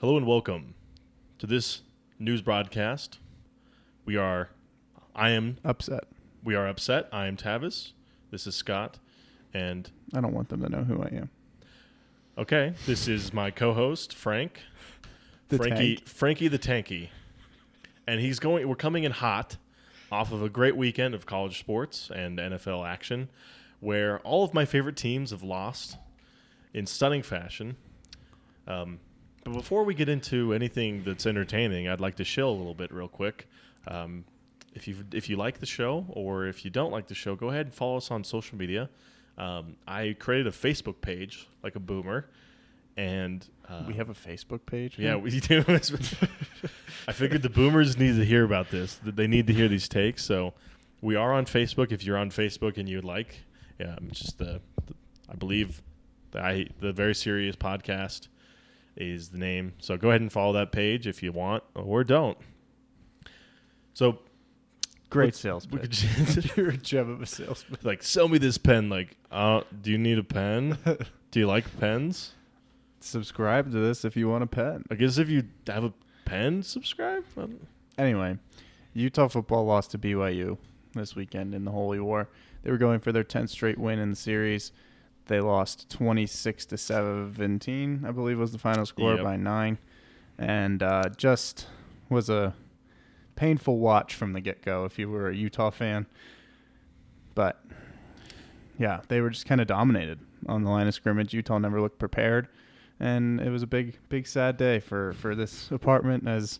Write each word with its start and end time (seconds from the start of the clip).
Hello 0.00 0.16
and 0.16 0.26
welcome 0.26 0.74
to 1.38 1.46
this 1.46 1.82
news 2.18 2.40
broadcast. 2.42 3.18
We 4.04 4.16
are, 4.16 4.50
I 5.14 5.30
am, 5.30 5.58
Upset. 5.64 6.04
we 6.44 6.54
are 6.54 6.66
upset. 6.68 7.08
I 7.12 7.26
am 7.26 7.36
Tavis. 7.36 7.92
This 8.30 8.46
is 8.46 8.54
Scott, 8.54 8.98
and 9.52 9.90
I 10.14 10.20
don't 10.20 10.32
want 10.34 10.48
them 10.50 10.62
to 10.62 10.68
know 10.68 10.84
who 10.84 11.02
I 11.02 11.08
am. 11.08 11.30
okay, 12.36 12.74
this 12.86 13.08
is 13.08 13.32
my 13.32 13.50
co-host 13.50 14.14
Frank, 14.14 14.60
The 15.48 15.56
Frankie, 15.56 15.96
tank. 15.96 16.08
Frankie 16.08 16.48
the 16.48 16.58
Tanky, 16.58 17.08
and 18.06 18.20
he's 18.20 18.38
going. 18.38 18.68
We're 18.68 18.76
coming 18.76 19.04
in 19.04 19.12
hot 19.12 19.56
off 20.10 20.32
of 20.32 20.42
a 20.42 20.48
great 20.48 20.76
weekend 20.76 21.14
of 21.14 21.26
college 21.26 21.58
sports 21.58 22.10
and 22.14 22.38
NFL 22.38 22.86
action, 22.88 23.28
where 23.80 24.20
all 24.20 24.44
of 24.44 24.54
my 24.54 24.64
favorite 24.64 24.96
teams 24.96 25.30
have 25.32 25.42
lost 25.42 25.96
in 26.72 26.86
stunning 26.86 27.22
fashion. 27.22 27.76
Um, 28.66 29.00
before 29.54 29.84
we 29.84 29.94
get 29.94 30.08
into 30.08 30.52
anything 30.52 31.02
that's 31.04 31.26
entertaining, 31.26 31.88
I'd 31.88 32.00
like 32.00 32.16
to 32.16 32.24
shill 32.24 32.50
a 32.50 32.56
little 32.56 32.74
bit 32.74 32.92
real 32.92 33.08
quick. 33.08 33.48
Um, 33.86 34.24
if 34.74 34.86
you 34.86 34.96
if 35.12 35.28
you 35.28 35.36
like 35.36 35.58
the 35.58 35.66
show 35.66 36.06
or 36.10 36.46
if 36.46 36.64
you 36.64 36.70
don't 36.70 36.92
like 36.92 37.06
the 37.08 37.14
show, 37.14 37.34
go 37.34 37.48
ahead 37.48 37.66
and 37.66 37.74
follow 37.74 37.96
us 37.96 38.10
on 38.10 38.24
social 38.24 38.58
media. 38.58 38.88
Um, 39.36 39.76
I 39.86 40.16
created 40.18 40.46
a 40.46 40.50
Facebook 40.50 41.00
page 41.00 41.48
like 41.62 41.76
a 41.76 41.80
boomer, 41.80 42.28
and 42.96 43.46
uh, 43.68 43.84
we 43.86 43.94
have 43.94 44.10
a 44.10 44.14
Facebook 44.14 44.66
page. 44.66 44.98
yeah, 44.98 45.16
we 45.16 45.40
do. 45.40 45.64
I 47.08 47.12
figured 47.12 47.42
the 47.42 47.50
boomers 47.50 47.96
need 47.96 48.16
to 48.16 48.24
hear 48.24 48.44
about 48.44 48.70
this. 48.70 48.96
That 48.96 49.16
they 49.16 49.26
need 49.26 49.46
to 49.46 49.52
hear 49.52 49.68
these 49.68 49.88
takes. 49.88 50.24
So 50.24 50.54
we 51.00 51.14
are 51.16 51.32
on 51.32 51.46
Facebook. 51.46 51.92
If 51.92 52.04
you're 52.04 52.18
on 52.18 52.30
Facebook 52.30 52.76
and 52.76 52.88
you'd 52.88 53.04
like, 53.04 53.44
yeah, 53.78 53.96
just 54.10 54.38
the, 54.38 54.60
the 54.86 54.94
I 55.28 55.36
believe 55.36 55.82
the 56.32 56.40
I 56.40 56.66
the 56.80 56.92
very 56.92 57.14
serious 57.14 57.56
podcast 57.56 58.28
is 58.98 59.30
the 59.30 59.38
name. 59.38 59.74
So 59.78 59.96
go 59.96 60.10
ahead 60.10 60.20
and 60.20 60.32
follow 60.32 60.52
that 60.54 60.72
page 60.72 61.06
if 61.06 61.22
you 61.22 61.32
want 61.32 61.64
or 61.74 62.04
don't. 62.04 62.36
So 63.94 64.18
great 65.10 65.34
sales 65.34 65.66
pitch. 65.66 66.06
You're 66.56 66.70
a 66.70 66.76
gem 66.76 67.10
of 67.10 67.22
a 67.22 67.26
salesman. 67.26 67.78
like 67.82 68.02
sell 68.02 68.28
me 68.28 68.38
this 68.38 68.58
pen. 68.58 68.88
Like, 68.88 69.16
uh, 69.30 69.62
do 69.80 69.90
you 69.90 69.98
need 69.98 70.18
a 70.18 70.24
pen? 70.24 70.78
do 71.30 71.40
you 71.40 71.46
like 71.46 71.64
pens? 71.80 72.32
Subscribe 73.00 73.70
to 73.70 73.78
this 73.78 74.04
if 74.04 74.16
you 74.16 74.28
want 74.28 74.44
a 74.44 74.46
pen. 74.46 74.84
I 74.90 74.96
guess 74.96 75.18
if 75.18 75.28
you 75.28 75.44
have 75.66 75.84
a 75.84 75.92
pen, 76.24 76.62
subscribe. 76.62 77.24
Anyway, 77.96 78.38
Utah 78.92 79.28
football 79.28 79.64
lost 79.64 79.92
to 79.92 79.98
BYU 79.98 80.58
this 80.94 81.14
weekend 81.14 81.54
in 81.54 81.64
the 81.64 81.70
Holy 81.70 82.00
War. 82.00 82.28
They 82.62 82.70
were 82.70 82.78
going 82.78 83.00
for 83.00 83.12
their 83.12 83.24
10th 83.24 83.50
straight 83.50 83.78
win 83.78 83.98
in 83.98 84.10
the 84.10 84.16
series. 84.16 84.72
They 85.28 85.40
lost 85.40 85.88
26 85.90 86.66
to 86.66 86.76
17, 86.76 88.04
I 88.06 88.10
believe 88.10 88.38
was 88.38 88.52
the 88.52 88.58
final 88.58 88.84
score 88.86 89.14
Yep. 89.14 89.22
by 89.24 89.36
nine, 89.36 89.78
and 90.38 90.82
uh, 90.82 91.10
just 91.16 91.66
was 92.10 92.28
a 92.30 92.54
painful 93.36 93.78
watch 93.78 94.14
from 94.14 94.32
the 94.32 94.40
get 94.40 94.62
go 94.62 94.84
if 94.84 94.98
you 94.98 95.08
were 95.08 95.28
a 95.28 95.34
Utah 95.36 95.70
fan. 95.70 96.06
But 97.34 97.62
yeah, 98.78 99.00
they 99.08 99.20
were 99.20 99.30
just 99.30 99.46
kind 99.46 99.60
of 99.60 99.66
dominated 99.66 100.18
on 100.46 100.64
the 100.64 100.70
line 100.70 100.86
of 100.88 100.94
scrimmage. 100.94 101.32
Utah 101.34 101.58
never 101.58 101.80
looked 101.80 101.98
prepared, 101.98 102.48
and 102.98 103.40
it 103.40 103.50
was 103.50 103.62
a 103.62 103.66
big, 103.66 103.98
big 104.08 104.26
sad 104.26 104.56
day 104.56 104.80
for 104.80 105.12
for 105.12 105.34
this 105.34 105.70
apartment 105.70 106.26
as 106.26 106.58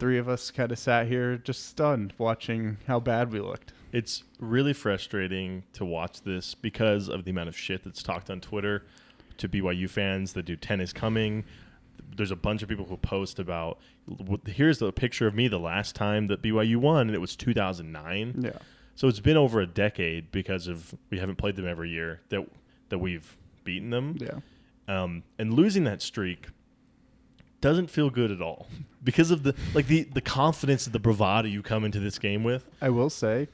three 0.00 0.18
of 0.18 0.28
us 0.28 0.50
kind 0.50 0.72
of 0.72 0.78
sat 0.78 1.06
here 1.06 1.36
just 1.36 1.66
stunned 1.66 2.12
watching 2.18 2.78
how 2.86 2.98
bad 2.98 3.30
we 3.32 3.38
looked. 3.40 3.72
It's 3.92 4.24
really 4.40 4.72
frustrating 4.72 5.62
to 5.74 5.84
watch 5.84 6.22
this 6.22 6.54
because 6.54 7.08
of 7.08 7.24
the 7.24 7.30
amount 7.30 7.48
of 7.48 7.56
shit 7.56 7.84
that's 7.84 8.02
talked 8.02 8.30
on 8.30 8.40
Twitter 8.40 8.84
to 9.36 9.48
BYU 9.48 9.88
fans 9.88 10.32
that 10.32 10.44
do 10.44 10.56
10 10.56 10.80
is 10.80 10.92
coming. 10.92 11.44
There's 12.16 12.30
a 12.30 12.36
bunch 12.36 12.62
of 12.62 12.68
people 12.68 12.86
who 12.86 12.96
post 12.96 13.38
about 13.38 13.78
here's 14.46 14.78
the 14.78 14.90
picture 14.92 15.26
of 15.26 15.34
me 15.34 15.46
the 15.48 15.58
last 15.60 15.94
time 15.94 16.26
that 16.28 16.42
BYU 16.42 16.76
won, 16.76 17.02
and 17.08 17.14
it 17.14 17.20
was 17.20 17.36
2009. 17.36 18.40
Yeah. 18.42 18.50
So 18.96 19.06
it's 19.06 19.20
been 19.20 19.36
over 19.36 19.60
a 19.60 19.66
decade 19.66 20.32
because 20.32 20.66
of 20.66 20.94
we 21.10 21.18
haven't 21.18 21.36
played 21.36 21.56
them 21.56 21.66
every 21.66 21.90
year 21.90 22.20
that 22.30 22.46
that 22.88 22.98
we've 22.98 23.36
beaten 23.64 23.90
them. 23.90 24.16
Yeah. 24.18 24.40
um, 24.88 25.22
and 25.38 25.54
losing 25.54 25.84
that 25.84 26.02
streak 26.02 26.48
doesn't 27.60 27.88
feel 27.88 28.10
good 28.10 28.30
at 28.30 28.40
all 28.40 28.66
because 29.04 29.30
of 29.30 29.42
the 29.42 29.54
like 29.74 29.86
the 29.86 30.02
the 30.04 30.20
confidence 30.20 30.86
and 30.86 30.92
the 30.94 30.98
bravado 30.98 31.48
you 31.48 31.62
come 31.62 31.84
into 31.84 32.00
this 32.00 32.18
game 32.18 32.44
with. 32.44 32.64
I 32.80 32.90
will 32.90 33.10
say, 33.10 33.48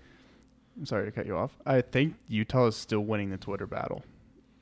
I'm 0.78 0.86
sorry 0.86 1.06
to 1.06 1.12
cut 1.12 1.26
you 1.26 1.36
off. 1.36 1.52
I 1.64 1.80
think 1.80 2.14
Utah 2.28 2.66
is 2.66 2.76
still 2.76 3.00
winning 3.00 3.30
the 3.30 3.36
Twitter 3.38 3.66
battle. 3.66 4.04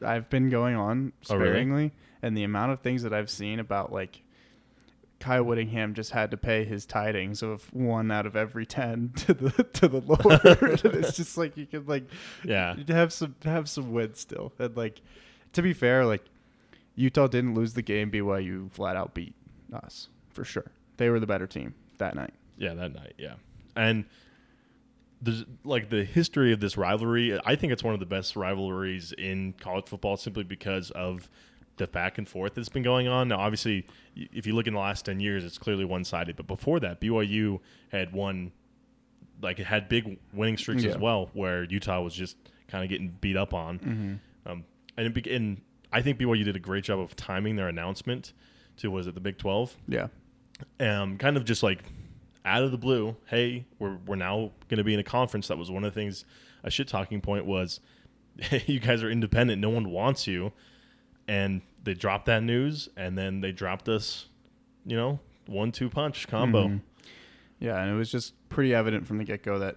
I've 0.04 0.28
been 0.28 0.50
going 0.50 0.76
on 0.76 1.12
Oh, 1.30 1.36
really? 1.36 1.50
sparingly, 1.50 1.92
and 2.22 2.36
the 2.36 2.44
amount 2.44 2.72
of 2.72 2.80
things 2.80 3.02
that 3.04 3.12
I've 3.14 3.30
seen 3.30 3.58
about 3.58 3.92
like 3.92 4.20
Kyle 5.20 5.44
Whittingham 5.44 5.94
just 5.94 6.10
had 6.10 6.30
to 6.32 6.36
pay 6.36 6.64
his 6.64 6.84
tidings 6.84 7.42
of 7.42 7.72
one 7.72 8.10
out 8.10 8.26
of 8.26 8.36
every 8.36 8.66
ten 8.66 9.12
to 9.16 9.32
the 9.32 9.50
to 9.64 9.88
the 9.88 10.00
Lord. 10.00 10.84
and 10.84 10.94
it's 11.04 11.16
just 11.16 11.38
like 11.38 11.56
you 11.56 11.66
could 11.66 11.88
like 11.88 12.04
Yeah, 12.44 12.74
you 12.76 12.92
have 12.94 13.12
some 13.12 13.34
have 13.44 13.68
some 13.68 13.92
wins 13.92 14.20
still. 14.20 14.52
And 14.58 14.76
like 14.76 15.00
to 15.54 15.62
be 15.62 15.72
fair, 15.72 16.04
like 16.04 16.24
Utah 16.96 17.26
didn't 17.26 17.54
lose 17.54 17.74
the 17.74 17.82
game. 17.82 18.10
BYU 18.10 18.70
flat 18.72 18.96
out 18.96 19.14
beat 19.14 19.34
us 19.72 20.08
for 20.30 20.44
sure. 20.44 20.70
They 20.96 21.10
were 21.10 21.20
the 21.20 21.26
better 21.26 21.46
team 21.46 21.74
that 21.98 22.14
night. 22.14 22.34
yeah, 22.58 22.74
that 22.74 22.94
night, 22.94 23.14
yeah, 23.18 23.34
and 23.76 24.04
there's 25.20 25.44
like 25.64 25.90
the 25.90 26.04
history 26.04 26.52
of 26.52 26.60
this 26.60 26.76
rivalry. 26.76 27.38
I 27.44 27.56
think 27.56 27.72
it's 27.72 27.82
one 27.82 27.94
of 27.94 28.00
the 28.00 28.06
best 28.06 28.36
rivalries 28.36 29.12
in 29.12 29.54
college 29.60 29.86
football, 29.86 30.16
simply 30.16 30.44
because 30.44 30.90
of 30.90 31.28
the 31.76 31.86
back 31.88 32.18
and 32.18 32.28
forth 32.28 32.54
that's 32.54 32.68
been 32.68 32.82
going 32.84 33.08
on. 33.08 33.28
Now, 33.28 33.38
obviously, 33.38 33.86
if 34.14 34.46
you 34.46 34.54
look 34.54 34.66
in 34.66 34.74
the 34.74 34.80
last 34.80 35.04
ten 35.06 35.18
years, 35.20 35.44
it's 35.44 35.58
clearly 35.58 35.84
one 35.84 36.04
sided. 36.04 36.36
But 36.36 36.46
before 36.46 36.78
that, 36.80 37.00
BYU 37.00 37.58
had 37.90 38.12
won, 38.12 38.52
like 39.42 39.58
it 39.58 39.66
had 39.66 39.88
big 39.88 40.18
winning 40.32 40.56
streaks 40.56 40.84
as 40.84 40.96
well, 40.98 41.30
where 41.32 41.64
Utah 41.64 42.00
was 42.02 42.14
just 42.14 42.36
kind 42.68 42.84
of 42.84 42.90
getting 42.90 43.16
beat 43.20 43.36
up 43.36 43.54
on. 43.54 43.78
Mm-hmm. 43.78 44.50
Um, 44.50 44.64
and, 44.96 45.06
it, 45.06 45.14
be- 45.14 45.34
and 45.34 45.60
I 45.94 46.02
think 46.02 46.18
BYU 46.18 46.44
did 46.44 46.56
a 46.56 46.60
great 46.60 46.84
job 46.84 46.98
of 47.00 47.14
timing 47.16 47.56
their 47.56 47.68
announcement 47.68 48.32
to 48.78 48.90
was 48.90 49.06
it 49.06 49.14
the 49.14 49.20
Big 49.20 49.38
Twelve? 49.38 49.76
Yeah. 49.88 50.08
um, 50.80 51.16
kind 51.18 51.36
of 51.36 51.44
just 51.44 51.62
like 51.62 51.80
out 52.44 52.62
of 52.62 52.70
the 52.72 52.78
blue, 52.78 53.16
hey, 53.26 53.64
we're 53.78 53.96
we're 54.06 54.16
now 54.16 54.50
going 54.68 54.78
to 54.78 54.84
be 54.84 54.92
in 54.94 55.00
a 55.00 55.04
conference. 55.04 55.48
That 55.48 55.56
was 55.58 55.70
one 55.70 55.84
of 55.84 55.94
the 55.94 55.98
things. 56.00 56.24
A 56.64 56.70
shit 56.70 56.88
talking 56.88 57.20
point 57.20 57.46
was, 57.46 57.80
you 58.66 58.80
guys 58.80 59.02
are 59.02 59.10
independent. 59.10 59.60
No 59.60 59.70
one 59.70 59.90
wants 59.90 60.26
you, 60.26 60.52
and 61.28 61.62
they 61.82 61.94
dropped 61.94 62.26
that 62.26 62.42
news, 62.42 62.88
and 62.96 63.16
then 63.16 63.40
they 63.40 63.52
dropped 63.52 63.88
us, 63.88 64.26
you 64.84 64.96
know, 64.96 65.20
one 65.46 65.70
two 65.72 65.88
punch 65.88 66.26
combo. 66.28 66.68
Mhm. 66.68 66.80
Yeah, 67.60 67.80
and 67.80 67.90
it 67.90 67.94
was 67.94 68.10
just 68.10 68.34
pretty 68.48 68.74
evident 68.74 69.06
from 69.06 69.18
the 69.18 69.24
get 69.24 69.42
go 69.42 69.58
that 69.60 69.76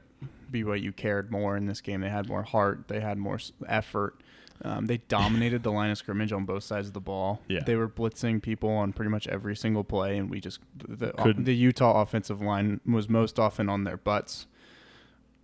BYU 0.51 0.95
cared 0.95 1.31
more 1.31 1.55
in 1.57 1.65
this 1.65 1.81
game. 1.81 2.01
They 2.01 2.09
had 2.09 2.27
more 2.27 2.43
heart. 2.43 2.87
They 2.87 2.99
had 2.99 3.17
more 3.17 3.39
effort. 3.67 4.21
Um, 4.63 4.87
they 4.87 4.97
dominated 4.97 5.61
the 5.61 5.71
line 5.71 5.91
of 5.91 5.97
scrimmage 5.99 6.31
on 6.31 6.45
both 6.45 6.63
sides 6.63 6.87
of 6.87 6.93
the 6.93 6.99
ball. 6.99 7.41
Yeah. 7.47 7.59
They 7.63 7.75
were 7.75 7.87
blitzing 7.87 8.41
people 8.41 8.69
on 8.71 8.91
pretty 8.91 9.11
much 9.11 9.27
every 9.27 9.55
single 9.55 9.83
play, 9.83 10.17
and 10.17 10.29
we 10.31 10.39
just 10.39 10.59
the 10.75 11.13
the 11.37 11.55
Utah 11.55 12.01
offensive 12.01 12.41
line 12.41 12.79
was 12.85 13.07
most 13.07 13.37
often 13.37 13.69
on 13.69 13.83
their 13.83 13.97
butts 13.97 14.47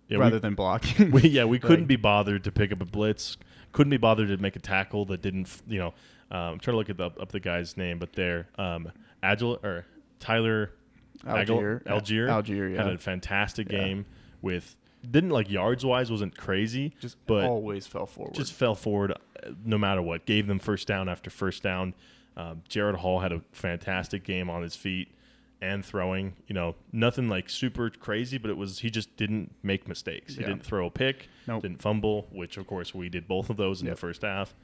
Yeah, 0.08 0.18
rather 0.18 0.36
we, 0.36 0.40
than 0.40 0.54
blocking. 0.54 1.10
we, 1.12 1.22
yeah, 1.28 1.44
we 1.44 1.58
couldn't 1.60 1.80
Like- 1.82 1.86
be 1.88 1.96
bothered 1.96 2.42
to 2.44 2.50
pick 2.52 2.72
up 2.72 2.80
a 2.80 2.84
blitz. 2.86 3.36
Couldn't 3.72 3.90
be 3.90 3.96
bothered 3.98 4.28
to 4.28 4.36
make 4.36 4.56
a 4.56 4.60
tackle 4.60 5.04
that 5.06 5.22
didn't, 5.22 5.62
you 5.68 5.78
know. 5.78 5.94
Um, 6.30 6.54
I'm 6.54 6.58
trying 6.58 6.74
to 6.74 6.78
look 6.78 6.90
at 6.90 6.96
the, 6.96 7.06
up 7.06 7.30
the 7.30 7.38
guy's 7.40 7.76
name, 7.76 7.98
but 8.00 8.14
they're 8.14 8.48
um, 8.58 8.90
Agile 9.22 9.60
or 9.62 9.84
Tyler 10.18 10.72
Allgeier, 11.24 11.82
Agil- 11.84 11.86
Allgeier 11.86 12.28
Allgeier, 12.28 12.74
yeah, 12.74 12.82
had 12.84 12.92
a 12.94 12.98
fantastic 12.98 13.70
Yeah. 13.70 13.78
game 13.78 14.06
with 14.42 14.74
didn't 15.10 15.30
like 15.30 15.50
yards 15.50 15.84
wise 15.84 16.10
wasn't 16.10 16.36
crazy 16.36 16.92
just 17.00 17.16
but 17.26 17.44
always 17.44 17.86
fell 17.86 18.06
forward. 18.06 18.34
just 18.34 18.52
fell 18.52 18.74
forward 18.74 19.12
uh, 19.12 19.50
no 19.64 19.76
matter 19.78 20.00
what 20.02 20.24
gave 20.26 20.46
them 20.46 20.58
first 20.58 20.86
down 20.88 21.08
after 21.08 21.30
first 21.30 21.62
down 21.62 21.94
um, 22.36 22.62
jaren 22.68 22.96
hall 22.96 23.20
had 23.20 23.32
a 23.32 23.40
fantastic 23.52 24.24
game 24.24 24.48
on 24.50 24.62
his 24.62 24.74
feet 24.76 25.08
and 25.62 25.84
throwing 25.84 26.34
you 26.46 26.54
know 26.54 26.74
nothing 26.92 27.28
like 27.28 27.48
super 27.48 27.88
crazy 27.90 28.38
but 28.38 28.50
it 28.50 28.56
was 28.56 28.80
he 28.80 28.90
just 28.90 29.14
didn't 29.16 29.52
make 29.62 29.86
mistakes 29.88 30.34
he 30.34 30.40
Yeah. 30.40 30.48
didn't 30.48 30.64
throw 30.64 30.86
a 30.86 30.90
pick 30.90 31.28
Nope. 31.46 31.62
didn't 31.62 31.80
fumble 31.80 32.26
which 32.32 32.56
of 32.56 32.66
course 32.66 32.94
we 32.94 33.08
did 33.08 33.26
both 33.28 33.50
of 33.50 33.56
those 33.56 33.80
in 33.80 33.86
Yep. 33.86 33.94
the 33.96 34.00
first 34.00 34.22
half 34.22 34.54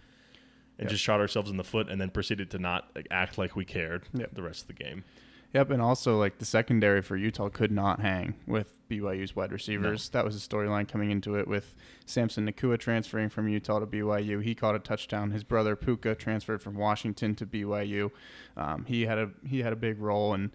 and 0.78 0.86
Yep. 0.86 0.90
just 0.90 1.02
shot 1.04 1.20
ourselves 1.20 1.50
in 1.50 1.56
the 1.56 1.64
foot 1.64 1.88
and 1.88 2.00
then 2.00 2.10
proceeded 2.10 2.50
to 2.50 2.58
not 2.58 2.90
act 3.10 3.38
like 3.38 3.54
we 3.56 3.64
cared 3.64 4.08
Yep. 4.14 4.34
the 4.34 4.42
rest 4.42 4.62
of 4.62 4.66
the 4.66 4.82
game 4.84 5.04
Yep, 5.52 5.70
and 5.70 5.82
also 5.82 6.16
like 6.18 6.38
the 6.38 6.44
secondary 6.44 7.02
for 7.02 7.16
Utah 7.16 7.48
could 7.48 7.72
not 7.72 8.00
hang 8.00 8.34
with 8.46 8.72
BYU's 8.88 9.34
wide 9.34 9.50
receivers. 9.52 10.08
That 10.10 10.24
was 10.24 10.36
a 10.36 10.48
storyline 10.48 10.86
coming 10.88 11.10
into 11.10 11.34
it 11.34 11.48
with 11.48 11.74
Samson 12.06 12.48
Nacua 12.50 12.78
transferring 12.78 13.30
from 13.30 13.48
Utah 13.48 13.80
to 13.80 13.86
BYU. 13.86 14.42
He 14.42 14.54
caught 14.54 14.76
a 14.76 14.78
touchdown. 14.78 15.32
His 15.32 15.42
brother 15.42 15.74
Puka 15.74 16.14
transferred 16.14 16.62
from 16.62 16.76
Washington 16.76 17.34
to 17.36 17.46
BYU. 17.46 18.12
Um, 18.56 18.84
he 18.84 19.06
had 19.06 19.18
a 19.18 19.30
he 19.44 19.60
had 19.60 19.72
a 19.72 19.76
big 19.76 19.98
role, 20.00 20.34
and 20.34 20.50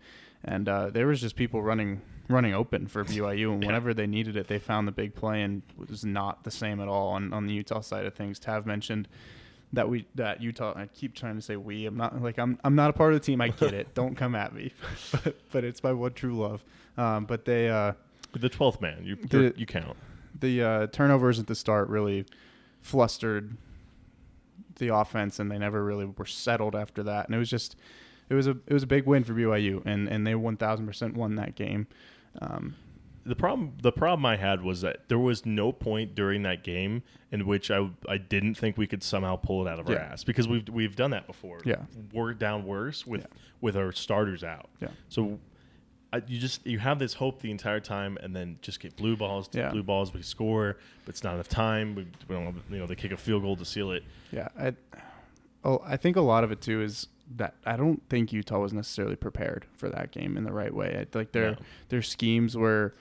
and 0.46 0.70
uh, 0.70 0.90
there 0.92 1.08
was 1.08 1.20
just 1.20 1.36
people 1.36 1.62
running 1.62 2.02
running 2.30 2.54
open 2.54 2.88
for 2.88 3.04
BYU, 3.06 3.52
and 3.54 3.64
Yeah. 3.64 3.68
whenever 3.68 3.94
they 3.94 4.08
needed 4.08 4.38
it, 4.38 4.48
they 4.48 4.60
found 4.60 4.88
the 4.88 4.92
big 4.94 5.14
play, 5.14 5.42
and 5.42 5.62
it 5.82 5.90
was 5.90 6.06
not 6.06 6.46
the 6.46 6.52
same 6.52 6.80
at 6.80 6.88
all 6.88 7.10
on 7.10 7.34
on 7.34 7.48
the 7.48 7.54
Utah 7.54 7.82
side 7.82 8.06
of 8.06 8.14
things. 8.14 8.40
Tav 8.40 8.66
mentioned 8.66 9.10
that 9.76 9.88
we 9.90 10.06
that 10.16 10.42
Utah. 10.42 10.74
I 10.76 10.88
keep 10.88 11.14
trying 11.16 11.36
to 11.36 11.42
say 11.42 11.56
we. 11.56 11.86
I'm 11.86 11.96
not 11.98 12.22
like 12.22 12.38
I'm 12.40 12.58
I'm 12.64 12.76
not 12.76 12.90
a 12.90 12.94
part 12.94 13.14
of 13.14 13.20
the 13.22 13.26
team. 13.26 13.40
I 13.42 13.50
get 13.50 13.74
it. 13.74 13.94
Don't 13.94 14.16
come 14.16 14.36
at 14.36 14.54
me. 14.54 14.74
but, 15.12 15.36
but 15.52 15.64
it's 15.64 15.82
my 15.84 15.94
one 15.94 16.14
true 16.14 16.38
love. 16.38 16.64
Um, 16.98 17.26
but 17.26 17.46
they 17.46 17.70
uh, 17.70 17.94
The 18.34 18.50
twelfth 18.50 18.82
man, 18.82 19.04
you 19.04 19.18
you're- 19.32 19.54
you 19.56 19.66
count. 19.66 19.96
the 20.40 20.62
uh, 20.64 20.88
turnovers 20.88 21.40
at 21.40 21.48
the 21.48 21.56
start 21.56 21.90
really 21.90 22.26
flustered 22.82 23.56
the 24.78 24.94
offense, 24.94 25.40
and 25.40 25.50
they 25.52 25.58
never 25.58 25.84
really 25.84 26.06
were 26.06 26.26
settled 26.26 26.76
after 26.76 27.04
that. 27.04 27.26
And 27.28 27.36
it 27.36 27.38
was 27.40 27.50
just 27.50 27.76
it 28.30 28.34
was 28.34 28.48
a 28.48 28.52
it 28.68 28.74
was 28.74 28.84
a 28.84 28.88
big 28.88 29.06
win 29.06 29.24
for 29.24 29.34
BYU, 29.34 29.82
and 29.86 30.08
and 30.08 30.26
they 30.26 30.36
one 30.36 30.58
thousand 30.58 30.86
percent 30.88 31.16
won 31.16 31.36
that 31.36 31.56
game. 31.56 31.88
Um, 32.42 32.76
The 33.26 33.36
problem 33.36 33.74
the 33.82 33.92
problem 33.92 34.26
I 34.26 34.36
had 34.38 34.62
was 34.62 34.82
that 34.82 35.08
there 35.10 35.18
was 35.18 35.46
no 35.46 35.72
point 35.72 36.14
during 36.14 36.44
that 36.44 36.64
game 36.64 37.02
in 37.32 37.48
which 37.48 37.72
I 37.72 37.90
I 38.08 38.18
didn't 38.18 38.56
think 38.56 38.78
we 38.78 38.86
could 38.88 39.02
somehow 39.04 39.36
pull 39.36 39.66
it 39.66 39.70
out 39.70 39.80
of 39.80 39.90
our 39.90 39.98
ass 39.98 40.24
because 40.24 40.48
we've 40.48 40.68
we've 40.70 40.96
done 40.96 41.12
that 41.12 41.26
before. 41.26 41.60
Yeah. 41.66 41.84
we're 42.14 42.34
down 42.34 42.66
worse 42.66 43.06
with 43.08 43.22
Yeah. 43.22 43.28
with 43.62 43.76
our 43.76 43.92
starters 43.92 44.44
out. 44.44 44.70
Yeah. 44.82 44.90
So. 45.10 45.40
I, 46.14 46.22
you 46.28 46.40
just 46.40 46.66
you 46.66 46.80
have 46.80 46.98
this 46.98 47.14
hope 47.16 47.42
the 47.42 47.52
entire 47.52 47.82
time, 47.82 48.18
and 48.22 48.34
then 48.34 48.58
just 48.62 48.80
get 48.80 48.96
blue 48.96 49.18
balls. 49.18 49.50
Yeah. 49.52 49.72
Blue 49.72 49.84
balls, 49.84 50.14
we 50.14 50.22
score, 50.22 50.78
but 51.04 51.10
it's 51.10 51.24
not 51.26 51.34
enough 51.34 51.50
time. 51.50 51.94
We, 51.94 52.04
we 52.30 52.36
don't, 52.36 52.46
have, 52.46 52.56
you 52.70 52.78
know, 52.78 52.86
they 52.86 52.96
kick 52.96 53.12
a 53.12 53.18
field 53.18 53.42
goal 53.42 53.58
to 53.58 53.66
seal 53.66 53.92
it. 53.92 54.04
Yeah, 54.32 54.48
I, 54.58 54.76
oh, 55.66 55.82
I 55.84 55.98
think 55.98 56.16
a 56.16 56.22
lot 56.22 56.46
of 56.46 56.54
it 56.54 56.62
too 56.62 56.82
is 56.82 57.08
that 57.36 57.56
I 57.66 57.76
don't 57.76 58.02
think 58.08 58.32
Utah 58.32 58.60
was 58.60 58.72
necessarily 58.72 59.18
prepared 59.18 59.66
for 59.74 59.90
that 59.90 60.12
game 60.12 60.38
in 60.38 60.46
the 60.46 60.54
right 60.54 60.74
way. 60.74 61.06
Like 61.14 61.34
their 61.34 61.58
their 61.90 62.04
schemes 62.04 62.56
were 62.56 62.94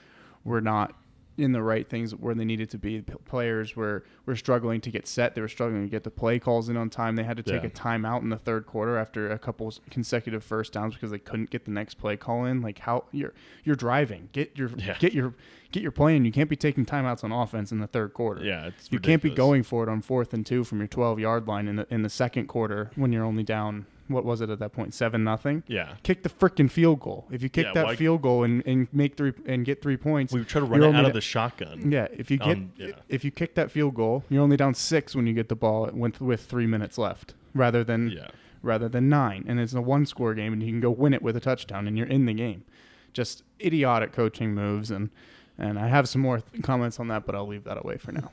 were 0.45 0.61
not 0.61 0.95
in 1.37 1.51
the 1.51 1.61
right 1.61 1.89
things 1.89 2.15
where 2.15 2.33
they 2.33 2.45
needed 2.45 2.69
to 2.69 2.77
be. 2.77 3.01
P- 3.01 3.13
players 3.25 3.75
were 3.75 4.05
were 4.25 4.37
struggling 4.37 4.79
to 4.79 4.89
get 4.89 5.05
set. 5.05 5.35
They 5.35 5.41
were 5.41 5.49
struggling 5.49 5.83
to 5.83 5.89
get 5.89 6.05
the 6.05 6.09
play 6.09 6.39
calls 6.39 6.69
in 6.69 6.77
on 6.77 6.89
time. 6.89 7.17
They 7.17 7.23
had 7.25 7.35
to 7.35 7.43
take 7.43 7.63
Yeah. 7.63 7.67
a 7.67 7.71
timeout 7.71 8.21
in 8.21 8.29
the 8.29 8.37
third 8.37 8.65
quarter 8.65 8.95
after 8.97 9.29
a 9.29 9.37
couple 9.37 9.73
consecutive 9.89 10.45
first 10.45 10.71
downs 10.71 10.93
because 10.93 11.11
they 11.11 11.19
couldn't 11.19 11.49
get 11.49 11.65
the 11.65 11.71
next 11.71 11.95
play 11.95 12.15
call 12.15 12.45
in. 12.45 12.61
Like 12.61 12.79
how 12.79 13.03
you're 13.11 13.33
you're 13.65 13.75
driving, 13.75 14.29
get 14.31 14.57
your 14.57 14.69
Yeah. 14.77 14.95
get 14.97 15.11
your 15.11 15.33
get 15.73 15.83
your 15.83 15.91
play 15.91 16.15
in. 16.15 16.23
You 16.23 16.31
can't 16.31 16.49
be 16.49 16.55
taking 16.55 16.85
timeouts 16.85 17.21
on 17.25 17.33
offense 17.33 17.69
in 17.73 17.79
the 17.79 17.87
third 17.87 18.13
quarter. 18.13 18.41
Yeah, 18.41 18.67
it's 18.67 18.89
You 18.89 18.99
can't 18.99 19.21
be 19.21 19.29
going 19.29 19.63
for 19.63 19.83
it 19.83 19.89
on 19.89 20.01
fourth 20.01 20.33
and 20.33 20.45
two 20.45 20.63
from 20.63 20.77
your 20.77 20.87
12 20.87 21.19
yard 21.19 21.49
line 21.49 21.67
in 21.67 21.75
the 21.75 21.87
in 21.93 22.03
the 22.03 22.09
second 22.09 22.47
quarter 22.47 22.91
when 22.95 23.11
you're 23.11 23.25
only 23.25 23.43
down. 23.43 23.87
What 24.07 24.23
was 24.23 24.39
it 24.41 24.49
at 24.51 24.59
that 24.59 24.71
point? 24.71 24.93
Seven 24.93 25.23
nothing. 25.23 25.63
Yeah, 25.67 25.95
Kick 26.03 26.21
the 26.21 26.29
freaking 26.29 26.69
field 26.69 26.99
goal. 26.99 27.25
If 27.31 27.41
you 27.41 27.49
kick 27.49 27.65
Yeah, 27.65 27.73
that 27.73 27.85
why- 27.85 27.95
field 27.95 28.21
goal 28.21 28.43
and, 28.43 28.61
and 28.67 28.87
make 28.93 29.17
three 29.17 29.33
and 29.47 29.65
get 29.65 29.81
three 29.81 29.97
points, 29.97 30.31
we 30.31 30.43
try 30.43 30.59
to 30.59 30.65
run 30.65 30.83
out 30.95 31.05
of 31.05 31.13
the 31.13 31.21
shotgun. 31.21 31.91
yeah. 31.91 32.07
If 32.11 32.29
you 32.29 32.37
get 32.37 32.49
Um, 32.57 32.71
yeah. 32.77 32.91
if 33.09 33.23
you 33.25 33.31
kick 33.31 33.55
that 33.55 33.71
field 33.71 33.95
goal, 33.95 34.23
you're 34.29 34.43
only 34.43 34.57
down 34.57 34.73
six 34.75 35.15
when 35.15 35.25
you 35.25 35.33
get 35.33 35.49
the 35.49 35.55
ball 35.55 35.89
with 35.91 36.21
with 36.21 36.41
three 36.45 36.67
minutes 36.67 36.97
left, 36.97 37.33
rather 37.55 37.83
than 37.83 38.11
Yeah, 38.11 38.27
rather 38.61 38.87
than 38.87 39.09
nine. 39.09 39.43
And 39.47 39.59
it's 39.59 39.73
a 39.73 39.81
one 39.81 40.05
score 40.05 40.35
game, 40.35 40.53
and 40.53 40.61
you 40.61 40.69
can 40.69 40.81
go 40.81 40.91
win 40.91 41.13
it 41.15 41.21
with 41.23 41.35
a 41.35 41.39
touchdown, 41.39 41.87
and 41.87 41.97
you're 41.97 42.07
in 42.07 42.25
the 42.25 42.33
game. 42.33 42.63
Just 43.11 43.43
idiotic 43.59 44.11
coaching 44.11 44.53
moves, 44.53 44.91
and 44.91 45.09
and 45.57 45.79
I 45.79 45.87
have 45.87 46.07
some 46.09 46.21
more 46.21 46.41
th- 46.41 46.61
comments 46.63 46.99
on 46.99 47.07
that, 47.07 47.25
but 47.25 47.33
I'll 47.33 47.47
leave 47.47 47.63
that 47.63 47.77
away 47.83 47.97
for 47.97 48.11
now. 48.11 48.29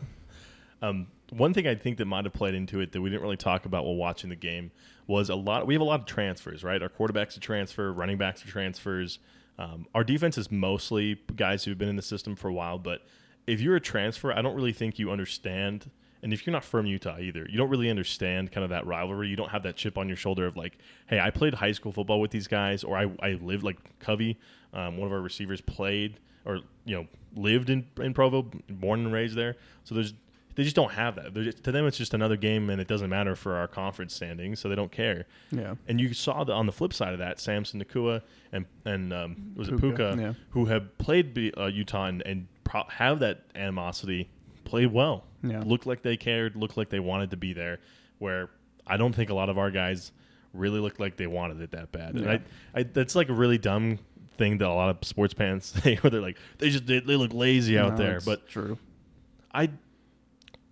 Um, 0.82 1.06
one 1.32 1.54
thing 1.54 1.66
I 1.66 1.74
think 1.74 1.98
that 1.98 2.04
might 2.04 2.24
have 2.24 2.34
played 2.34 2.54
into 2.54 2.80
it 2.80 2.92
that 2.92 3.00
we 3.00 3.08
didn't 3.08 3.22
really 3.22 3.36
talk 3.36 3.64
about 3.64 3.84
while 3.84 3.96
watching 3.96 4.30
the 4.30 4.36
game 4.36 4.70
was 5.06 5.30
a 5.30 5.34
lot. 5.34 5.66
We 5.66 5.74
have 5.74 5.80
a 5.80 5.84
lot 5.84 6.00
of 6.00 6.06
transfers, 6.06 6.62
right? 6.62 6.82
Our 6.82 6.88
quarterbacks 6.88 7.36
are 7.36 7.40
transfer, 7.40 7.92
running 7.92 8.18
backs 8.18 8.44
are 8.44 8.48
transfers. 8.48 9.18
Um, 9.58 9.86
our 9.94 10.04
defense 10.04 10.36
is 10.36 10.50
mostly 10.50 11.20
guys 11.34 11.64
who've 11.64 11.78
been 11.78 11.88
in 11.88 11.96
the 11.96 12.02
system 12.02 12.36
for 12.36 12.48
a 12.48 12.52
while. 12.52 12.78
But 12.78 13.06
if 13.46 13.60
you're 13.60 13.76
a 13.76 13.80
transfer, 13.80 14.32
I 14.32 14.42
don't 14.42 14.54
really 14.54 14.72
think 14.72 14.98
you 14.98 15.10
understand. 15.10 15.90
And 16.22 16.32
if 16.32 16.46
you're 16.46 16.52
not 16.52 16.64
from 16.64 16.86
Utah 16.86 17.18
either, 17.18 17.46
you 17.48 17.56
don't 17.56 17.70
really 17.70 17.90
understand 17.90 18.52
kind 18.52 18.62
of 18.62 18.70
that 18.70 18.86
rivalry. 18.86 19.28
You 19.28 19.36
don't 19.36 19.50
have 19.50 19.62
that 19.64 19.76
chip 19.76 19.98
on 19.98 20.08
your 20.08 20.16
shoulder 20.16 20.46
of 20.46 20.56
like, 20.56 20.78
hey, 21.06 21.18
I 21.18 21.30
played 21.30 21.54
high 21.54 21.72
school 21.72 21.92
football 21.92 22.20
with 22.20 22.30
these 22.30 22.46
guys, 22.46 22.84
or 22.84 22.96
I, 22.96 23.10
I 23.20 23.32
lived 23.40 23.64
like 23.64 23.78
Covey, 23.98 24.38
um, 24.72 24.98
one 24.98 25.06
of 25.06 25.12
our 25.12 25.20
receivers 25.20 25.60
played 25.60 26.18
or 26.44 26.60
you 26.84 26.96
know 26.96 27.06
lived 27.34 27.70
in 27.70 27.86
in 27.98 28.14
Provo, 28.14 28.42
born 28.68 29.00
and 29.00 29.12
raised 29.12 29.36
there. 29.36 29.56
So 29.84 29.94
there's 29.94 30.14
they 30.54 30.64
just 30.64 30.76
don't 30.76 30.92
have 30.92 31.16
that. 31.16 31.32
Just- 31.34 31.64
to 31.64 31.72
them, 31.72 31.86
it's 31.86 31.96
just 31.96 32.14
another 32.14 32.36
game, 32.36 32.68
and 32.70 32.80
it 32.80 32.88
doesn't 32.88 33.08
matter 33.10 33.34
for 33.36 33.54
our 33.56 33.66
conference 33.68 34.14
standings, 34.14 34.60
so 34.60 34.68
they 34.68 34.74
don't 34.74 34.92
care. 34.92 35.26
Yeah. 35.50 35.74
And 35.88 36.00
you 36.00 36.12
saw 36.14 36.44
the 36.44 36.52
on 36.52 36.66
the 36.66 36.72
flip 36.72 36.92
side 36.92 37.12
of 37.12 37.18
that, 37.20 37.40
Samson 37.40 37.82
Nacua 37.82 38.22
and 38.52 38.66
and 38.84 39.12
um, 39.12 39.52
was 39.56 39.68
it 39.68 39.78
Puka, 39.80 39.96
Puka, 39.96 40.16
yeah. 40.20 40.32
who 40.50 40.66
have 40.66 40.96
played 40.98 41.32
B- 41.34 41.52
uh, 41.56 41.66
Utah 41.66 42.04
and, 42.06 42.22
and 42.26 42.46
pro- 42.64 42.84
have 42.88 43.20
that 43.20 43.44
animosity, 43.54 44.28
played 44.64 44.92
well. 44.92 45.24
Yeah. 45.42 45.62
Looked 45.64 45.86
like 45.86 46.02
they 46.02 46.16
cared. 46.16 46.54
Looked 46.56 46.76
like 46.76 46.88
they 46.90 47.00
wanted 47.00 47.30
to 47.30 47.36
be 47.36 47.52
there. 47.52 47.80
Where 48.18 48.50
I 48.86 48.96
don't 48.96 49.14
think 49.14 49.30
a 49.30 49.34
lot 49.34 49.48
of 49.48 49.58
our 49.58 49.70
guys 49.70 50.12
really 50.52 50.80
looked 50.80 51.00
like 51.00 51.16
they 51.16 51.26
wanted 51.26 51.60
it 51.62 51.70
that 51.70 51.92
bad. 51.92 52.14
And 52.14 52.24
Yeah. 52.26 52.38
I, 52.74 52.80
I, 52.80 52.82
that's 52.82 53.14
like 53.14 53.28
a 53.30 53.32
really 53.32 53.58
dumb 53.58 53.98
thing 54.36 54.58
that 54.58 54.68
a 54.68 54.72
lot 54.74 54.90
of 54.90 54.98
sports 55.06 55.32
fans 55.34 55.64
say, 55.82 55.96
where 55.96 56.10
they're 56.10 56.20
like, 56.20 56.36
they 56.58 56.68
just 56.70 56.86
they, 56.86 57.00
they 57.00 57.16
look 57.16 57.32
lazy 57.32 57.78
out 57.78 57.92
No, 57.92 57.96
there. 57.96 58.20
But 58.24 58.48
true. 58.48 58.78
I, 59.54 59.70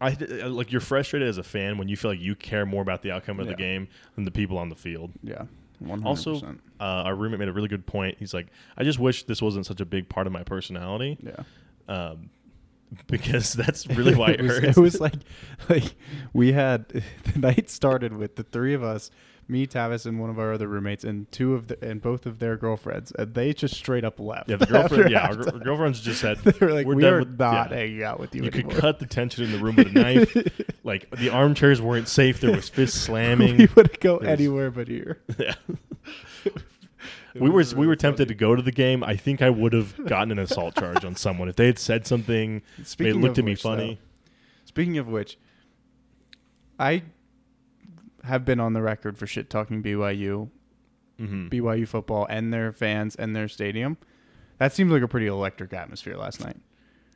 I 0.01 0.11
like 0.47 0.73
you're 0.73 0.81
frustrated 0.81 1.29
as 1.29 1.37
a 1.37 1.43
fan 1.43 1.77
when 1.77 1.89
you 1.89 1.97
feel 1.97 2.11
like 2.11 2.21
you 2.21 2.35
care 2.35 2.65
more 2.65 2.81
about 2.83 3.03
the 3.03 3.11
outcome 3.11 3.39
of 3.39 3.47
the 3.47 3.55
game 3.55 3.89
than 4.15 4.25
the 4.25 4.31
people 4.31 4.57
on 4.57 4.69
the 4.69 4.75
field. 4.75 5.13
Yeah. 5.23 5.45
100%. 5.83 6.05
Also, 6.05 6.37
uh, 6.37 6.53
our 6.81 7.15
roommate 7.15 7.39
made 7.39 7.49
a 7.49 7.53
really 7.53 7.69
good 7.69 7.87
point. 7.87 8.17
He's 8.19 8.35
like, 8.35 8.49
I 8.77 8.85
just 8.85 8.99
wish 8.99 9.25
this 9.25 9.41
wasn't 9.41 9.67
such 9.67 9.81
a 9.81 9.87
big 9.87 10.09
part 10.09 10.27
of 10.27 10.33
my 10.33 10.43
personality, 10.43 11.19
yeah. 11.23 11.43
um, 11.89 12.31
because 13.07 13.53
that's 13.55 13.87
really 13.87 14.15
why 14.15 14.31
it, 14.39 14.43
was, 14.43 14.59
hurts. 14.59 14.77
It 14.77 14.81
was 14.81 15.01
like, 15.01 15.15
like 15.69 15.95
we 16.33 16.53
had 16.53 16.89
the 16.89 17.39
night 17.39 17.71
started 17.71 18.15
with 18.15 18.37
the 18.37 18.43
three 18.43 18.75
of 18.75 18.83
us, 18.83 19.11
me, 19.51 19.67
Tavis, 19.67 20.07
and 20.07 20.19
one 20.21 20.31
of 20.31 20.39
our 20.39 20.53
other 20.53 20.69
roommates, 20.69 21.05
and 21.05 21.31
two 21.33 21.55
of 21.55 21.67
the 21.67 21.85
and 21.87 22.01
both 22.01 22.25
of 22.25 22.39
their 22.39 22.57
girlfriends, 22.57 23.13
and 23.19 23.35
they 23.35 23.53
just 23.53 23.75
straight 23.75 24.05
up 24.05 24.19
left. 24.21 24.49
yeah, 24.49 24.57
the 24.57 24.67
girlfriend. 24.67 25.11
Yeah, 25.11 25.27
our, 25.27 25.35
gr- 25.37 25.59
girlfriends 25.59 26.01
just 26.01 26.21
said 26.21 26.39
they 26.45 26.65
were 26.67 26.73
like, 26.73 26.87
we're 26.87 26.95
we 26.95 27.03
done 27.03 27.13
are 27.15 27.19
with- 27.21 27.39
not 27.39 27.71
yeah. 27.71 27.77
hanging 27.77 28.03
out 28.03 28.21
with 28.21 28.35
you, 28.35 28.45
you 28.45 28.51
could 28.51 28.71
cut 28.71 28.99
the 29.01 29.07
tension 29.07 29.45
in 29.45 29.53
the 29.53 29.59
room 29.59 29.77
with 29.77 29.89
a 29.89 29.91
knife. 29.93 30.37
like 30.85 31.11
the 31.11 31.31
armchairs 31.31 31.83
weren't 31.83 32.09
safe. 32.09 32.41
There 32.41 32.53
was 32.55 32.69
fist 32.69 32.95
we 32.95 33.01
slamming. 33.15 33.69
would 33.75 34.01
go 34.01 34.19
was- 34.19 34.29
anywhere 34.29 34.71
but 34.71 34.89
here. 34.89 35.21
yeah. 35.39 35.55
It 37.33 37.41
we 37.41 37.49
were 37.49 37.57
was 37.59 37.75
we 37.77 37.87
were 37.87 37.95
tempted 37.95 38.25
funny. 38.27 38.35
to 38.35 38.35
go 38.35 38.57
to 38.57 38.63
the 38.63 38.73
game. 38.73 39.05
I 39.05 39.15
think 39.15 39.41
I 39.41 39.51
would 39.51 39.73
have 39.73 39.95
gotten 40.07 40.33
an 40.33 40.41
assault 40.41 40.75
charge 40.75 41.05
on 41.05 41.15
someone 41.15 41.49
if 41.49 41.55
they 41.55 41.67
had 41.67 41.79
said 41.79 42.05
something. 42.07 42.61
Speaking 42.83 43.15
it 43.17 43.21
looked 43.23 43.39
at 43.39 43.45
me 43.45 43.53
which, 43.53 43.63
funny. 43.63 43.95
though, 43.95 44.31
speaking 44.65 44.99
of 44.99 45.07
which, 45.07 45.39
I 46.79 47.05
have 48.25 48.45
been 48.45 48.61
on 48.61 48.73
the 48.73 48.83
record 48.83 49.17
for 49.19 49.27
shit 49.27 49.49
talking 49.51 49.83
BYU 49.83 50.49
hmm 51.19 51.49
BYU 51.49 51.87
football 51.87 52.27
and 52.31 52.53
their 52.53 52.73
fans 52.73 53.15
and 53.17 53.35
their 53.37 53.49
stadium. 53.49 53.97
That 54.59 54.73
seemed 54.73 54.91
like 54.91 55.03
a 55.03 55.09
pretty 55.09 55.27
electric 55.27 55.73
atmosphere 55.73 56.17
last 56.17 56.43
night. 56.45 56.57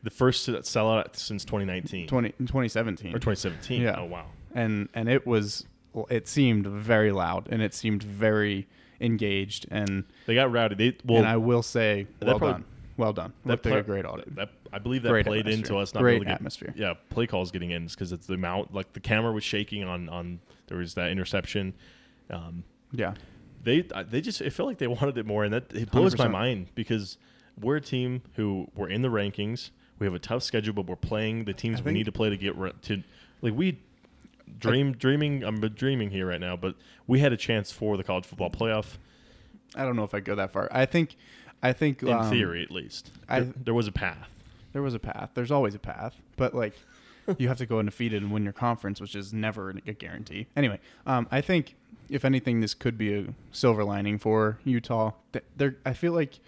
The 0.02 0.11
first 0.11 0.46
sellout 0.49 1.16
since 1.16 1.44
2019 1.44 2.06
20, 2.08 2.28
2017. 2.38 3.11
or 3.11 3.18
2017. 3.18 3.80
Yeah. 3.82 3.96
Oh 3.99 4.04
wow. 4.04 4.26
and 4.54 4.88
and 4.94 5.08
it 5.08 5.26
was 5.26 5.66
it 6.11 6.26
seemed 6.28 6.66
very 6.66 7.12
loud 7.12 7.49
and 7.50 7.62
it 7.62 7.73
seemed 7.75 8.02
very 8.02 8.66
engaged 9.00 9.66
and 9.70 10.04
They 10.26 10.34
got 10.34 10.50
rowdy. 10.52 10.75
They 10.75 10.96
well, 11.04 11.18
and 11.18 11.26
I 11.26 11.37
will 11.38 11.62
say 11.62 12.06
well 12.20 12.38
probably- 12.38 12.52
done. 12.52 12.64
Well 12.96 13.12
done. 13.12 13.32
that 13.46 13.64
like 13.66 13.75
a 13.75 13.82
great 13.82 14.04
audit. 14.04 14.37
That, 14.37 14.50
I 14.73 14.78
believe 14.78 15.02
that 15.02 15.08
Great 15.08 15.26
played 15.26 15.40
atmosphere. 15.40 15.64
into 15.64 15.78
us 15.78 15.94
not 15.94 16.00
Great 16.00 16.12
really 16.14 16.26
good. 16.26 16.32
atmosphere. 16.34 16.73
Yeah, 16.76 16.94
play 17.11 17.26
calls 17.26 17.50
getting 17.50 17.73
in 17.73 17.87
because 17.88 18.12
it's 18.12 18.28
the 18.28 18.34
amount. 18.34 18.73
Like 18.73 18.92
the 18.92 19.00
camera 19.00 19.32
was 19.32 19.42
shaking 19.42 19.82
on 19.82 20.08
on. 20.08 20.38
There 20.68 20.78
was 20.78 20.94
that 20.94 21.11
interception. 21.11 21.75
Um, 22.30 22.64
Yeah. 22.92 23.14
they 23.62 23.83
they 24.09 24.21
just 24.21 24.40
it 24.40 24.50
felt 24.52 24.68
like 24.68 24.78
they 24.78 24.87
wanted 24.87 25.16
it 25.18 25.26
more, 25.26 25.44
and 25.44 25.52
that 25.54 25.73
it 25.75 25.90
blows 25.90 26.16
my 26.18 26.26
100%. 26.26 26.30
mind 26.30 26.66
because 26.75 27.18
we're 27.61 27.76
a 27.76 27.80
team 27.80 28.23
who 28.35 28.68
we're 28.75 28.88
in 28.88 29.02
the 29.02 29.09
rankings. 29.09 29.71
We 29.99 30.06
have 30.06 30.14
a 30.14 30.18
tough 30.18 30.42
schedule, 30.42 30.75
but 30.75 30.87
we're 30.87 30.97
playing 30.97 31.44
the 31.44 31.52
teams 31.54 31.80
I 31.80 31.85
we 31.85 31.92
need 31.92 32.04
to 32.06 32.12
play 32.12 32.28
to 32.30 32.37
get 32.37 32.56
re- 32.56 32.73
to 32.83 33.02
like 33.42 33.54
we 33.54 33.78
dream 34.59 34.92
dreaming. 34.92 35.44
I'm 35.44 35.61
dreaming 35.61 36.11
here 36.11 36.26
right 36.26 36.40
now, 36.40 36.56
but 36.56 36.75
we 37.06 37.21
had 37.21 37.33
a 37.33 37.37
chance 37.37 37.71
for 37.71 37.97
the 37.97 38.04
college 38.04 38.25
football 38.26 38.50
playoff 38.50 38.97
I 39.76 39.85
don't 39.85 39.97
know 39.97 40.04
if 40.04 40.14
I 40.14 40.21
go 40.21 40.35
that 40.37 40.52
far. 40.52 40.68
I 40.71 40.87
think 40.87 41.16
I 41.62 41.73
think 41.73 42.02
in 42.02 42.12
um, 42.12 42.30
theory, 42.30 42.62
at 42.62 42.71
least. 42.71 43.11
I- 43.28 43.40
there, 43.40 43.54
there 43.64 43.75
was 43.75 43.87
a 43.88 43.92
path. 43.92 44.28
there 44.73 44.83
was 44.83 44.94
a 44.94 44.99
path. 44.99 45.30
There's 45.35 45.50
always 45.50 45.75
a 45.75 45.78
path, 45.78 46.14
but 46.37 46.54
like 46.54 46.75
you 47.38 47.49
have 47.49 47.59
to 47.59 47.66
go 47.66 47.78
undefeated 47.78 48.23
and 48.23 48.33
win 48.33 48.45
your 48.45 48.52
conference, 48.52 49.00
which 49.00 49.14
is 49.14 49.33
never 49.33 49.71
a 49.71 49.93
guarantee. 49.93 50.47
Anyway, 50.57 50.78
um, 51.07 51.26
I 51.31 51.40
think 51.40 51.75
if 52.09 52.25
anything, 52.25 52.61
this 52.61 52.75
could 52.75 52.99
be 52.99 53.14
a 53.14 53.26
silver 53.52 53.83
lining 53.85 54.19
for 54.19 54.59
Utah. 54.64 55.12
Th- 55.33 55.45
They're, 55.57 55.76
I 55.87 55.93
feel 55.95 56.12
like 56.12 56.38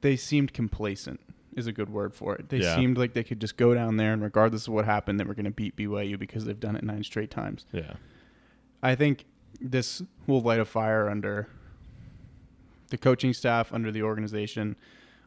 they 0.00 0.16
seemed 0.16 0.52
complacent. 0.52 1.20
Is 1.56 1.66
a 1.66 1.72
good 1.72 1.90
word 1.90 2.14
for 2.14 2.36
it. 2.36 2.48
They 2.48 2.58
Yeah. 2.58 2.76
seemed 2.76 2.96
like 2.96 3.12
they 3.12 3.24
could 3.24 3.40
just 3.40 3.56
go 3.56 3.74
down 3.74 3.96
there 3.96 4.12
and, 4.12 4.22
regardless 4.22 4.68
of 4.68 4.72
what 4.74 4.84
happened, 4.84 5.18
they 5.18 5.24
were 5.24 5.34
going 5.34 5.46
to 5.46 5.50
beat 5.50 5.74
BYU 5.76 6.16
because 6.16 6.44
they've 6.44 6.58
done 6.58 6.76
it 6.76 6.84
nine 6.84 7.02
straight 7.02 7.30
times. 7.30 7.66
Yeah. 7.72 7.94
I 8.84 8.94
think 8.94 9.24
this 9.60 10.00
will 10.28 10.40
light 10.42 10.60
a 10.60 10.64
fire 10.64 11.10
under 11.10 11.48
the 12.90 12.96
coaching 12.96 13.32
staff, 13.32 13.72
under 13.72 13.90
the 13.90 14.02
organization, 14.02 14.76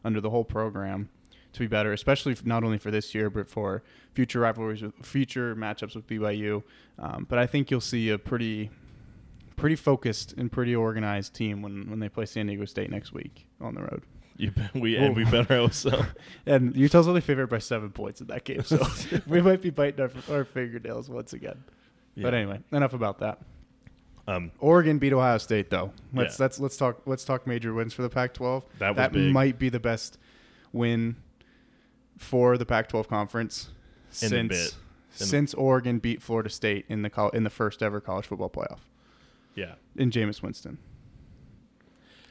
under 0.02 0.20
the 0.20 0.30
whole 0.30 0.44
program 0.44 1.10
to 1.54 1.60
be 1.60 1.66
better, 1.66 1.92
especially 1.92 2.36
not 2.44 2.64
only 2.64 2.78
for 2.78 2.90
this 2.90 3.14
year 3.14 3.30
but 3.30 3.48
for 3.48 3.82
future 4.12 4.40
rivalries, 4.40 4.82
with 4.82 4.94
future 5.02 5.54
matchups 5.56 5.94
with 5.94 6.06
BYU. 6.06 6.62
Um, 6.98 7.26
but 7.28 7.38
I 7.38 7.46
think 7.46 7.70
you'll 7.70 7.80
see 7.80 8.10
a 8.10 8.18
pretty, 8.18 8.70
pretty 9.56 9.76
focused 9.76 10.32
and 10.34 10.50
pretty 10.50 10.74
organized 10.74 11.34
team 11.34 11.62
when 11.62 11.88
when 11.90 12.00
they 12.00 12.08
play 12.08 12.26
San 12.26 12.46
Diego 12.46 12.64
State 12.64 12.90
next 12.90 13.12
week 13.12 13.46
on 13.60 13.74
the 13.74 13.82
road. 13.82 14.02
You, 14.36 14.52
we 14.74 14.96
and 14.98 15.14
we 15.16 15.24
better 15.24 15.70
so. 15.70 16.04
And 16.46 16.74
Utah's 16.76 17.08
only 17.08 17.20
favored 17.20 17.48
by 17.48 17.58
seven 17.58 17.90
points 17.90 18.20
in 18.20 18.26
that 18.28 18.44
game, 18.44 18.62
so 18.64 18.84
we 19.26 19.40
might 19.40 19.62
be 19.62 19.70
biting 19.70 20.00
our, 20.00 20.10
our 20.30 20.44
fingernails 20.44 21.08
once 21.08 21.32
again. 21.32 21.62
But 22.16 22.34
anyway, 22.34 22.60
enough 22.70 22.92
about 22.94 23.18
that. 23.18 23.40
Um, 24.26 24.52
Oregon 24.58 24.98
beat 24.98 25.12
Ohio 25.12 25.38
State 25.38 25.70
though. 25.70 25.92
Let's 26.12 26.38
Yeah. 26.38 26.44
let's 26.44 26.60
let's 26.60 26.76
talk 26.76 27.02
let's 27.06 27.24
talk 27.24 27.46
major 27.46 27.74
wins 27.74 27.92
for 27.92 28.02
the 28.02 28.08
Pac-12. 28.08 28.62
That 28.78 28.90
was 28.90 28.96
that 28.96 29.14
might 29.14 29.58
be 29.58 29.68
the 29.68 29.80
best 29.80 30.18
win 30.72 31.16
for 32.24 32.58
the 32.58 32.66
Pac-12 32.66 33.06
conference 33.06 33.68
In 34.22 34.28
since 34.30 34.76
since 35.10 35.54
Oregon 35.54 35.98
beat 36.00 36.20
Florida 36.20 36.48
State 36.50 36.86
in 36.88 37.02
the 37.02 37.10
col- 37.10 37.30
in 37.30 37.44
the 37.44 37.50
first 37.50 37.82
ever 37.82 38.00
college 38.00 38.26
football 38.26 38.50
playoff 38.50 38.80
yeah, 39.54 39.74
in 39.94 40.10
Jameis 40.10 40.42
Winston. 40.42 40.78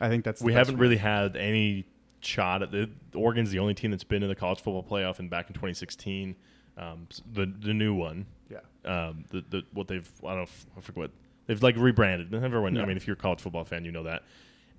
I 0.01 0.09
think 0.09 0.25
that's 0.25 0.39
the 0.41 0.45
we 0.45 0.53
haven't 0.53 0.75
win. 0.75 0.81
really 0.81 0.97
had 0.97 1.37
any 1.37 1.85
shot 2.19 2.61
at 2.63 2.71
the 2.71 2.89
Oregon's 3.15 3.51
the 3.51 3.59
only 3.59 3.73
team 3.73 3.91
that's 3.91 4.03
been 4.03 4.23
in 4.23 4.29
the 4.29 4.35
college 4.35 4.59
football 4.59 4.83
playoff 4.83 5.19
and 5.19 5.29
back 5.29 5.47
in 5.47 5.53
2016, 5.53 6.35
um, 6.77 7.07
the 7.31 7.45
the 7.45 7.73
new 7.73 7.93
one. 7.93 8.25
yeah 8.49 8.57
Um, 8.83 9.23
the, 9.29 9.43
the 9.49 9.63
what 9.71 9.87
they've 9.87 10.09
I 10.25 10.29
don't 10.29 10.37
know 10.39 10.47
I 10.77 10.81
forget 10.81 10.97
what 10.97 11.11
they've 11.47 11.63
like 11.63 11.77
rebranded. 11.77 12.33
Everyone, 12.33 12.77
I 12.77 12.85
mean, 12.85 12.97
if 12.97 13.07
you're 13.07 13.15
a 13.15 13.19
college 13.19 13.39
football 13.39 13.63
fan, 13.63 13.85
you 13.85 13.91
know 13.91 14.03
that. 14.03 14.23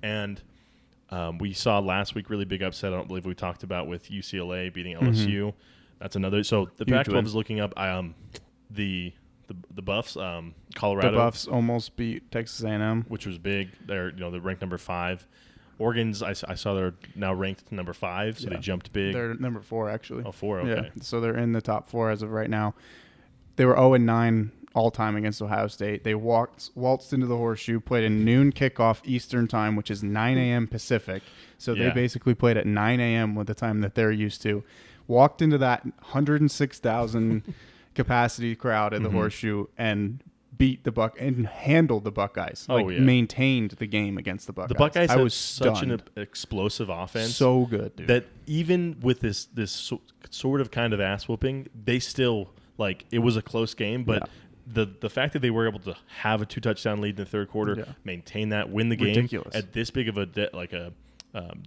And 0.03 0.43
um, 1.11 1.39
we 1.39 1.53
saw 1.53 1.79
last 1.79 2.15
week 2.15 2.31
really 2.31 2.45
big 2.45 2.63
upset. 2.63 2.93
I 2.93 2.97
don't 2.97 3.09
believe 3.09 3.27
we 3.27 3.35
talked 3.35 3.63
about 3.63 3.87
with 3.89 4.11
UCLA 4.11 4.73
beating 4.73 4.97
LSU. 4.97 5.53
That's 6.01 6.17
another. 6.17 6.43
So 6.45 6.69
the 6.77 6.85
Mm-hmm. 6.85 6.95
Huge 6.95 7.07
Pac-12 7.07 7.15
win. 7.15 7.27
is 7.27 7.35
looking 7.35 7.61
up. 7.61 7.79
Um, 7.79 8.15
the 8.71 9.13
the 9.47 9.57
the 9.75 9.83
Buffs, 9.83 10.17
um, 10.17 10.55
the 10.73 10.79
Colorado, 10.79 11.17
Buffs 11.17 11.47
almost 11.47 11.97
beat 11.97 12.31
Texas 12.31 12.63
A&M. 12.65 13.05
which 13.09 13.27
was 13.27 13.39
big. 13.39 13.69
They're 13.87 14.11
you 14.11 14.21
know 14.21 14.31
they're 14.31 14.41
ranked 14.41 14.63
number 14.63 14.79
five. 14.79 15.27
Oregon's 15.79 16.23
I 16.23 16.33
saw 16.33 16.75
they're 16.75 16.95
now 17.17 17.35
ranked 17.35 17.71
number 17.73 17.93
five, 17.93 18.39
so 18.39 18.49
Yeah. 18.49 18.57
they 18.57 18.61
jumped 18.63 18.93
big. 18.93 19.13
They're 19.13 19.35
number 19.35 19.61
four 19.61 19.91
actually. 19.91 20.23
oh, 20.25 20.33
four. 20.33 20.61
Okay. 20.61 20.91
Yeah, 20.95 21.03
so 21.03 21.21
they're 21.21 21.37
in 21.37 21.53
the 21.53 21.61
top 21.61 21.89
four 21.89 22.11
as 22.11 22.23
of 22.23 22.31
right 22.31 22.49
now. 22.49 22.75
They 23.57 23.65
were 23.67 23.75
0 23.75 23.95
and 23.95 24.07
9 24.07 24.53
all 24.75 24.91
time 24.91 25.15
against 25.17 25.41
Ohio 25.41 25.69
State. 25.69 26.03
They 26.05 26.15
walked 26.17 26.71
waltzed 26.75 27.13
into 27.13 27.27
the 27.27 27.37
horseshoe, 27.37 27.81
played 27.81 28.05
a 28.05 28.11
noon 28.11 28.53
kickoff 28.53 29.01
Eastern 29.05 29.47
time, 29.49 29.77
which 29.77 29.91
is 29.91 30.03
9 30.03 30.37
a.m. 30.37 30.67
Pacific. 30.67 31.23
So 31.59 31.75
they 31.75 31.91
basically 31.91 32.35
played 32.35 32.57
at 32.57 32.67
9 32.67 33.01
a.m. 33.01 33.35
with 33.37 33.47
the 33.47 33.55
time 33.55 33.81
that 33.83 33.95
they're 33.95 34.11
used 34.13 34.43
to. 34.43 34.65
Walked 35.07 35.41
into 35.43 35.59
that 35.59 35.85
106,000 36.49 37.55
capacity 37.95 38.55
crowd 38.57 38.93
at 38.95 39.03
the 39.03 39.09
Mhm. 39.09 39.13
horseshoe 39.13 39.67
and 39.79 40.23
beat 40.57 40.85
the 40.85 40.93
Buck 40.93 41.17
and 41.21 41.47
handled 41.47 42.05
the 42.05 42.13
Buckeyes. 42.13 42.67
Oh, 42.69 42.77
like 42.77 42.95
yeah. 42.95 43.01
maintained 43.01 43.73
the 43.73 43.87
game 43.87 44.19
against 44.19 44.47
the 44.47 44.53
Buckeyes. 44.53 44.69
The 44.69 44.75
Buckeyes 44.75 45.11
I 45.11 45.17
was 45.17 45.35
such 45.35 45.83
an 45.83 46.01
explosive 46.17 46.89
offense. 46.89 47.35
so 47.35 47.67
good, 47.67 47.97
dude. 47.97 48.07
that 48.09 48.25
even 48.47 48.97
with 49.01 49.21
this 49.21 49.47
this 49.47 49.73
so, 49.73 50.01
sort 50.31 50.61
of 50.61 50.71
kind 50.71 50.93
of 50.93 51.01
ass 51.01 51.29
whooping, 51.29 51.69
they 51.85 51.99
still 51.99 52.51
like 52.79 53.05
it 53.11 53.19
was 53.21 53.37
a 53.37 53.43
close 53.43 53.75
game, 53.75 54.05
but 54.05 54.23
Yeah. 54.23 54.29
The 54.67 54.87
the 55.01 55.11
fact 55.11 55.33
that 55.35 55.41
they 55.41 55.51
were 55.51 55.67
able 55.69 55.81
to 55.81 55.95
have 56.21 56.41
a 56.43 56.47
two 56.47 56.61
touchdown 56.61 57.01
lead 57.01 57.11
in 57.19 57.25
the 57.25 57.31
third 57.31 57.49
quarter, 57.51 57.75
Yeah. 57.79 57.85
maintain 58.05 58.49
that, 58.51 58.71
win 58.71 58.89
the 58.89 58.97
game 58.97 59.09
Ridiculous. 59.09 59.55
at 59.55 59.73
this 59.73 59.91
big 59.91 60.09
of 60.09 60.17
a 60.17 60.27
de- 60.27 60.51
like 60.53 60.73
a 60.73 60.93
um, 61.35 61.65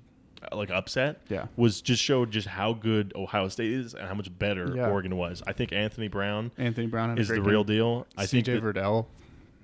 like 0.52 0.70
upset, 0.70 1.22
Yeah. 1.30 1.48
was 1.56 1.82
just 1.82 2.02
showed 2.02 2.32
just 2.32 2.48
how 2.48 2.74
good 2.74 3.12
Ohio 3.16 3.48
State 3.50 3.72
is 3.72 3.94
and 3.94 4.08
how 4.08 4.14
much 4.14 4.36
better 4.40 4.74
Yeah. 4.76 4.90
Oregon 4.90 5.16
was. 5.18 5.44
I 5.46 5.54
think 5.54 5.74
Anthony 5.74 6.08
Brown 6.08 6.52
Anthony 6.58 6.88
Brown 6.88 7.18
is 7.18 7.28
the 7.28 7.36
great 7.40 7.46
real 7.52 7.64
deal. 7.64 8.08
I 8.18 8.26
think 8.26 8.46
CJ 8.46 8.60
Verdell 8.62 9.08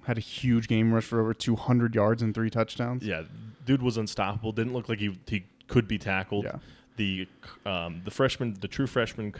had 0.03 0.17
a 0.17 0.21
huge 0.21 0.67
game 0.67 0.93
rush 0.93 1.05
for 1.05 1.21
over 1.21 1.33
200 1.33 1.95
yards 1.95 2.21
and 2.21 2.35
three 2.35 2.49
touchdowns. 2.49 3.03
Yeah, 3.05 3.23
dude 3.65 3.81
was 3.81 3.97
unstoppable. 3.97 4.51
Didn't 4.51 4.73
look 4.73 4.89
like 4.89 4.99
he 4.99 5.17
he 5.27 5.45
could 5.67 5.87
be 5.87 5.97
tackled. 5.97 6.45
Yeah. 6.45 6.57
The 6.97 7.27
um, 7.65 8.01
the 8.05 8.11
freshman, 8.11 8.57
the 8.59 8.67
true 8.67 8.85
freshman 8.87 9.33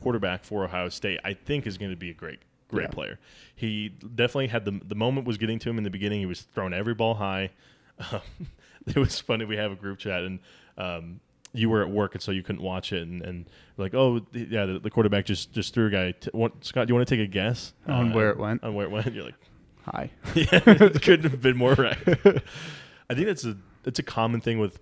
quarterback 0.00 0.44
for 0.44 0.64
Ohio 0.64 0.88
State, 0.88 1.20
I 1.24 1.32
think 1.34 1.66
is 1.66 1.78
going 1.78 1.90
to 1.90 1.96
be 1.96 2.10
a 2.10 2.14
great 2.14 2.40
great 2.68 2.84
Yeah. 2.84 2.90
player. 2.90 3.18
He 3.54 3.88
definitely 3.88 4.48
had 4.48 4.64
the 4.64 4.80
the 4.86 4.94
moment 4.94 5.26
was 5.26 5.36
getting 5.38 5.58
to 5.60 5.70
him 5.70 5.78
in 5.78 5.84
the 5.84 5.90
beginning. 5.90 6.20
He 6.20 6.26
was 6.26 6.42
throwing 6.42 6.72
every 6.72 6.94
ball 6.94 7.14
high. 7.14 7.50
Um, 8.12 8.20
it 8.86 8.96
was 8.96 9.20
funny. 9.20 9.44
We 9.44 9.56
have 9.56 9.72
a 9.72 9.76
group 9.76 9.98
chat 9.98 10.22
and. 10.24 10.38
Um, 10.76 11.20
you 11.54 11.70
were 11.70 11.80
at 11.82 11.88
work 11.90 12.14
and 12.14 12.20
so 12.22 12.30
you 12.30 12.42
couldn't 12.42 12.60
watch 12.60 12.92
it 12.92 13.02
and, 13.02 13.22
and 13.22 13.46
like 13.78 13.94
oh 13.94 14.20
yeah 14.34 14.66
the, 14.66 14.78
the 14.78 14.90
quarterback 14.90 15.24
just 15.24 15.50
just 15.50 15.72
threw 15.72 15.86
a 15.86 15.90
guy 15.90 16.12
t- 16.12 16.30
want, 16.34 16.62
Scott 16.62 16.86
do 16.86 16.90
you 16.92 16.94
want 16.94 17.08
to 17.08 17.16
take 17.16 17.24
a 17.26 17.26
guess 17.26 17.72
On 17.88 18.12
Uh, 18.12 18.14
where 18.14 18.28
it 18.30 18.36
went? 18.38 18.62
on 18.62 18.74
where 18.74 18.84
it 18.84 18.90
went 18.90 19.12
you're 19.14 19.24
like 19.24 19.34
Hi. 19.86 20.10
yeah, 20.34 20.46
it 20.66 21.00
couldn't 21.02 21.30
have 21.30 21.40
been 21.40 21.56
more 21.56 21.72
right. 21.72 21.96
I 23.08 23.14
think 23.14 23.26
that's 23.26 23.46
a 23.46 23.56
that's 23.82 23.98
a 23.98 24.02
common 24.02 24.42
thing 24.42 24.58
with 24.58 24.78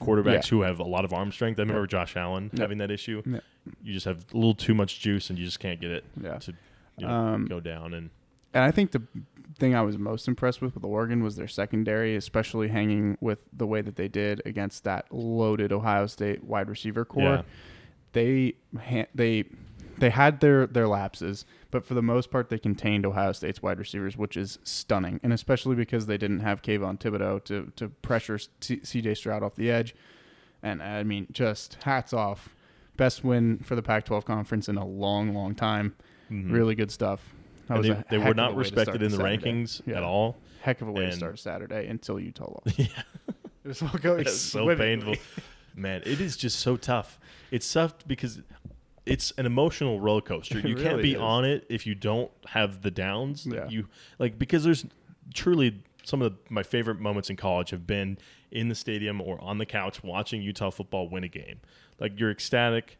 quarterbacks 0.00 0.44
Yeah. 0.46 0.50
who 0.50 0.62
have 0.62 0.80
a 0.80 0.84
lot 0.84 1.04
of 1.04 1.12
arm 1.12 1.30
strength. 1.30 1.60
I 1.60 1.62
remember 1.62 1.86
Josh 1.86 2.16
Allen 2.16 2.50
Yeah. 2.52 2.62
having 2.62 2.78
that 2.78 2.90
issue. 2.90 3.22
Yeah. 3.24 3.38
You 3.84 3.92
just 3.94 4.04
have 4.06 4.24
a 4.34 4.36
little 4.36 4.54
too 4.56 4.74
much 4.74 4.98
juice 4.98 5.30
and 5.30 5.38
you 5.38 5.44
just 5.44 5.60
can't 5.60 5.80
get 5.80 5.92
it 5.92 6.04
Yeah. 6.20 6.38
to 6.38 6.52
Um, 7.06 7.46
go 7.46 7.60
down. 7.60 7.94
And 7.94 8.10
And 8.54 8.64
I 8.64 8.70
think 8.70 8.92
the 8.92 9.02
thing 9.58 9.74
I 9.74 9.82
was 9.82 9.98
most 9.98 10.28
impressed 10.28 10.60
with 10.62 10.74
with 10.74 10.84
Oregon 10.84 11.22
was 11.22 11.36
their 11.36 11.48
secondary, 11.48 12.16
especially 12.16 12.68
hanging 12.68 13.18
with 13.20 13.38
the 13.52 13.66
way 13.66 13.80
that 13.82 13.96
they 13.96 14.08
did 14.08 14.42
against 14.46 14.84
that 14.84 15.06
loaded 15.12 15.72
Ohio 15.72 16.06
State 16.06 16.44
wide 16.44 16.68
receiver 16.68 17.04
core. 17.04 17.22
Yeah. 17.22 17.42
They 18.12 18.54
they 19.14 19.44
they 19.98 20.10
had 20.10 20.40
their 20.40 20.66
their 20.66 20.88
lapses, 20.88 21.44
but 21.70 21.84
for 21.84 21.94
the 21.94 22.02
most 22.02 22.30
part, 22.30 22.48
they 22.48 22.58
contained 22.58 23.04
Ohio 23.04 23.32
State's 23.32 23.62
wide 23.62 23.78
receivers, 23.78 24.16
which 24.16 24.36
is 24.36 24.58
stunning, 24.62 25.20
and 25.22 25.32
especially 25.32 25.74
because 25.74 26.06
they 26.06 26.16
didn't 26.16 26.40
have 26.40 26.62
Kayvon 26.62 26.98
Thibodeaux 26.98 27.44
to 27.44 27.72
to 27.76 27.88
pressure 27.88 28.38
C- 28.60 28.80
C.J. 28.82 29.14
Stroud 29.14 29.42
off 29.42 29.56
the 29.56 29.70
edge. 29.70 29.94
And 30.62 30.82
I 30.82 31.02
mean, 31.04 31.26
just 31.30 31.78
hats 31.84 32.12
off, 32.12 32.54
best 32.96 33.22
win 33.22 33.58
for 33.58 33.76
the 33.76 33.82
Pac-12 33.82 34.24
conference 34.24 34.68
in 34.68 34.76
a 34.76 34.84
long, 34.84 35.32
long 35.32 35.54
time. 35.54 35.94
Mhm. 36.30 36.52
Really 36.52 36.74
good 36.74 36.90
stuff. 36.90 37.20
They, 37.68 38.02
they 38.10 38.18
were 38.18 38.34
not 38.34 38.56
respected 38.56 39.02
in 39.02 39.10
the 39.10 39.16
Saturday. 39.18 39.38
rankings 39.38 39.82
Yeah. 39.86 39.98
at 39.98 40.02
all. 40.02 40.36
Heck 40.62 40.80
of 40.80 40.88
a 40.88 40.92
way 40.92 41.04
And- 41.04 41.12
to 41.12 41.18
start 41.18 41.38
Saturday 41.38 41.86
until 41.88 42.18
Utah 42.18 42.50
lost. 42.64 42.78
yeah, 42.78 42.86
It 43.64 43.68
was 43.68 43.82
all 43.82 43.90
going 44.00 44.26
so 44.26 44.74
painful. 44.74 45.14
Man, 45.74 46.02
it 46.06 46.20
is 46.20 46.36
just 46.36 46.58
so 46.60 46.76
tough. 46.76 47.18
It's 47.50 47.70
tough 47.72 47.94
because 48.06 48.40
it's 49.06 49.30
an 49.38 49.46
emotional 49.46 50.00
roller 50.00 50.20
coaster. 50.22 50.58
You 50.66 50.74
can't 50.76 51.00
be 51.02 51.12
is. 51.14 51.20
on 51.20 51.44
it 51.44 51.66
if 51.68 51.86
you 51.86 51.94
don't 51.94 52.30
have 52.46 52.82
the 52.82 52.90
downs. 52.90 53.46
Yeah. 53.46 53.68
You 53.68 53.86
like 54.18 54.38
because 54.38 54.64
there's 54.64 54.84
truly 55.34 55.82
some 56.04 56.20
of 56.22 56.32
the, 56.32 56.38
my 56.48 56.62
favorite 56.62 56.98
moments 57.00 57.28
in 57.30 57.36
college 57.36 57.70
have 57.70 57.86
been 57.86 58.18
in 58.50 58.68
the 58.68 58.74
stadium 58.74 59.20
or 59.20 59.38
on 59.42 59.58
the 59.58 59.66
couch 59.66 60.02
watching 60.02 60.40
Utah 60.42 60.70
football 60.70 61.08
win 61.08 61.22
a 61.24 61.28
game. 61.28 61.60
Like 62.00 62.18
you're 62.18 62.30
ecstatic. 62.30 62.97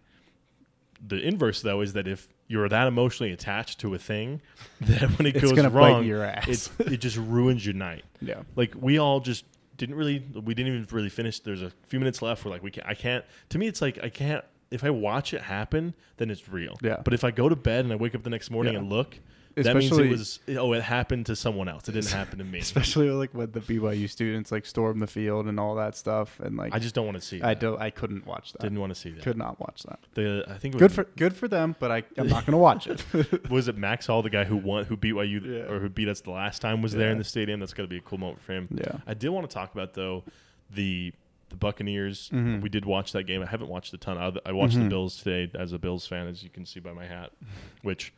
The 1.06 1.20
inverse 1.20 1.62
though 1.62 1.80
is 1.80 1.92
that 1.92 2.08
if 2.08 2.28
you're 2.48 2.68
that 2.68 2.86
emotionally 2.88 3.32
attached 3.32 3.78
to 3.80 3.94
a 3.94 3.98
thing, 3.98 4.40
that 4.80 5.02
when 5.18 5.26
it 5.26 5.36
It's 5.36 5.52
goes 5.52 5.64
wrong, 5.72 6.04
your 6.04 6.24
ass. 6.24 6.70
it 6.78 6.96
just 6.98 7.16
ruins 7.16 7.64
your 7.64 7.74
night 7.74 8.04
Yeah. 8.20 8.42
like 8.56 8.74
we 8.78 8.98
all 8.98 9.20
just 9.20 9.44
didn't 9.76 9.94
really 9.94 10.24
we 10.34 10.54
didn't 10.54 10.72
even 10.74 10.88
really 10.90 11.08
finish 11.08 11.38
there's 11.40 11.62
a 11.62 11.70
few 11.86 12.00
minutes 12.00 12.20
left 12.20 12.44
we're 12.44 12.50
like 12.50 12.64
we 12.64 12.70
can't, 12.72 12.86
i 12.88 12.94
can't 12.94 13.24
to 13.50 13.58
me 13.58 13.68
it's 13.68 13.80
like 13.80 13.96
i 14.02 14.08
can't 14.08 14.44
if 14.72 14.82
i 14.82 14.90
watch 14.90 15.32
it 15.32 15.40
happen 15.42 15.94
then 16.16 16.30
it's 16.32 16.48
real 16.48 16.74
Yeah. 16.82 17.00
but 17.04 17.14
if 17.14 17.22
i 17.22 17.30
go 17.30 17.48
to 17.48 17.54
bed 17.54 17.84
and 17.84 17.92
i 17.92 17.96
wake 17.96 18.16
up 18.16 18.24
the 18.24 18.30
next 18.30 18.50
morning 18.50 18.72
Yeah. 18.72 18.80
and 18.80 18.90
look 18.90 19.20
that 19.64 19.76
means 19.76 19.96
it 19.98 20.08
was 20.08 20.40
oh 20.56 20.72
it 20.72 20.82
happened 20.82 21.26
to 21.26 21.36
someone 21.36 21.68
else 21.68 21.88
it 21.88 21.92
didn't 21.92 22.10
happen 22.10 22.38
to 22.38 22.44
me 22.44 22.58
Especially 22.68 23.10
like 23.10 23.32
when 23.34 23.50
the 23.52 23.60
BYU 23.60 24.08
students 24.08 24.50
like 24.52 24.66
stormed 24.66 25.00
the 25.02 25.06
field 25.06 25.46
and 25.46 25.58
all 25.60 25.74
that 25.76 25.96
stuff, 25.96 26.38
and 26.40 26.56
like 26.56 26.74
i 26.74 26.78
just 26.78 26.94
don't 26.94 27.04
want 27.06 27.16
to 27.16 27.20
see 27.26 27.42
I 27.42 27.54
that. 27.54 27.60
don't, 27.60 27.80
I 27.80 27.90
couldn't 27.90 28.26
watch 28.26 28.52
that. 28.52 28.62
didn't 28.62 28.80
want 28.80 28.94
to 28.94 29.00
see 29.00 29.10
that 29.10 29.22
Could 29.22 29.36
not 29.36 29.58
watch 29.60 29.82
that. 29.84 29.98
the 30.14 30.44
i 30.48 30.58
think 30.58 30.74
it 30.74 30.80
was, 30.80 30.88
Good 30.88 30.92
for 30.92 31.04
good 31.16 31.34
for 31.36 31.48
them, 31.48 31.76
but 31.78 31.90
I 31.90 32.02
I'm 32.16 32.28
not 32.28 32.46
gonna 32.46 32.58
watch 32.58 32.86
it. 32.86 33.04
was 33.50 33.68
it 33.68 33.76
max 33.76 34.06
hall 34.06 34.22
the 34.22 34.30
guy 34.30 34.44
who 34.44 34.56
won 34.56 34.84
who 34.84 34.96
beat 34.96 35.14
you 35.14 35.40
Yeah. 35.40 35.70
or 35.72 35.78
who 35.80 35.88
beat 35.88 36.08
us 36.08 36.20
the 36.20 36.30
last 36.30 36.60
time 36.60 36.82
was 36.82 36.92
there 36.92 37.10
in 37.10 37.18
the 37.18 37.24
stadium 37.24 37.60
that's 37.60 37.72
got 37.74 37.82
to 37.82 37.88
be 37.88 37.98
a 37.98 38.00
cool 38.02 38.18
moment 38.18 38.40
for 38.42 38.52
him 38.52 38.68
yeah. 38.72 38.98
I 39.06 39.14
did 39.14 39.28
want 39.30 39.48
to 39.48 39.54
talk 39.54 39.72
about 39.72 39.94
though 39.94 40.24
the 40.70 41.12
the 41.50 41.56
Buccaneers. 41.56 42.28
Mhm. 42.28 42.60
We 42.60 42.68
did 42.68 42.84
watch 42.84 43.12
that 43.12 43.22
game. 43.24 43.40
I 43.40 43.46
haven't 43.46 43.70
watched 43.70 43.94
a 43.94 43.96
ton. 43.96 44.18
I, 44.18 44.32
I 44.50 44.52
watched 44.52 44.74
the 44.74 44.82
Mhm. 44.82 44.90
Bills 44.90 45.16
today 45.22 45.50
as 45.58 45.72
a 45.72 45.78
Bills 45.78 46.06
fan, 46.06 46.26
as 46.26 46.42
you 46.42 46.50
can 46.50 46.66
see 46.66 46.78
by 46.78 46.92
my 46.92 47.06
hat. 47.06 47.30
Which 47.82 48.12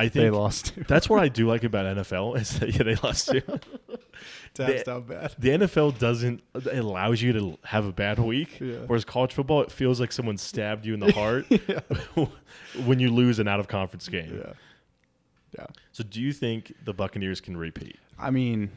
I 0.00 0.08
think 0.08 0.24
They 0.24 0.30
lost. 0.30 0.72
that's 0.88 1.08
what 1.08 1.20
I 1.22 1.28
do 1.28 1.46
like 1.48 1.64
about 1.64 1.96
NFL 1.96 2.36
is 2.40 2.58
that 2.58 2.74
yeah 2.74 2.82
they 2.82 2.94
lost 2.96 3.28
too. 3.30 3.42
That's 4.54 4.86
not 4.86 5.06
bad. 5.06 5.34
the 5.38 5.48
NFL 5.50 5.98
doesn't 5.98 6.42
it 6.54 6.66
allows 6.78 7.22
you 7.22 7.32
to 7.34 7.58
have 7.64 7.86
a 7.86 7.92
bad 7.92 8.18
week, 8.18 8.58
Yeah. 8.60 8.78
whereas 8.86 9.04
college 9.04 9.32
football 9.32 9.62
it 9.62 9.70
feels 9.70 10.00
like 10.00 10.10
someone 10.12 10.36
stabbed 10.36 10.84
you 10.84 10.92
in 10.92 11.00
the 11.00 11.12
heart 11.12 11.46
when 12.84 12.98
you 12.98 13.10
lose 13.12 13.38
an 13.38 13.46
out 13.48 13.60
of 13.60 13.68
conference 13.68 14.08
game. 14.08 14.42
Yeah. 14.44 14.52
Yeah. 15.56 15.66
So 15.92 16.02
do 16.04 16.20
you 16.20 16.32
think 16.32 16.72
the 16.84 16.92
Buccaneers 16.92 17.40
can 17.40 17.56
repeat? 17.56 17.96
I 18.18 18.30
mean, 18.30 18.70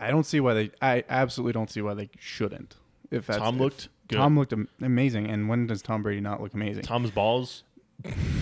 I 0.00 0.10
don't 0.10 0.24
see 0.24 0.40
why 0.40 0.54
they. 0.54 0.70
I 0.80 1.04
absolutely 1.08 1.52
don't 1.52 1.70
see 1.70 1.80
why 1.82 1.94
they 1.94 2.08
shouldn't. 2.18 2.76
If 3.10 3.26
that's 3.26 3.38
Tom 3.38 3.58
looked 3.58 3.88
good. 4.08 4.16
Tom 4.16 4.38
looked 4.38 4.54
amazing, 4.80 5.28
and 5.30 5.48
when 5.48 5.66
does 5.66 5.82
Tom 5.82 6.02
Brady 6.02 6.20
not 6.20 6.40
look 6.40 6.54
amazing? 6.54 6.82
Tom's 6.84 7.10
balls 7.10 7.62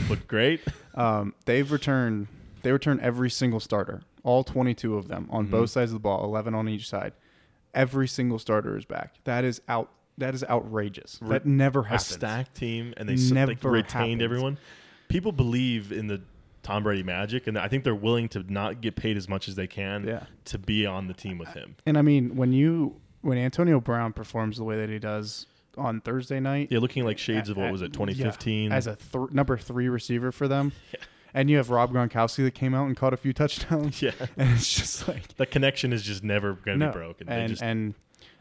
look 0.09 0.27
great. 0.27 0.61
Um, 0.95 1.35
they've 1.45 1.71
returned. 1.71 2.29
They 2.63 2.73
returned 2.73 3.01
every 3.01 3.31
single 3.31 3.61
starter, 3.61 4.03
all 4.23 4.45
22 4.45 4.97
of 4.97 5.09
them 5.09 5.27
on 5.31 5.47
Mhm. 5.47 5.51
both 5.51 5.71
sides 5.71 5.91
of 5.93 5.95
the 5.95 6.01
ball, 6.01 6.25
11 6.25 6.55
on 6.55 6.69
each 6.69 6.89
side. 6.89 7.13
Every 7.73 8.07
single 8.09 8.39
starter 8.39 8.77
is 8.77 8.85
back. 8.85 9.15
That 9.25 9.45
is 9.45 9.63
out. 9.69 9.91
That 10.19 10.35
is 10.35 10.45
outrageous. 10.45 11.19
Re- 11.23 11.31
that 11.31 11.47
never 11.47 11.87
A 11.89 11.99
stacked 11.99 12.55
team, 12.55 12.93
and 12.99 13.09
they 13.09 13.15
s- 13.15 13.31
like, 13.31 13.35
Never 13.35 13.71
retained 13.71 14.21
happens. 14.21 14.23
everyone. 14.23 14.59
People 15.09 15.33
believe 15.33 15.91
in 15.93 16.09
the 16.09 16.21
Tom 16.63 16.83
Brady 16.83 17.03
magic, 17.03 17.47
and 17.47 17.57
I 17.57 17.69
think 17.69 17.85
they're 17.85 17.95
willing 17.95 18.29
to 18.31 18.45
not 18.53 18.83
get 18.83 18.97
paid 18.97 19.17
as 19.17 19.29
much 19.29 19.49
as 19.49 19.55
they 19.55 19.67
can 19.67 20.07
Yeah. 20.07 20.25
to 20.47 20.59
be 20.59 20.85
on 20.85 21.07
the 21.07 21.15
team 21.15 21.39
with 21.39 21.49
him. 21.55 21.77
And 21.87 21.97
I 21.97 22.03
mean, 22.03 22.37
when 22.37 22.53
you 22.53 22.97
when 23.23 23.37
Antonio 23.39 23.81
Brown 23.81 24.13
performs 24.15 24.57
the 24.57 24.65
way 24.65 24.77
that 24.79 24.89
he 24.89 24.99
does 24.99 25.47
on 25.79 26.01
Thursday 26.01 26.41
night, 26.41 26.69
Yeah, 26.71 26.79
looking 26.81 27.05
like 27.05 27.19
shades 27.19 27.49
of 27.49 27.57
what 27.57 27.71
was 27.73 27.83
it, 27.83 27.87
yeah, 27.97 28.07
2015? 28.07 28.73
as 28.73 28.87
a 28.87 28.97
th- 28.97 29.31
number 29.31 29.57
three 29.59 29.89
receiver 29.89 30.33
for 30.33 30.49
them, 30.49 30.73
Yeah. 30.93 31.01
and 31.35 31.49
you 31.51 31.57
have 31.59 31.71
Rob 31.71 31.93
Gronkowski 31.93 32.45
that 32.45 32.55
came 32.55 32.75
out 32.75 32.87
and 32.87 32.97
caught 32.97 33.13
a 33.15 33.17
few 33.17 33.33
touchdowns, 33.33 34.03
yeah, 34.03 34.13
and 34.37 34.51
it's 34.51 34.73
just 34.75 35.07
like 35.09 35.37
The 35.37 35.47
connection 35.47 35.93
is 35.93 36.03
just 36.03 36.23
never 36.25 36.55
going 36.55 36.79
to 36.81 36.87
no. 36.87 36.93
be 36.93 36.99
broken. 36.99 37.29
And 37.29 37.51
just, 37.51 37.63
and 37.63 37.95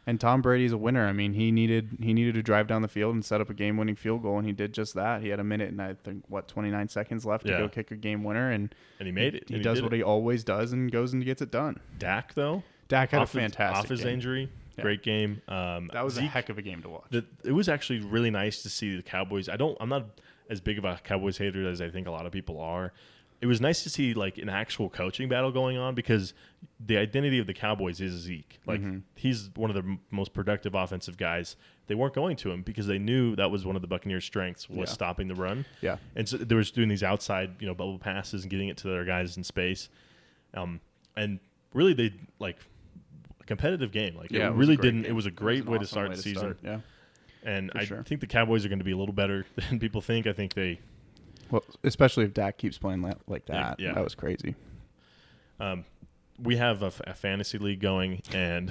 and 0.06 0.18
Tom 0.18 0.40
Brady's 0.40 0.72
a 0.72 0.78
winner. 0.78 1.06
I 1.06 1.12
mean, 1.12 1.34
he 1.34 1.52
needed 1.52 1.98
he 2.00 2.14
needed 2.14 2.34
to 2.34 2.42
drive 2.42 2.66
down 2.66 2.80
the 2.82 2.88
field 2.88 3.14
and 3.14 3.24
set 3.24 3.40
up 3.42 3.50
a 3.50 3.54
game 3.54 3.76
winning 3.76 3.96
field 3.96 4.22
goal, 4.22 4.38
and 4.38 4.46
he 4.46 4.52
did 4.52 4.72
just 4.72 4.94
that. 4.94 5.20
He 5.22 5.28
had 5.28 5.38
a 5.40 5.44
minute 5.44 5.68
and 5.70 5.80
I 5.80 5.94
think 6.02 6.24
what 6.28 6.48
29 6.48 6.88
seconds 6.88 7.26
left 7.26 7.44
Yeah. 7.46 7.58
to 7.58 7.62
go 7.64 7.68
kick 7.68 7.90
a 7.90 7.96
game 7.96 8.24
winner, 8.24 8.50
and 8.50 8.74
and 8.98 9.06
he 9.06 9.12
made 9.12 9.34
it. 9.34 9.44
He, 9.48 9.54
and 9.56 9.62
does 9.62 9.76
did 9.78 9.84
what 9.84 9.92
it. 9.92 9.96
he 9.98 10.02
always 10.02 10.42
does 10.42 10.72
and 10.72 10.90
goes 10.90 11.12
and 11.12 11.22
gets 11.24 11.42
it 11.42 11.50
done. 11.50 11.78
Dak 11.98 12.32
though, 12.34 12.62
Dak 12.88 13.10
had 13.10 13.20
off 13.20 13.34
a 13.34 13.38
his- 13.40 13.52
fantastic 13.52 13.84
off 13.84 13.88
his 13.90 14.00
game. 14.00 14.14
injury, 14.14 14.48
Yeah. 14.76 14.82
great 14.82 15.02
game. 15.02 15.42
Um, 15.48 15.90
That 15.92 16.04
was 16.04 16.16
a 16.18 16.22
heck 16.22 16.48
of 16.48 16.58
a 16.58 16.62
game 16.62 16.82
to 16.82 16.88
watch. 16.88 17.04
the, 17.10 17.24
it 17.44 17.52
was 17.52 17.68
actually 17.68 18.00
really 18.00 18.30
nice 18.30 18.62
to 18.62 18.68
see 18.70 18.96
the 18.96 19.02
Cowboys. 19.02 19.48
I 19.48 19.56
don't. 19.56 19.76
I'm 19.80 19.88
not 19.88 20.20
as 20.48 20.60
big 20.60 20.78
of 20.78 20.84
a 20.84 20.98
Cowboys 21.04 21.38
hater 21.38 21.68
as 21.68 21.80
I 21.80 21.90
think 21.90 22.06
a 22.06 22.10
lot 22.10 22.26
of 22.26 22.32
people 22.32 22.60
are. 22.60 22.92
It 23.40 23.46
was 23.46 23.58
nice 23.60 23.82
to 23.84 23.90
see 23.90 24.12
like 24.12 24.36
an 24.36 24.50
actual 24.50 24.90
coaching 24.90 25.28
battle 25.28 25.50
going 25.50 25.78
on 25.78 25.94
because 25.94 26.34
the 26.84 26.98
identity 26.98 27.38
of 27.38 27.46
the 27.46 27.54
Cowboys 27.54 27.98
is 28.00 28.12
Zeke. 28.12 28.58
Like 28.66 28.82
Mhm. 28.82 29.02
he's 29.14 29.48
one 29.56 29.70
of 29.70 29.74
the 29.74 29.82
m- 29.88 30.00
most 30.10 30.34
productive 30.34 30.74
offensive 30.74 31.16
guys. 31.16 31.56
They 31.86 31.94
weren't 31.94 32.12
going 32.12 32.36
to 32.36 32.50
him 32.50 32.62
because 32.62 32.86
they 32.86 32.98
knew 32.98 33.34
that 33.36 33.50
was 33.50 33.64
one 33.64 33.76
of 33.76 33.82
the 33.82 33.88
Buccaneers' 33.88 34.24
strengths 34.26 34.68
was 34.68 34.90
Yeah. 34.90 34.94
stopping 34.94 35.28
the 35.28 35.34
run. 35.34 35.64
yeah, 35.80 35.96
And 36.14 36.28
so 36.28 36.36
they 36.36 36.54
were 36.54 36.62
doing 36.64 36.88
these 36.90 37.02
outside, 37.02 37.52
you 37.60 37.66
know, 37.66 37.74
bubble 37.74 37.98
passes 37.98 38.42
and 38.42 38.50
getting 38.50 38.68
it 38.68 38.76
to 38.78 38.88
their 38.88 39.04
guys 39.06 39.36
in 39.38 39.42
space. 39.44 39.88
Um, 40.52 40.80
and 41.16 41.40
really, 41.72 41.94
they 41.94 42.12
like 42.38 42.58
competitive 43.50 43.90
game. 43.92 44.14
Like 44.16 44.30
yeah, 44.30 44.46
it, 44.46 44.50
was 44.50 44.56
a 44.56 44.58
really 44.58 44.76
didn't. 44.76 45.02
game. 45.02 45.10
It 45.10 45.14
was 45.14 45.26
a 45.26 45.30
great 45.30 45.64
an 45.64 45.70
way 45.70 45.78
to 45.78 45.84
awesome 45.84 45.86
start 45.88 46.08
way 46.10 46.16
the 46.16 46.22
to 46.22 46.28
season. 46.28 46.38
start, 46.38 46.58
Yeah. 46.62 46.80
And 47.42 47.70
For 47.72 47.78
I 47.78 47.84
sure. 47.84 48.02
think 48.04 48.20
the 48.20 48.26
Cowboys 48.26 48.64
are 48.64 48.68
going 48.68 48.78
to 48.80 48.84
be 48.84 48.92
a 48.92 48.96
little 48.96 49.14
better 49.14 49.46
than 49.68 49.78
people 49.80 50.00
think. 50.00 50.26
I 50.26 50.32
think 50.32 50.54
they, 50.54 50.78
Well, 51.50 51.64
especially 51.84 52.24
if 52.24 52.34
Dak 52.34 52.58
keeps 52.58 52.76
playing 52.78 53.02
li- 53.02 53.12
like 53.26 53.42
Yeah, 53.48 53.54
that. 53.70 53.80
yeah. 53.80 53.92
That 53.94 54.04
was 54.04 54.14
crazy. 54.14 54.54
um, 55.58 55.84
we 56.42 56.56
have 56.56 56.82
a, 56.82 56.86
f- 56.86 57.00
a 57.06 57.14
fantasy 57.14 57.58
league 57.58 57.80
going, 57.80 58.22
and 58.32 58.70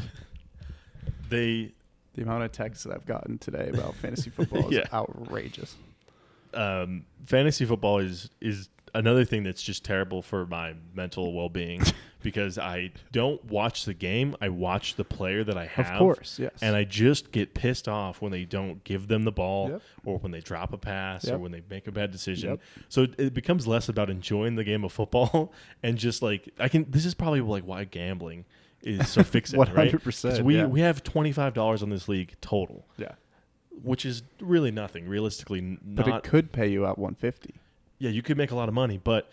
they, 1.30 1.72
The 2.16 2.22
amount 2.24 2.44
of 2.44 2.52
texts 2.52 2.84
that 2.86 2.94
I've 2.94 3.06
gotten 3.06 3.38
today 3.38 3.70
about 3.74 3.96
fantasy 3.96 4.30
football 4.30 4.70
is 4.72 4.78
Yeah. 4.78 4.86
outrageous. 4.94 5.76
um, 6.54 7.06
fantasy 7.26 7.66
football 7.66 8.00
is 8.00 8.30
is 8.42 8.70
another 8.94 9.26
thing 9.26 9.44
that's 9.44 9.62
just 9.62 9.84
terrible 9.84 10.22
for 10.22 10.46
my 10.46 10.74
mental 10.94 11.34
well 11.34 11.50
being 11.50 11.82
because 12.22 12.58
I 12.58 12.92
don't 13.12 13.44
watch 13.46 13.86
the 13.86 13.94
game. 13.94 14.36
I 14.42 14.50
watch 14.50 14.96
the 14.96 15.04
player 15.06 15.44
that 15.44 15.58
I 15.58 15.66
have. 15.68 15.94
Of 15.94 16.00
course, 16.00 16.38
yes. 16.40 16.52
And 16.62 16.76
I 16.76 16.84
just 16.84 17.32
get 17.32 17.54
pissed 17.54 17.88
off 17.88 18.22
when 18.22 18.32
they 18.32 18.46
don't 18.46 18.84
give 18.84 19.08
them 19.08 19.24
the 19.24 19.32
ball 19.32 19.70
Yep. 19.70 19.82
or 20.06 20.18
when 20.20 20.32
they 20.32 20.42
drop 20.42 20.74
a 20.74 20.78
pass 20.78 21.28
or 21.30 21.38
when 21.38 21.52
they 21.52 21.62
make 21.70 21.88
a 21.88 21.92
bad 21.92 22.12
decision. 22.12 22.50
Yep. 22.52 22.60
So 22.90 23.08
it, 23.18 23.34
becomes 23.34 23.68
less 23.68 23.88
about 23.90 24.10
enjoying 24.10 24.56
the 24.56 24.64
game 24.64 24.84
of 24.84 24.92
football 24.92 25.54
and 25.84 25.98
just 25.98 26.22
like 26.22 26.50
I 26.60 26.68
can 26.68 26.86
this 26.90 27.06
is 27.06 27.14
probably 27.14 27.42
like 27.42 27.64
why 27.64 27.84
gambling 27.86 28.46
is 28.82 29.08
so 29.10 29.22
fixated, 29.24 29.74
right? 29.76 29.92
100%, 29.92 30.30
'Cause 30.30 30.42
we 30.42 30.56
yeah. 30.58 30.66
we 30.66 30.80
have 30.82 31.04
$25 31.04 31.84
on 31.84 31.90
this 31.90 32.08
league 32.08 32.36
total, 32.42 32.86
yeah, 32.98 33.14
which 33.84 34.06
is 34.06 34.24
really 34.42 34.72
nothing 34.72 35.08
realistically 35.08 35.60
n- 35.60 35.80
but 35.84 36.08
it 36.08 36.24
could 36.24 36.52
pay 36.52 36.68
you 36.68 36.86
out 36.86 36.98
150. 36.98 37.56
Yeah, 38.00 38.10
you 38.10 38.22
could 38.22 38.38
make 38.38 38.52
a 38.52 38.56
lot 38.56 38.68
of 38.70 38.74
money, 38.76 39.00
but 39.04 39.30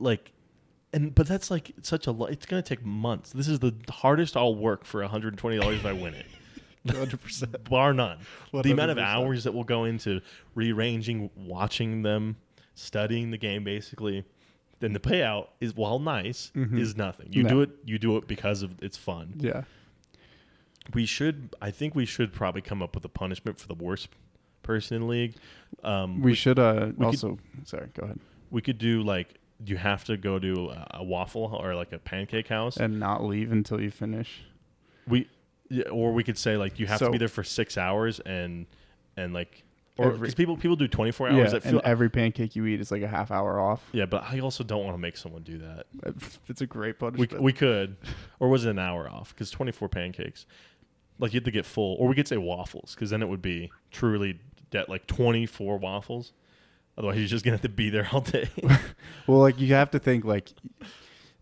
like, 0.00 0.32
and 0.92 1.14
but 1.14 1.26
that's 1.26 1.50
like 1.50 1.72
such 1.82 2.06
a. 2.06 2.16
It's 2.24 2.46
gonna 2.46 2.62
take 2.62 2.84
months. 2.84 3.32
This 3.32 3.48
is 3.48 3.58
the 3.58 3.74
hardest 3.90 4.36
I'll 4.36 4.54
work 4.54 4.84
for 4.84 5.00
one 5.02 5.10
hundred 5.10 5.28
and 5.34 5.38
twenty 5.38 5.58
dollars 5.58 5.78
if 5.80 5.86
I 5.86 5.92
win 5.92 6.14
it, 6.14 6.26
100%. 6.86 7.68
bar 7.68 7.92
none. 7.92 8.18
The 8.52 8.70
amount 8.72 8.90
of 8.92 8.98
hours 8.98 9.44
that 9.44 9.52
will 9.52 9.64
go 9.64 9.84
into 9.84 10.20
rearranging, 10.54 11.28
watching 11.36 12.02
them, 12.02 12.36
studying 12.74 13.30
the 13.30 13.38
game, 13.38 13.64
basically. 13.64 14.24
Then 14.80 14.92
the 14.92 15.00
payout 15.00 15.48
is 15.60 15.74
while 15.74 15.98
nice 15.98 16.52
Mhm. 16.54 16.78
is 16.78 16.96
nothing. 16.96 17.32
You 17.32 17.42
No. 17.42 17.48
do 17.48 17.60
it. 17.62 17.70
You 17.84 17.98
do 17.98 18.16
it 18.16 18.28
because 18.28 18.62
of 18.62 18.80
it's 18.80 18.96
fun. 18.96 19.34
Yeah. 19.38 19.64
We 20.94 21.04
should. 21.04 21.54
I 21.60 21.70
think 21.72 21.94
we 21.96 22.06
should 22.06 22.32
probably 22.32 22.62
come 22.62 22.80
up 22.80 22.94
with 22.94 23.04
a 23.04 23.08
punishment 23.08 23.58
for 23.60 23.66
the 23.66 23.74
worst 23.74 24.08
person 24.62 24.96
in 24.96 25.02
the 25.02 25.08
league. 25.08 25.34
Um, 25.84 26.22
We, 26.22 26.34
should 26.34 26.58
uh, 26.58 26.86
could- 26.86 27.02
also. 27.02 27.38
sorry, 27.64 27.88
go 27.94 28.04
ahead. 28.04 28.18
we 28.50 28.60
could 28.62 28.78
do 28.78 29.02
like 29.02 29.34
you 29.64 29.76
have 29.76 30.04
to 30.04 30.16
go 30.16 30.38
to 30.38 30.70
a, 30.70 30.86
a 31.00 31.04
waffle 31.04 31.54
or 31.60 31.74
like 31.74 31.92
a 31.92 31.98
pancake 31.98 32.48
house. 32.48 32.76
And 32.76 32.98
not 33.00 33.24
leave 33.24 33.50
until 33.52 33.80
you 33.80 33.90
finish. 33.90 34.42
we 35.06 35.28
yeah, 35.70 35.84
or 35.90 36.12
we 36.12 36.24
could 36.24 36.38
say 36.38 36.56
like 36.56 36.78
you 36.78 36.86
have 36.86 36.98
to 37.00 37.10
be 37.10 37.18
there 37.18 37.28
for 37.28 37.42
six 37.44 37.76
hours 37.76 38.20
and 38.20 38.66
and 39.16 39.34
like 39.34 39.64
or 39.98 40.12
because 40.12 40.34
people 40.34 40.56
people 40.56 40.76
do 40.76 40.86
twenty 40.88 41.10
four 41.10 41.28
Yeah, 41.28 41.40
hours. 41.42 41.52
that 41.52 41.64
and 41.66 41.80
every 41.82 42.08
pancake 42.08 42.54
you 42.56 42.64
eat 42.66 42.80
is 42.80 42.90
like 42.90 43.02
a 43.02 43.08
half 43.08 43.30
hour 43.30 43.58
off. 43.60 43.82
yeah, 43.92 44.06
but 44.06 44.22
I 44.22 44.38
also 44.40 44.62
don't 44.64 44.84
want 44.84 44.94
to 44.94 44.98
make 44.98 45.16
someone 45.16 45.42
do 45.42 45.58
that. 45.58 45.86
It's 46.48 46.60
a 46.62 46.66
great 46.66 46.94
We 47.02 47.10
punishment. 47.10 47.42
we 47.42 47.52
could, 47.52 47.96
or 48.40 48.48
was 48.48 48.64
it 48.64 48.70
an 48.70 48.78
hour 48.78 49.10
off? 49.10 49.34
Because 49.34 49.50
twenty 49.50 49.72
four 49.72 49.88
pancakes, 49.88 50.46
like 51.18 51.34
you 51.34 51.38
have 51.38 51.44
to 51.44 51.50
get 51.50 51.66
full, 51.66 51.96
or 51.98 52.06
we 52.08 52.14
could 52.14 52.28
say 52.28 52.36
waffles 52.38 52.94
because 52.94 53.10
then 53.10 53.22
it 53.22 53.28
would 53.28 53.42
be 53.42 53.70
truly 53.90 54.38
that 54.70 54.88
like 54.88 55.06
twenty 55.06 55.46
four 55.46 55.78
waffles. 55.78 56.32
Otherwise, 56.96 57.18
you're 57.18 57.28
just 57.28 57.44
gonna 57.44 57.54
have 57.56 57.62
to 57.62 57.68
be 57.68 57.90
there 57.90 58.08
all 58.12 58.20
day. 58.20 58.48
well, 59.26 59.38
like 59.38 59.60
you 59.60 59.68
have 59.74 59.90
to 59.92 59.98
think 59.98 60.24
like 60.24 60.50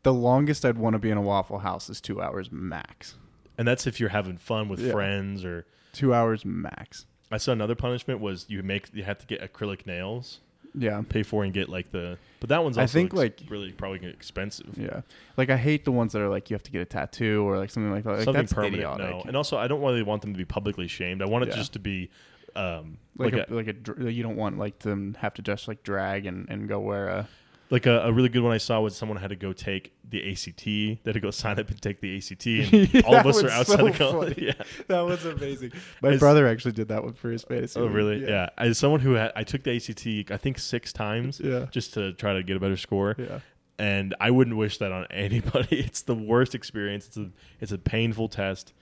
the 0.03 0.13
longest 0.13 0.65
I'd 0.65 0.79
want 0.79 0.95
to 0.95 0.99
be 0.99 1.11
in 1.11 1.17
a 1.19 1.23
Waffle 1.23 1.59
House 1.59 1.89
is 1.91 2.01
two 2.01 2.21
hours 2.21 2.51
max. 2.53 3.15
and 3.59 3.67
that's 3.67 3.87
if 3.87 3.99
you're 3.99 4.11
having 4.11 4.37
fun 4.37 4.69
with 4.69 4.81
Yeah. 4.81 4.93
friends 4.93 5.45
or 5.45 5.67
Two 5.93 6.13
hours 6.13 6.45
max. 6.45 7.07
I 7.33 7.39
saw 7.39 7.53
another 7.53 7.75
punishment 7.75 8.21
was 8.21 8.45
you 8.49 8.63
make 8.63 8.89
you 8.93 9.03
have 9.05 9.19
to 9.19 9.27
get 9.27 9.41
acrylic 9.41 9.87
nails, 9.87 10.41
Yeah. 10.75 11.03
pay 11.09 11.23
for 11.23 11.43
and 11.43 11.55
get 11.55 11.71
like 11.71 11.91
the. 11.91 12.19
But 12.39 12.51
that 12.51 12.63
one's 12.63 12.77
I 12.77 12.83
also 12.83 12.93
think, 12.93 13.13
ex- 13.13 13.17
like- 13.17 13.41
really 13.49 13.73
probably 13.73 14.07
expensive. 14.07 14.77
Yeah. 14.77 15.01
Like 15.39 15.49
I 15.49 15.57
hate 15.57 15.87
the 15.87 15.91
ones 15.93 16.13
that 16.13 16.21
are 16.21 16.29
like 16.29 16.51
you 16.51 16.55
have 16.55 16.63
to 16.65 16.71
get 16.71 16.83
a 16.83 16.85
tattoo 16.85 17.49
or 17.49 17.57
like 17.57 17.71
something 17.71 17.91
like 17.91 18.05
that. 18.05 18.11
Like, 18.11 18.25
Something 18.25 18.43
that's 18.43 18.53
permanent, 18.53 18.75
idiotic. 18.75 19.07
no. 19.11 19.23
And 19.27 19.37
also, 19.39 19.57
I 19.57 19.67
don't 19.69 19.81
really 19.81 20.03
want 20.03 20.21
them 20.21 20.35
to 20.35 20.39
be 20.39 20.45
publicly 20.45 20.87
shamed. 20.87 21.23
I 21.23 21.25
want 21.27 21.45
it 21.45 21.49
Yeah. 21.49 21.57
just 21.57 21.73
to 21.73 21.79
be 21.79 22.11
um, 22.57 22.99
like, 23.17 23.33
like, 23.35 23.49
a, 23.49 23.53
a, 23.53 23.55
like 23.55 23.69
a 23.69 24.13
you 24.13 24.23
don't 24.23 24.37
want 24.37 24.59
like 24.59 24.79
them 24.81 25.17
have 25.21 25.35
to 25.35 25.43
just 25.43 25.69
like 25.69 25.83
drag 25.83 26.27
and, 26.27 26.49
and 26.49 26.69
go 26.69 26.81
wear 26.81 27.09
a 27.09 27.29
like 27.69 27.87
a, 27.87 28.03
a 28.03 28.13
really 28.13 28.29
good 28.29 28.43
one 28.45 28.53
I 28.53 28.59
saw 28.59 28.81
was 28.81 28.95
someone 28.97 29.19
had 29.19 29.31
to 29.31 29.37
go 29.37 29.53
take 29.53 29.93
the 30.09 30.31
ACT. 30.31 30.65
They 30.65 31.01
had 31.05 31.15
to 31.15 31.21
go 31.21 31.33
sign 31.33 31.59
up 31.59 31.69
and 31.69 31.83
take 31.83 32.01
the 32.01 32.17
ACT, 32.17 32.47
and 32.95 33.05
all 33.05 33.17
of 33.17 33.27
us 33.27 33.43
are 33.43 33.51
outside 33.51 33.79
so 33.79 33.87
the 33.87 33.91
college. 33.93 34.39
Yeah. 34.41 34.53
that 34.87 35.01
was 35.01 35.25
amazing. 35.25 35.73
My 36.03 36.11
As- 36.11 36.21
brother 36.21 36.47
actually 36.47 36.73
did 36.73 36.87
that 36.89 37.03
one 37.03 37.15
for 37.15 37.29
his 37.31 37.43
fantasy. 37.43 37.81
Oh, 37.81 37.87
really? 37.87 38.25
Yeah. 38.25 38.51
As 38.57 38.79
someone 38.79 39.01
who 39.01 39.15
had, 39.15 39.33
I 39.35 39.43
took 39.43 39.65
the 39.65 39.75
ACT, 39.75 40.31
I 40.31 40.37
think 40.37 40.61
six 40.61 40.93
times, 40.93 41.41
Yeah. 41.43 41.67
just 41.73 41.93
to 41.95 42.13
try 42.13 42.35
to 42.35 42.45
get 42.45 42.57
a 42.57 42.61
better 42.61 42.77
score. 42.77 43.17
Yeah. 43.19 43.41
and 43.81 44.15
I 44.21 44.31
wouldn't 44.31 44.57
wish 44.57 44.79
that 44.79 44.93
on 44.93 45.07
anybody. 45.11 45.81
It's 45.81 46.03
the 46.03 46.15
worst 46.15 46.55
experience. 46.55 47.09
It's 47.09 47.17
a 47.17 47.31
it's 47.61 47.73
a 47.73 47.79
painful 47.79 48.29
test. 48.29 48.75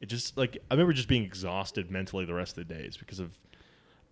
It 0.00 0.06
just 0.08 0.36
like 0.36 0.58
I 0.70 0.74
remember 0.74 0.92
just 0.92 1.08
being 1.08 1.24
exhausted 1.24 1.90
mentally 1.90 2.24
the 2.24 2.34
rest 2.34 2.56
of 2.56 2.66
the 2.66 2.74
days 2.74 2.96
because 2.96 3.20
of, 3.20 3.36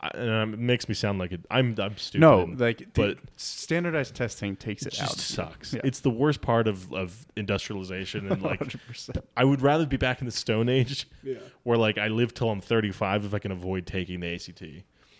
I, 0.01 0.09
and 0.15 0.55
it 0.55 0.59
makes 0.61 0.87
me 0.89 0.95
sound 0.95 1.19
like 1.19 1.33
it, 1.33 1.41
I'm 1.51 1.75
I'm 1.79 1.97
stupid. 1.97 2.21
No, 2.21 2.45
like 2.57 2.89
but- 2.95 3.19
standardized 3.37 4.15
testing 4.15 4.55
takes 4.55 4.85
it 4.85 4.95
it, 4.95 5.03
out. 5.03 5.17
sucks. 5.17 5.73
Yeah. 5.73 5.81
It's 5.85 6.01
the 6.01 6.11
worst 6.11 6.41
part 6.43 6.69
of 6.69 6.93
of 6.93 7.27
industrialization 7.37 8.31
and 8.31 8.43
like 8.43 8.61
100%. 8.61 9.23
I 9.37 9.45
would 9.45 9.63
rather 9.63 9.87
be 9.87 9.97
back 9.97 10.21
in 10.21 10.27
the 10.27 10.33
Stone 10.33 10.69
Age 10.69 11.09
Yeah. 11.23 11.39
where 11.63 11.79
like 11.79 11.97
I 11.99 12.09
live 12.09 12.35
till 12.35 12.51
I'm 12.51 12.61
35 12.61 13.25
if 13.25 13.35
I 13.35 13.39
can 13.39 13.51
avoid 13.51 13.87
taking 13.87 14.21
the 14.21 14.35
ACT. 14.35 14.63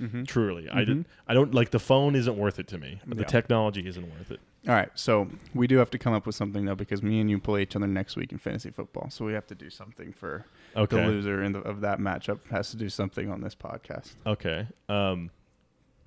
Mm-hmm. 0.01 0.25
Truly, 0.25 0.69
I 0.71 0.83
Mhm. 0.83 0.87
did. 0.87 1.05
I 1.27 1.35
don't 1.35 1.53
like 1.55 1.71
the 1.71 1.79
phone 1.81 2.15
isn't 2.15 2.37
worth 2.37 2.59
it 2.59 2.69
to 2.69 2.79
me. 2.79 3.01
The 3.07 3.17
Yeah. 3.17 3.25
technology 3.25 3.87
isn't 3.87 4.09
worth 4.17 4.31
it. 4.31 4.41
All 4.69 4.75
right, 4.75 4.91
so 4.95 5.29
we 5.55 5.67
do 5.67 5.77
have 5.79 5.91
to 5.91 5.99
come 5.99 6.13
up 6.13 6.27
with 6.27 6.35
something 6.35 6.65
though 6.65 6.75
because 6.75 7.03
me 7.03 7.21
and 7.21 7.29
you 7.31 7.39
play 7.39 7.63
each 7.63 7.75
other 7.75 7.87
next 7.87 8.17
week 8.17 8.31
in 8.33 8.39
fantasy 8.39 8.71
football. 8.71 9.11
So 9.11 9.25
we 9.25 9.33
have 9.33 9.47
to 9.49 9.55
do 9.55 9.71
something 9.71 10.13
for 10.13 10.45
Okay. 10.77 10.97
the 11.01 11.07
loser 11.07 11.43
in 11.43 11.53
the, 11.53 11.61
of 11.61 11.81
that 11.81 11.99
matchup 12.01 12.47
has 12.51 12.71
to 12.71 12.77
do 12.77 12.89
something 12.89 13.31
on 13.31 13.41
this 13.41 13.55
podcast. 13.55 14.15
Okay. 14.27 14.67
Um, 14.89 15.31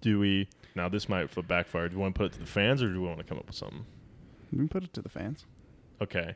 do 0.01 0.19
we 0.19 0.47
now? 0.75 0.87
This 0.89 1.07
might 1.09 1.23
f- 1.23 1.47
backfire. 1.47 1.89
Do 1.89 1.95
we 1.97 2.01
want 2.01 2.15
to 2.15 2.17
put 2.19 2.25
it 2.27 2.33
to 2.33 2.39
the 2.39 2.45
fans, 2.45 2.81
or 2.81 2.91
do 2.93 3.01
we 3.01 3.07
want 3.07 3.19
to 3.19 3.23
come 3.25 3.37
up 3.37 3.47
with 3.47 3.55
something? 3.55 3.85
We 4.51 4.57
can 4.59 4.67
put 4.69 4.83
it 4.83 4.93
to 4.93 5.01
the 5.01 5.09
fans. 5.09 5.45
Okay. 6.01 6.35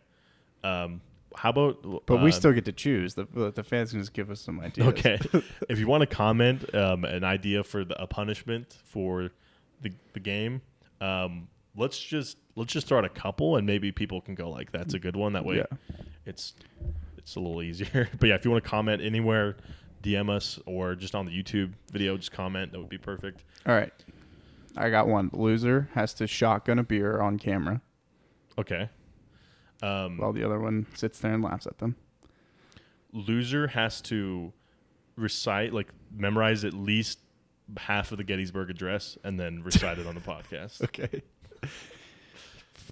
Um, 0.63 1.01
how 1.37 1.49
about? 1.49 2.05
But 2.05 2.21
we 2.21 2.29
uh, 2.29 2.33
still 2.33 2.53
get 2.53 2.65
to 2.65 2.71
choose. 2.71 3.13
The 3.13 3.25
the 3.33 3.51
the 3.51 3.63
fans 3.63 3.91
can 3.91 3.99
just 3.99 4.13
give 4.13 4.29
us 4.29 4.41
some 4.41 4.59
ideas. 4.59 4.87
Okay. 4.87 5.19
if 5.69 5.79
you 5.79 5.87
want 5.87 6.01
to 6.01 6.07
comment 6.07 6.73
um, 6.75 7.05
an 7.05 7.23
idea 7.23 7.63
for 7.63 7.83
the, 7.83 8.01
a 8.01 8.07
punishment 8.07 8.77
for 8.85 9.31
the 9.81 9.91
the 10.13 10.19
game, 10.19 10.61
um, 11.01 11.47
let's 11.75 11.99
just 11.99 12.37
let's 12.55 12.73
just 12.73 12.87
start 12.87 13.05
a 13.05 13.09
couple, 13.09 13.57
and 13.57 13.65
maybe 13.65 13.91
people 13.91 14.21
can 14.21 14.35
go 14.35 14.49
like, 14.49 14.71
"That's 14.71 14.93
a 14.93 14.99
good 14.99 15.15
one." 15.15 15.33
That 15.33 15.45
way, 15.45 15.57
Yeah. 15.57 15.97
it's 16.25 16.53
it's 17.17 17.35
a 17.35 17.39
little 17.39 17.61
easier. 17.61 18.09
but 18.19 18.29
yeah, 18.29 18.35
if 18.35 18.45
you 18.45 18.51
want 18.51 18.63
to 18.63 18.69
comment 18.69 19.01
anywhere, 19.01 19.57
DM 20.03 20.29
us 20.29 20.59
or 20.65 20.95
just 20.95 21.15
on 21.15 21.25
the 21.25 21.31
YouTube 21.31 21.73
video, 21.91 22.17
just 22.17 22.31
comment. 22.31 22.71
That 22.71 22.79
would 22.79 22.89
be 22.89 22.97
perfect. 22.97 23.43
All 23.65 23.75
right. 23.75 23.93
I 24.77 24.89
got 24.89 25.07
one. 25.07 25.29
Loser 25.31 25.89
has 25.93 26.13
to 26.15 26.27
shotgun 26.27 26.79
a 26.79 26.83
beer 26.83 27.21
on 27.21 27.39
camera 27.39 27.81
Okay. 28.57 28.89
Um, 29.83 30.17
while 30.17 30.31
the 30.33 30.43
other 30.43 30.59
one 30.59 30.85
sits 30.95 31.19
there 31.19 31.33
and 31.33 31.43
laughs 31.43 31.67
at 31.67 31.77
them. 31.79 31.95
loser 33.13 33.67
has 33.67 34.01
to 34.01 34.51
recite 35.15 35.73
like 35.73 35.87
memorize 36.15 36.63
at 36.65 36.73
least 36.73 37.19
half 37.77 38.11
of 38.11 38.17
the 38.17 38.23
Gettysburg 38.23 38.69
Address 38.69 39.17
and 39.23 39.39
then 39.39 39.63
recite 39.63 39.97
it 39.99 40.07
on 40.07 40.15
the 40.15 40.21
podcast. 40.33 40.81
Okay. 40.83 41.21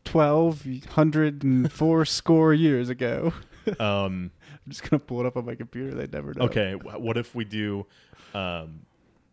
Twelve 0.03 0.65
hundred 0.89 1.43
and 1.43 1.71
four 1.71 2.03
score 2.19 2.53
years 2.53 2.89
ago. 2.89 3.33
Um, 3.79 4.31
I'm 4.65 4.69
just 4.69 4.89
gonna 4.89 4.99
pull 4.99 5.21
it 5.21 5.25
up 5.25 5.37
on 5.37 5.45
my 5.45 5.55
computer. 5.55 5.93
They 5.95 6.07
never 6.07 6.33
know. 6.33 6.45
okay, 6.45 6.73
what 6.75 7.17
if 7.17 7.33
we 7.33 7.45
do, 7.45 7.85
um, 8.33 8.81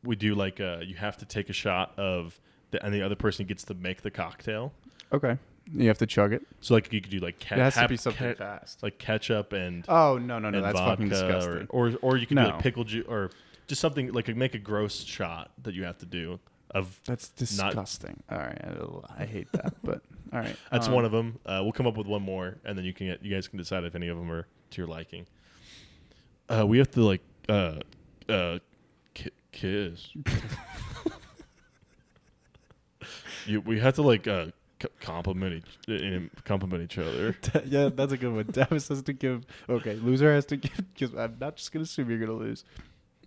we 0.05 0.15
do 0.17 0.35
like 0.35 0.61
uh, 0.61 0.79
you 0.83 0.95
have 0.97 1.17
to 1.19 1.25
take 1.25 1.51
a 1.51 1.53
shot 1.53 1.99
of, 1.99 2.39
the, 2.71 2.85
and 2.85 2.95
the 2.95 3.03
other 3.03 3.17
person 3.17 3.47
gets 3.47 3.65
to 3.65 3.75
make 3.75 4.03
the 4.03 4.11
cocktail. 4.11 4.73
Okay. 5.13 5.37
You 5.73 5.89
have 5.89 5.99
to 5.99 6.07
chug 6.07 6.33
it. 6.33 6.43
So 6.61 6.75
like 6.75 6.93
you 6.93 7.01
could 7.01 7.11
do 7.11 7.19
like 7.21 7.41
It 7.43 7.59
has 7.59 7.75
to 7.75 7.87
be 7.89 7.97
something 7.97 8.35
ca- 8.35 8.59
fast. 8.59 8.83
like 8.83 8.99
ketchup 8.99 9.53
and, 9.53 9.85
Oh 9.89 10.19
no 10.19 10.39
no 10.39 10.51
no! 10.51 10.59
and 10.59 10.65
That's 10.67 10.79
vodka, 10.79 10.91
fucking 10.93 11.09
disgusting. 11.11 11.67
Or, 11.71 11.89
or 11.91 11.97
or 12.03 12.17
you 12.17 12.27
could 12.27 12.37
do 12.37 12.43
No. 12.43 12.49
like 12.51 12.61
pickle 12.61 12.85
juice 12.85 13.07
or 13.09 13.31
just 13.69 13.81
something 13.81 14.13
like 14.13 14.29
make 14.37 14.55
a 14.55 14.59
gross 14.59 15.05
shot 15.05 15.53
that 15.63 15.75
you 15.75 15.85
have 15.85 15.99
to 15.99 16.07
do 16.07 16.41
of. 16.73 17.01
That's 17.05 17.29
disgusting. 17.29 18.23
all 18.31 18.39
right, 18.39 18.59
I, 18.65 19.23
I 19.23 19.27
hate 19.27 19.51
that, 19.53 19.75
but 19.85 20.03
all 20.33 20.41
right. 20.41 20.57
That's 20.73 20.89
um, 20.89 20.95
one 20.95 21.05
of 21.05 21.13
them. 21.13 21.39
Uh, 21.47 21.61
we'll 21.63 21.73
come 21.73 21.87
up 21.87 21.97
with 21.97 22.07
one 22.09 22.23
more, 22.23 22.59
and 22.65 22.77
then 22.77 22.85
you 22.85 22.93
can 22.93 23.07
get, 23.09 23.23
you 23.25 23.33
guys 23.35 23.47
can 23.47 23.59
decide 23.59 23.85
if 23.85 23.95
any 23.95 24.09
of 24.09 24.17
them 24.17 24.31
are 24.33 24.47
to 24.71 24.77
your 24.83 24.89
liking. 24.89 25.27
Uh, 26.49 26.67
we 26.67 26.79
have 26.79 26.91
to 26.93 27.03
like 27.05 27.21
uh, 27.49 27.77
uh, 28.29 28.59
ki- 29.15 29.31
kiss. 29.53 30.09
you, 33.47 33.61
we 33.61 33.79
have 33.81 33.95
to 33.95 34.03
like 34.03 34.27
uh, 34.27 34.47
c- 34.83 34.89
compliment 35.01 35.65
each 35.89 36.03
uh, 36.03 36.21
compliment 36.45 36.83
each 36.83 36.99
other. 36.99 37.37
yeah, 37.67 37.89
that's 37.89 38.13
a 38.13 38.17
good 38.17 38.33
one. 38.33 38.47
Davis 38.47 38.89
has 38.89 39.03
to 39.03 39.13
give. 39.13 39.45
Okay, 39.69 39.95
loser 39.97 40.33
has 40.33 40.45
to 40.47 40.57
give. 40.57 40.73
Because 40.95 41.15
I'm 41.15 41.37
not 41.41 41.57
just 41.57 41.73
gonna 41.73 41.85
assume 41.85 42.11
you're 42.11 42.19
gonna 42.19 42.33
lose. 42.39 42.65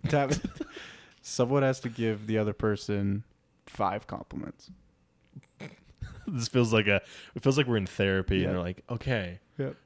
Davis, 0.08 0.40
someone 1.22 1.62
has 1.62 1.80
to 1.80 1.88
give 1.88 2.26
the 2.26 2.38
other 2.38 2.52
person 2.52 3.24
five 3.66 4.06
compliments. 4.06 4.70
this 6.26 6.48
feels 6.48 6.72
like 6.72 6.86
a. 6.86 7.00
It 7.34 7.42
feels 7.42 7.56
like 7.58 7.66
we're 7.66 7.76
in 7.76 7.86
therapy, 7.86 8.44
and 8.44 8.52
they're 8.52 8.60
like, 8.60 8.82
okay, 8.90 9.40
Yep. 9.58 9.76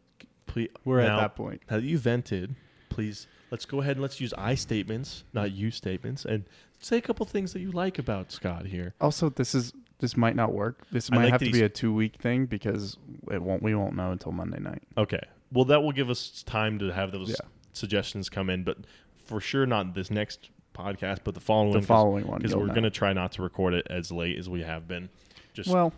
please. 0.46 0.68
We're 0.84 1.02
now, 1.02 1.18
at 1.18 1.20
that 1.20 1.36
point. 1.36 1.62
Now 1.70 1.76
that 1.78 1.84
you 1.84 1.98
vented, 1.98 2.54
please 2.88 3.26
let's 3.50 3.64
go 3.64 3.80
ahead 3.80 3.92
and 3.96 4.02
let's 4.02 4.20
use 4.20 4.34
I 4.36 4.54
statements, 4.54 5.24
not 5.32 5.52
you 5.52 5.70
statements, 5.70 6.24
and 6.24 6.44
say 6.80 6.98
a 6.98 7.00
couple 7.00 7.24
things 7.26 7.52
that 7.54 7.60
you 7.60 7.70
like 7.72 7.98
about 7.98 8.30
Scott 8.30 8.66
here. 8.66 8.94
Also, 9.00 9.28
this 9.30 9.54
is 9.54 9.72
this 9.98 10.16
might 10.16 10.36
not 10.36 10.52
work. 10.52 10.82
This 10.92 11.10
I 11.12 11.16
might 11.16 11.22
like 11.24 11.30
have 11.32 11.40
that 11.40 11.44
to 11.46 11.50
he's- 11.50 11.60
be 11.60 11.64
a 11.64 11.68
two 11.68 11.92
week 11.94 12.16
thing 12.16 12.46
because 12.46 12.96
it 13.30 13.42
won't. 13.42 13.62
We 13.62 13.74
won't 13.74 13.94
know 13.96 14.10
until 14.12 14.32
Monday 14.32 14.60
night. 14.60 14.82
Okay. 14.96 15.20
Well, 15.52 15.64
that 15.66 15.82
will 15.82 15.92
give 15.92 16.10
us 16.10 16.42
time 16.44 16.78
to 16.80 16.88
have 16.92 17.10
those 17.12 17.30
Yeah. 17.30 17.36
suggestions 17.72 18.28
come 18.28 18.50
in, 18.50 18.64
but 18.64 18.78
for 19.26 19.40
sure 19.40 19.66
not 19.66 19.94
this 19.94 20.10
next 20.10 20.50
podcast, 20.74 21.18
but 21.24 21.34
the 21.34 21.40
following. 21.40 21.72
The 21.80 21.86
following 21.86 22.26
one, 22.26 22.38
because 22.38 22.52
you'll 22.52 22.60
we're 22.60 22.66
know. 22.74 22.82
to 22.82 22.90
try 22.90 23.12
not 23.12 23.32
to 23.32 23.42
record 23.42 23.74
it 23.74 23.86
as 23.90 24.12
late 24.12 24.38
as 24.38 24.48
we 24.48 24.62
have 24.62 24.86
been. 24.86 25.08
Just 25.54 25.70
well, 25.70 25.92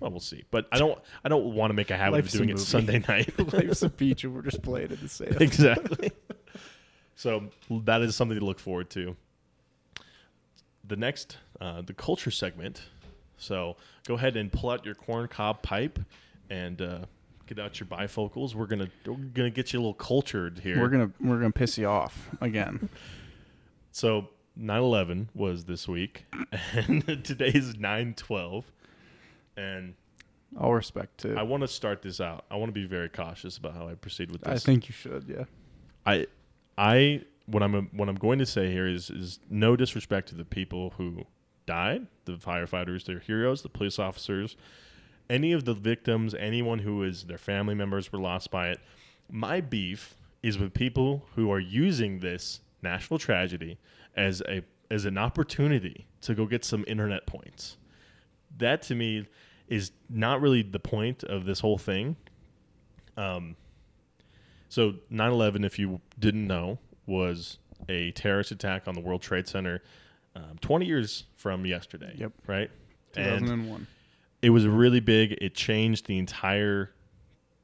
Well, 0.00 0.10
we'll 0.10 0.20
see. 0.20 0.44
But 0.50 0.66
I 0.72 0.78
don't. 0.78 0.98
I 1.24 1.28
don't 1.28 1.54
want 1.54 1.70
to 1.70 1.74
make 1.74 1.90
a 1.90 1.96
habit 1.96 2.16
Life's 2.16 2.34
of 2.34 2.34
a 2.34 2.38
doing 2.38 2.48
it 2.50 2.52
movie. 2.54 2.64
Sunday 2.64 2.98
night. 3.06 3.38
life's 3.52 3.82
a 3.82 3.88
beach 3.90 4.24
and 4.24 4.34
we're 4.34 4.42
just 4.42 4.62
playing 4.62 4.90
in 4.90 4.98
the 5.00 5.08
sand. 5.08 5.36
exactly. 5.40 6.10
so 7.14 7.44
that 7.70 8.02
is 8.02 8.16
something 8.16 8.38
to 8.38 8.44
look 8.44 8.58
forward 8.58 8.90
to. 8.90 9.14
The 10.88 10.96
next, 10.96 11.36
uh, 11.60 11.82
the 11.82 11.94
culture 11.94 12.30
segment. 12.30 12.82
So 13.38 13.76
go 14.06 14.14
ahead 14.14 14.36
and 14.36 14.50
pull 14.50 14.70
out 14.70 14.84
your 14.84 14.94
corn 14.94 15.28
cob 15.28 15.62
pipe 15.62 15.98
and 16.50 16.80
uh, 16.80 16.98
get 17.46 17.58
out 17.58 17.78
your 17.80 17.86
bifocals. 17.86 18.54
We're 18.54 18.66
gonna 18.66 18.88
we're 19.04 19.14
gonna 19.14 19.50
get 19.50 19.72
you 19.72 19.78
a 19.78 19.80
little 19.80 19.94
cultured 19.94 20.60
here. 20.60 20.80
We're 20.80 20.88
gonna 20.88 21.10
we're 21.20 21.38
gonna 21.38 21.50
piss 21.52 21.76
you 21.78 21.86
off 21.86 22.30
again. 22.40 22.88
So 23.92 24.28
9/11 24.60 25.28
was 25.34 25.64
this 25.64 25.88
week, 25.88 26.26
and 26.86 27.02
today 27.24 27.48
is 27.48 27.76
9/12, 27.76 28.64
and 29.56 29.94
All 30.60 30.74
respect 30.74 31.16
to. 31.22 31.34
I 31.34 31.42
want 31.44 31.62
to 31.62 31.68
start 31.68 32.02
this 32.02 32.20
out. 32.20 32.44
I 32.50 32.56
want 32.56 32.68
to 32.68 32.72
be 32.78 32.84
very 32.86 33.08
cautious 33.08 33.56
about 33.56 33.74
how 33.74 33.88
I 33.88 33.94
proceed 33.94 34.30
with 34.30 34.42
this. 34.42 34.62
I 34.62 34.64
think 34.64 34.88
you 34.88 34.92
should. 34.92 35.24
Yeah. 35.28 35.44
I, 36.04 36.26
I, 36.76 37.22
what 37.46 37.62
I'm 37.62 37.88
what 37.92 38.10
I'm 38.10 38.16
going 38.16 38.38
to 38.38 38.44
say 38.44 38.70
here 38.70 38.86
is 38.86 39.08
is 39.08 39.40
no 39.48 39.76
disrespect 39.76 40.28
to 40.28 40.34
the 40.34 40.44
people 40.44 40.92
who 40.98 41.24
died, 41.66 42.06
the 42.24 42.34
firefighters, 42.34 43.04
their 43.04 43.18
heroes, 43.18 43.62
the 43.62 43.68
police 43.68 43.98
officers, 43.98 44.56
any 45.28 45.52
of 45.52 45.64
the 45.64 45.74
victims, 45.74 46.34
anyone 46.34 46.80
who 46.80 47.02
is 47.02 47.24
their 47.24 47.38
family 47.38 47.74
members 47.74 48.12
were 48.12 48.18
lost 48.18 48.50
by 48.50 48.68
it. 48.68 48.80
My 49.30 49.60
beef 49.60 50.16
is 50.42 50.58
with 50.58 50.72
people 50.72 51.24
who 51.34 51.50
are 51.50 51.58
using 51.58 52.20
this 52.20 52.60
national 52.82 53.18
tragedy 53.18 53.78
as 54.16 54.42
a 54.48 54.62
as 54.88 55.04
an 55.04 55.18
opportunity 55.18 56.06
to 56.20 56.32
go 56.32 56.46
get 56.46 56.64
some 56.64 56.84
internet 56.86 57.26
points. 57.26 57.76
That 58.56 58.82
to 58.82 58.94
me 58.94 59.26
is 59.66 59.90
not 60.08 60.40
really 60.40 60.62
the 60.62 60.78
point 60.78 61.24
of 61.24 61.44
this 61.44 61.58
whole 61.58 61.78
thing. 61.78 62.14
Um, 63.16 63.56
so 64.68 64.94
9/11, 65.10 65.64
if 65.64 65.78
you 65.78 66.00
didn't 66.18 66.46
know, 66.46 66.78
was 67.06 67.58
a 67.88 68.12
terrorist 68.12 68.52
attack 68.52 68.86
on 68.86 68.94
the 68.94 69.00
World 69.00 69.22
Trade 69.22 69.48
Center, 69.48 69.82
um, 70.36 70.58
20 70.60 70.86
years 70.86 71.24
from 71.36 71.64
yesterday. 71.64 72.14
Yep. 72.16 72.32
Right. 72.46 72.70
And 73.16 73.40
2001. 73.46 73.86
it 74.42 74.50
was 74.50 74.66
really 74.66 75.00
big. 75.00 75.32
It 75.40 75.54
changed 75.54 76.06
the 76.06 76.18
entire 76.18 76.92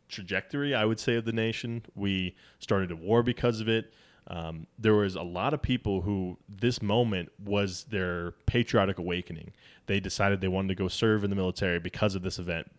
trajectory, 0.08 0.74
I 0.74 0.85
would 0.85 0.98
say, 0.98 1.16
of 1.16 1.24
the 1.24 1.32
nation. 1.32 1.85
We 1.94 2.35
started 2.58 2.90
a 2.90 2.96
war 2.96 3.22
because 3.22 3.61
of 3.61 3.68
it. 3.68 3.92
Um, 4.28 4.66
there 4.78 4.94
was 4.94 5.16
a 5.16 5.22
lot 5.22 5.52
of 5.52 5.61
people 5.61 6.00
who 6.00 6.38
this 6.48 6.80
moment 6.80 7.30
was 7.44 7.85
their 7.85 8.32
patriotic 8.46 8.98
awakening. 8.98 9.52
They 9.87 10.00
decided 10.00 10.40
they 10.40 10.48
wanted 10.48 10.68
to 10.68 10.74
go 10.74 10.88
serve 10.88 11.24
in 11.24 11.30
the 11.30 11.37
military 11.37 11.80
because 11.80 12.14
of 12.14 12.22
this 12.22 12.38
event, 12.38 12.70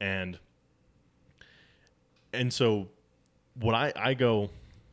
and 0.00 0.40
and 2.32 2.52
so 2.52 2.88
when 3.60 3.76
I 3.76 3.92
I 3.94 4.14
go, 4.14 4.50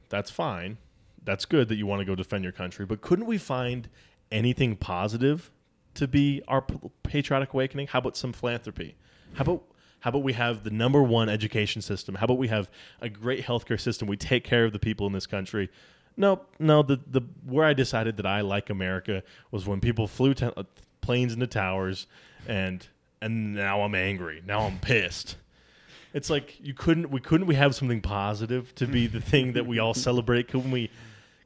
that's 0.10 0.30
fine, 0.30 0.78
that's 1.24 1.46
good 1.46 1.70
that 1.70 1.76
you 1.76 1.88
want 1.88 2.02
to 2.02 2.06
go 2.06 2.14
defend 2.14 2.44
your 2.44 2.54
country, 2.54 2.86
but 2.86 3.02
couldn't 3.02 3.26
we 3.26 3.40
find 3.40 3.90
anything 4.32 4.76
positive 4.76 5.52
to 5.96 6.08
be 6.08 6.42
our 6.48 6.64
patriotic 7.04 7.54
awakening? 7.54 7.88
How 7.88 8.00
about 8.00 8.18
some 8.18 8.34
philanthropy? 8.34 8.96
How 9.34 9.44
about 9.44 9.64
how 10.02 10.10
about 10.10 10.24
we 10.24 10.34
have 10.34 10.64
the 10.64 10.70
number 10.70 11.04
one 11.04 11.28
education 11.28 11.82
system? 11.82 12.16
How 12.16 12.26
about 12.26 12.38
we 12.38 12.48
have 12.48 12.70
a 13.02 13.10
great 13.10 13.46
healthcare 13.46 13.80
system? 13.80 14.08
We 14.08 14.16
take 14.16 14.46
care 14.46 14.64
of 14.64 14.72
the 14.72 14.80
people 14.80 15.06
in 15.08 15.14
this 15.14 15.28
country. 15.28 15.70
No, 16.16 16.42
no. 16.58 16.84
The 16.84 17.00
the 17.06 17.22
where 17.46 17.66
I 17.66 17.74
decided 17.74 18.18
that 18.18 18.26
I 18.26 18.42
like 18.42 18.70
America 18.70 19.24
was 19.52 19.66
when 19.66 19.80
people 19.82 20.08
flew 20.08 20.34
ta- 20.34 20.54
uh, 20.56 20.64
planes 21.02 21.34
into 21.34 21.48
towers, 21.48 22.08
and 22.48 22.86
and 23.22 23.56
now 23.56 23.82
I'm 23.82 23.96
angry. 23.96 24.42
Now 24.46 24.62
I'm 24.62 24.80
pissed. 24.80 25.36
It's 26.14 26.30
like 26.30 26.58
you 26.62 26.74
couldn't 26.74 27.12
we 27.12 27.20
couldn't 27.20 27.48
we 27.48 27.56
have 27.56 27.76
something 27.76 28.02
positive 28.02 28.74
to 28.76 28.88
be 28.88 29.08
the 29.08 29.22
thing 29.22 29.54
that 29.54 29.66
we 29.66 29.80
all 29.80 29.94
celebrate? 30.10 30.48
Couldn't 30.48 30.72
we? 30.72 30.90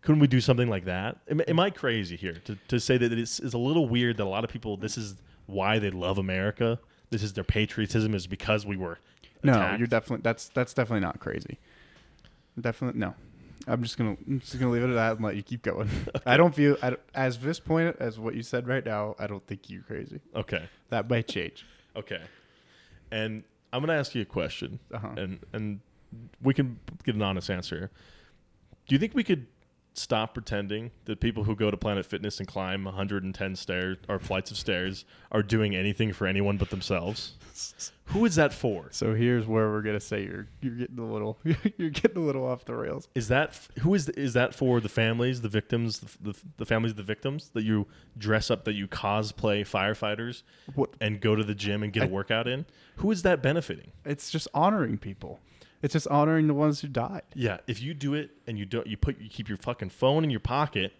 Couldn't 0.03 0.19
we 0.19 0.27
do 0.27 0.41
something 0.41 0.67
like 0.69 0.85
that? 0.85 1.17
Am, 1.29 1.41
am 1.47 1.59
I 1.59 1.69
crazy 1.69 2.15
here 2.17 2.33
to, 2.45 2.57
to 2.67 2.79
say 2.79 2.97
that 2.97 3.11
it's, 3.13 3.39
it's 3.39 3.53
a 3.53 3.57
little 3.57 3.87
weird 3.87 4.17
that 4.17 4.23
a 4.23 4.29
lot 4.29 4.43
of 4.43 4.49
people 4.49 4.75
this 4.77 4.97
is 4.97 5.15
why 5.45 5.79
they 5.79 5.89
love 5.89 6.17
America? 6.17 6.79
This 7.09 7.23
is 7.23 7.33
their 7.33 7.43
patriotism 7.43 8.13
is 8.13 8.27
because 8.27 8.65
we 8.65 8.75
were 8.75 8.97
No, 9.43 9.75
you're 9.77 9.87
definitely 9.87 10.21
that's 10.23 10.49
that's 10.49 10.73
definitely 10.73 11.01
not 11.01 11.19
crazy. 11.19 11.57
Definitely 12.59 12.99
no. 12.99 13.13
I'm 13.65 13.81
just 13.81 13.97
gonna 13.97 14.17
I'm 14.27 14.39
just 14.41 14.59
gonna 14.59 14.71
leave 14.71 14.83
it 14.83 14.89
at 14.89 14.95
that 14.95 15.15
and 15.15 15.25
let 15.25 15.35
you 15.37 15.43
keep 15.43 15.61
going. 15.61 15.89
I 16.25 16.35
don't 16.37 16.53
feel 16.53 16.75
I 16.81 16.91
don't- 16.91 17.01
as 17.15 17.37
this 17.39 17.59
point 17.59 17.95
as 17.99 18.19
what 18.19 18.35
you 18.35 18.43
said 18.43 18.67
right 18.67 18.85
now. 18.85 19.15
I 19.19 19.27
don't 19.27 19.45
think 19.47 19.69
you're 19.69 19.83
crazy. 19.83 20.19
okay. 20.35 20.67
That 20.89 21.09
might 21.09 21.27
change. 21.27 21.65
Okay. 21.95 22.21
And 23.11 23.43
I'm 23.71 23.79
going 23.81 23.87
to 23.89 23.99
ask 23.99 24.13
you 24.15 24.21
a 24.21 24.25
question, 24.25 24.79
Uh-huh. 24.93 25.07
and 25.17 25.39
and 25.53 25.79
we 26.41 26.53
can 26.53 26.79
get 27.05 27.15
an 27.15 27.21
honest 27.21 27.49
answer. 27.49 27.89
Do 28.87 28.93
you 28.95 28.99
think 28.99 29.13
we 29.15 29.23
could 29.23 29.47
stop 29.97 30.33
pretending 30.33 30.91
that 31.05 31.19
people 31.19 31.43
who 31.43 31.55
go 31.55 31.69
to 31.71 31.77
Planet 31.77 32.05
Fitness 32.05 32.39
and 32.39 32.47
climb 32.47 32.83
110 32.83 33.55
stairs 33.55 33.97
or 34.09 34.19
flights 34.19 34.51
of 34.51 34.57
stairs 34.57 35.05
are 35.31 35.43
doing 35.43 35.75
anything 35.75 36.13
for 36.13 36.27
anyone 36.27 36.57
but 36.57 36.69
themselves? 36.69 37.33
Who 38.07 38.25
is 38.25 38.35
that 38.35 38.53
for? 38.53 38.87
So 38.91 39.13
here's 39.13 39.47
where 39.47 39.69
we're 39.69 39.81
gonna 39.81 39.99
say 39.99 40.23
you're 40.25 40.47
you're 40.61 40.75
getting 40.75 40.99
a 40.99 41.05
little 41.09 41.39
you're 41.77 41.89
getting 41.89 42.17
a 42.17 42.25
little 42.25 42.45
off 42.45 42.65
the 42.65 42.75
rails. 42.75 43.07
Is 43.15 43.29
that 43.29 43.57
who 43.79 43.93
is 43.93 44.09
is 44.09 44.33
that 44.33 44.53
for 44.53 44.81
the 44.81 44.89
families, 44.89 45.39
the 45.41 45.47
victims, 45.49 45.99
the, 45.99 46.31
the, 46.33 46.39
the 46.57 46.65
families 46.65 46.91
of 46.91 46.97
the 46.97 47.03
victims 47.03 47.49
that 47.53 47.63
you 47.63 47.87
dress 48.17 48.51
up, 48.51 48.65
that 48.65 48.73
you 48.73 48.87
cosplay 48.89 49.61
firefighters 49.61 50.43
What? 50.75 50.89
and 50.99 51.21
go 51.21 51.35
to 51.35 51.43
the 51.45 51.55
gym 51.55 51.81
and 51.81 51.93
get 51.93 52.03
a 52.03 52.07
I- 52.07 52.09
workout 52.09 52.47
in? 52.47 52.65
Who 52.97 53.09
is 53.09 53.21
that 53.21 53.41
benefiting? 53.41 53.91
It's 54.03 54.29
just 54.31 54.47
honoring 54.53 54.97
people. 54.97 55.39
It's 55.83 55.93
just 55.93 56.07
honoring 56.07 56.47
the 56.47 56.53
ones 56.55 56.79
who 56.81 56.87
died. 56.87 57.21
Yeah, 57.35 57.57
if 57.67 57.81
you 57.81 57.93
do 57.93 58.13
it 58.15 58.31
and 58.47 58.57
you 58.57 58.65
don't, 58.65 58.87
you 58.87 58.97
put 58.97 59.19
you 59.21 59.29
keep 59.29 59.47
your 59.49 59.57
fucking 59.57 59.89
phone 59.89 60.23
in 60.23 60.29
your 60.31 60.39
pocket 60.39 60.93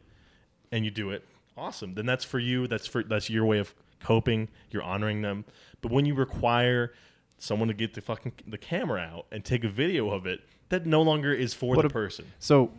and 0.71 0.83
you 0.85 0.91
do 0.91 1.09
it, 1.09 1.25
awesome. 1.57 1.95
Then 1.95 2.05
that's 2.05 2.23
for 2.25 2.37
you. 2.37 2.67
That's 2.67 2.85
for 2.85 3.01
that's 3.03 3.29
your 3.29 3.45
way 3.45 3.59
of 3.59 3.73
coping. 4.01 4.49
You're 4.69 4.83
honoring 4.83 5.21
them. 5.21 5.45
But 5.81 5.91
when 5.91 6.05
you 6.05 6.13
require 6.13 6.93
someone 7.37 7.69
to 7.69 7.73
get 7.73 7.93
the 7.93 8.01
fucking 8.01 8.33
the 8.45 8.57
camera 8.57 8.99
out 9.01 9.25
and 9.31 9.43
take 9.43 9.63
a 9.63 9.69
video 9.69 10.09
of 10.09 10.25
it, 10.25 10.41
that 10.69 10.85
no 10.85 11.01
longer 11.01 11.33
is 11.33 11.53
for 11.53 11.75
What 11.75 11.81
the 11.83 11.87
a- 11.87 11.89
person. 11.89 12.25
So 12.39 12.71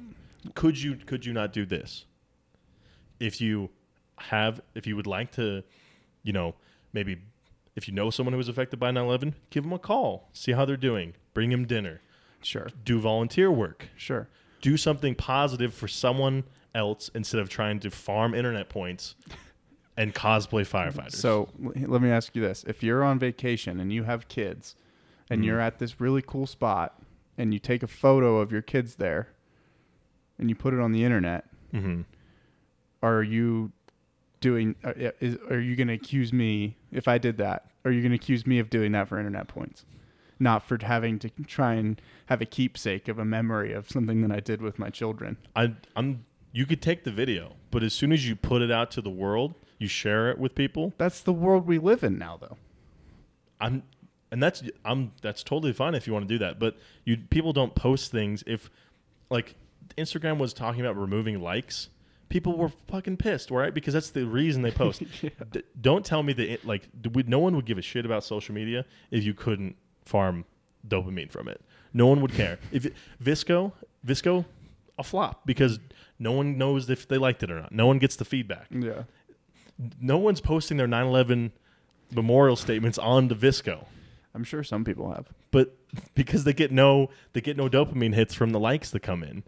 Could 0.54 0.80
you 0.82 0.96
could 0.96 1.24
you 1.24 1.32
not 1.32 1.52
do 1.54 1.64
this? 1.64 2.04
If 3.18 3.40
you 3.40 3.70
have 4.18 4.60
if 4.74 4.86
you 4.86 4.94
would 4.96 5.06
like 5.06 5.32
to, 5.32 5.62
you 6.22 6.32
know, 6.34 6.54
maybe 6.92 7.22
if 7.76 7.88
you 7.88 7.94
know 7.94 8.10
someone 8.10 8.32
who 8.32 8.38
was 8.38 8.48
affected 8.48 8.78
by 8.78 8.90
9/11, 8.90 9.34
give 9.50 9.64
them 9.64 9.72
a 9.72 9.78
call, 9.78 10.28
see 10.32 10.52
how 10.52 10.64
they're 10.64 10.76
doing, 10.76 11.14
bring 11.32 11.50
them 11.50 11.66
dinner, 11.66 12.00
sure, 12.42 12.68
do 12.84 12.98
volunteer 13.00 13.50
work 13.50 13.88
sure. 13.96 14.28
do 14.60 14.76
something 14.76 15.14
positive 15.14 15.72
for 15.74 15.88
someone 15.88 16.44
else 16.74 17.10
instead 17.14 17.40
of 17.40 17.48
trying 17.48 17.78
to 17.80 17.90
farm 17.90 18.34
internet 18.34 18.68
points 18.68 19.14
and 19.96 20.14
cosplay 20.14 20.66
firefighters. 20.68 21.12
So 21.12 21.48
let 21.58 22.02
me 22.02 22.10
ask 22.10 22.34
you 22.34 22.42
this: 22.42 22.64
If 22.66 22.82
you're 22.82 23.04
on 23.04 23.18
vacation 23.18 23.78
and 23.80 23.92
you 23.92 24.02
have 24.04 24.26
kids, 24.28 24.74
and 25.30 25.40
Mhm. 25.42 25.44
you're 25.46 25.60
at 25.60 25.78
this 25.78 26.00
really 26.00 26.22
cool 26.22 26.46
spot, 26.46 27.00
and 27.38 27.52
you 27.54 27.60
take 27.60 27.82
a 27.82 27.86
photo 27.86 28.38
of 28.40 28.50
your 28.52 28.62
kids 28.62 28.96
there, 28.96 29.28
and 30.38 30.48
you 30.48 30.54
put 30.56 30.74
it 30.74 30.80
on 30.80 30.90
the 30.92 31.04
internet, 31.04 31.44
mm-hmm. 31.72 32.02
are 33.02 33.22
you 33.22 33.70
doing? 34.44 34.76
uh, 34.84 34.92
Is, 35.20 35.38
are 35.50 35.58
you 35.58 35.74
going 35.74 35.88
to 35.88 35.94
accuse 35.94 36.32
me 36.32 36.76
if 36.92 37.08
I 37.08 37.16
did 37.18 37.38
that? 37.38 37.70
Are 37.84 37.90
you 37.90 38.02
going 38.02 38.12
to 38.12 38.16
accuse 38.16 38.46
me 38.46 38.58
of 38.58 38.68
doing 38.68 38.92
that 38.92 39.08
for 39.08 39.18
internet 39.18 39.48
points? 39.48 39.84
Not 40.38 40.62
for 40.62 40.78
having 40.82 41.18
to 41.20 41.30
try 41.46 41.74
and 41.74 42.00
have 42.26 42.40
a 42.42 42.44
keepsake 42.44 43.08
of 43.08 43.18
a 43.18 43.24
memory 43.24 43.72
of 43.72 43.90
something 43.90 44.20
that 44.20 44.30
I 44.30 44.40
did 44.40 44.60
with 44.60 44.78
my 44.78 44.90
children. 44.90 45.38
I, 45.56 45.74
I'm. 45.96 46.24
You 46.52 46.66
could 46.66 46.82
take 46.82 47.04
the 47.04 47.10
video, 47.10 47.56
but 47.70 47.82
as 47.82 47.92
soon 47.94 48.12
as 48.12 48.28
you 48.28 48.36
put 48.36 48.62
it 48.62 48.70
out 48.70 48.90
to 48.92 49.00
the 49.00 49.10
world, 49.10 49.54
you 49.78 49.88
share 49.88 50.30
it 50.30 50.38
with 50.38 50.54
people. 50.54 50.92
That's 50.98 51.20
the 51.20 51.32
world 51.32 51.66
we 51.66 51.78
live 51.78 52.04
in 52.04 52.18
now, 52.18 52.36
though. 52.40 52.56
I'm, 53.60 53.82
and 54.30 54.42
that's 54.42 54.62
I'm. 54.84 55.12
That's 55.22 55.42
totally 55.42 55.72
fine 55.72 55.94
if 55.94 56.06
you 56.06 56.12
want 56.12 56.28
to 56.28 56.34
do 56.34 56.38
that. 56.38 56.58
But 56.58 56.76
you 57.04 57.16
people 57.16 57.52
don't 57.52 57.74
post 57.74 58.12
things 58.12 58.44
if, 58.46 58.70
like, 59.30 59.56
Instagram 59.96 60.38
was 60.38 60.52
talking 60.52 60.80
about 60.80 60.96
removing 60.96 61.40
likes. 61.40 61.88
People 62.28 62.56
were 62.56 62.68
fucking 62.68 63.16
pissed, 63.18 63.50
right? 63.50 63.72
Because 63.72 63.94
that's 63.94 64.10
the 64.10 64.26
reason 64.26 64.62
they 64.62 64.70
post. 64.70 65.02
Yeah. 65.22 65.30
D- 65.50 65.62
don't 65.80 66.04
tell 66.04 66.22
me 66.22 66.32
that 66.32 66.52
it, 66.54 66.64
like 66.66 66.88
we, 67.12 67.22
no 67.24 67.38
one 67.38 67.54
would 67.56 67.64
give 67.66 67.78
a 67.78 67.82
shit 67.82 68.04
about 68.06 68.24
social 68.24 68.54
media 68.54 68.84
if 69.10 69.24
you 69.24 69.34
couldn't 69.34 69.76
farm 70.04 70.44
dopamine 70.86 71.30
from 71.30 71.48
it. 71.48 71.60
No 71.92 72.06
one 72.06 72.20
would 72.22 72.32
care. 72.32 72.58
if 72.72 72.86
it, 72.86 72.94
VSCO, 73.22 73.72
VSCO, 74.06 74.44
a 74.98 75.02
flop 75.04 75.46
because 75.46 75.78
no 76.18 76.32
one 76.32 76.58
knows 76.58 76.88
if 76.90 77.06
they 77.08 77.18
liked 77.18 77.42
it 77.42 77.50
or 77.50 77.60
not. 77.60 77.72
No 77.72 77.86
one 77.86 77.98
gets 77.98 78.16
the 78.16 78.24
feedback. 78.24 78.66
Yeah. 78.70 79.04
No 80.00 80.18
one's 80.18 80.40
posting 80.40 80.76
their 80.76 80.86
9/11 80.88 81.50
memorial 82.12 82.56
statements 82.56 82.96
on 82.98 83.28
the 83.28 83.34
VSCO, 83.34 83.84
I'm 84.34 84.44
sure 84.44 84.62
some 84.62 84.84
people 84.84 85.12
have. 85.12 85.26
but 85.50 85.76
because 86.14 86.44
they 86.44 86.52
get 86.52 86.70
no 86.72 87.10
they 87.32 87.40
get 87.40 87.56
no 87.56 87.68
dopamine 87.68 88.14
hits 88.14 88.34
from 88.34 88.50
the 88.50 88.60
likes 88.60 88.90
that 88.90 89.00
come 89.00 89.22
in. 89.22 89.42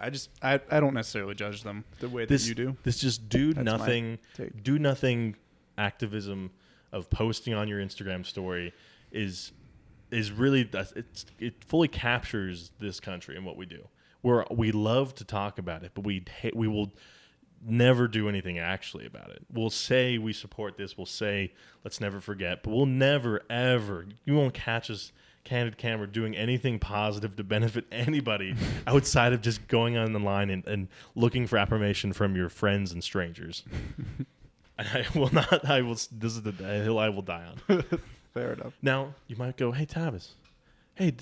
I 0.00 0.10
just 0.10 0.30
I, 0.42 0.60
I 0.70 0.80
don't 0.80 0.94
necessarily 0.94 1.34
judge 1.34 1.62
them 1.62 1.84
the 2.00 2.08
way 2.08 2.24
This 2.24 2.42
that 2.42 2.48
you 2.48 2.54
do. 2.54 2.76
This 2.82 2.98
just 2.98 3.28
do 3.28 3.52
That's 3.52 3.64
nothing. 3.64 4.18
do 4.62 4.78
nothing 4.78 5.36
activism 5.78 6.50
of 6.92 7.10
posting 7.10 7.54
on 7.54 7.68
your 7.68 7.80
Instagram 7.80 8.24
story 8.24 8.72
is 9.12 9.52
is 10.10 10.30
really 10.30 10.68
it's 10.72 11.26
it 11.38 11.64
fully 11.64 11.88
captures 11.88 12.70
this 12.78 13.00
country 13.00 13.36
and 13.36 13.44
what 13.44 13.56
we 13.56 13.66
do. 13.66 13.88
Where 14.22 14.44
we 14.50 14.72
love 14.72 15.14
to 15.16 15.24
talk 15.24 15.58
about 15.58 15.84
it, 15.84 15.92
but 15.94 16.04
we 16.04 16.24
we 16.54 16.68
will 16.68 16.92
never 17.64 18.06
do 18.06 18.28
anything 18.28 18.58
actually 18.58 19.06
about 19.06 19.30
it. 19.30 19.44
We'll 19.52 19.70
say 19.70 20.18
we 20.18 20.32
support 20.32 20.76
this. 20.76 20.96
We'll 20.96 21.06
say 21.06 21.52
let's 21.84 22.00
never 22.00 22.20
forget, 22.20 22.62
but 22.62 22.70
we'll 22.70 22.86
never 22.86 23.42
ever. 23.50 24.06
You 24.24 24.34
won't 24.34 24.54
catch 24.54 24.90
us 24.90 25.12
candid 25.46 25.78
camera 25.78 26.06
doing 26.06 26.36
anything 26.36 26.78
positive 26.78 27.36
to 27.36 27.44
benefit 27.44 27.86
anybody 27.92 28.54
outside 28.86 29.32
of 29.32 29.40
just 29.40 29.66
going 29.68 29.96
on 29.96 30.12
the 30.12 30.18
line 30.18 30.50
and, 30.50 30.66
and 30.66 30.88
looking 31.14 31.46
for 31.46 31.56
affirmation 31.56 32.12
from 32.12 32.36
your 32.36 32.50
friends 32.50 32.92
and 32.92 33.02
strangers. 33.02 33.62
And 34.78 34.88
I 34.88 35.18
will 35.18 35.32
not. 35.32 35.64
I 35.64 35.80
will. 35.80 35.94
This 35.94 36.34
is 36.34 36.42
the 36.42 36.52
hill 36.52 36.98
I 36.98 37.08
will 37.08 37.22
die 37.22 37.46
on. 37.46 37.82
Fair 38.34 38.52
enough. 38.52 38.74
Now 38.82 39.14
you 39.26 39.34
might 39.34 39.56
go, 39.56 39.72
"Hey, 39.72 39.86
Tavis, 39.86 40.32
hey, 40.96 41.14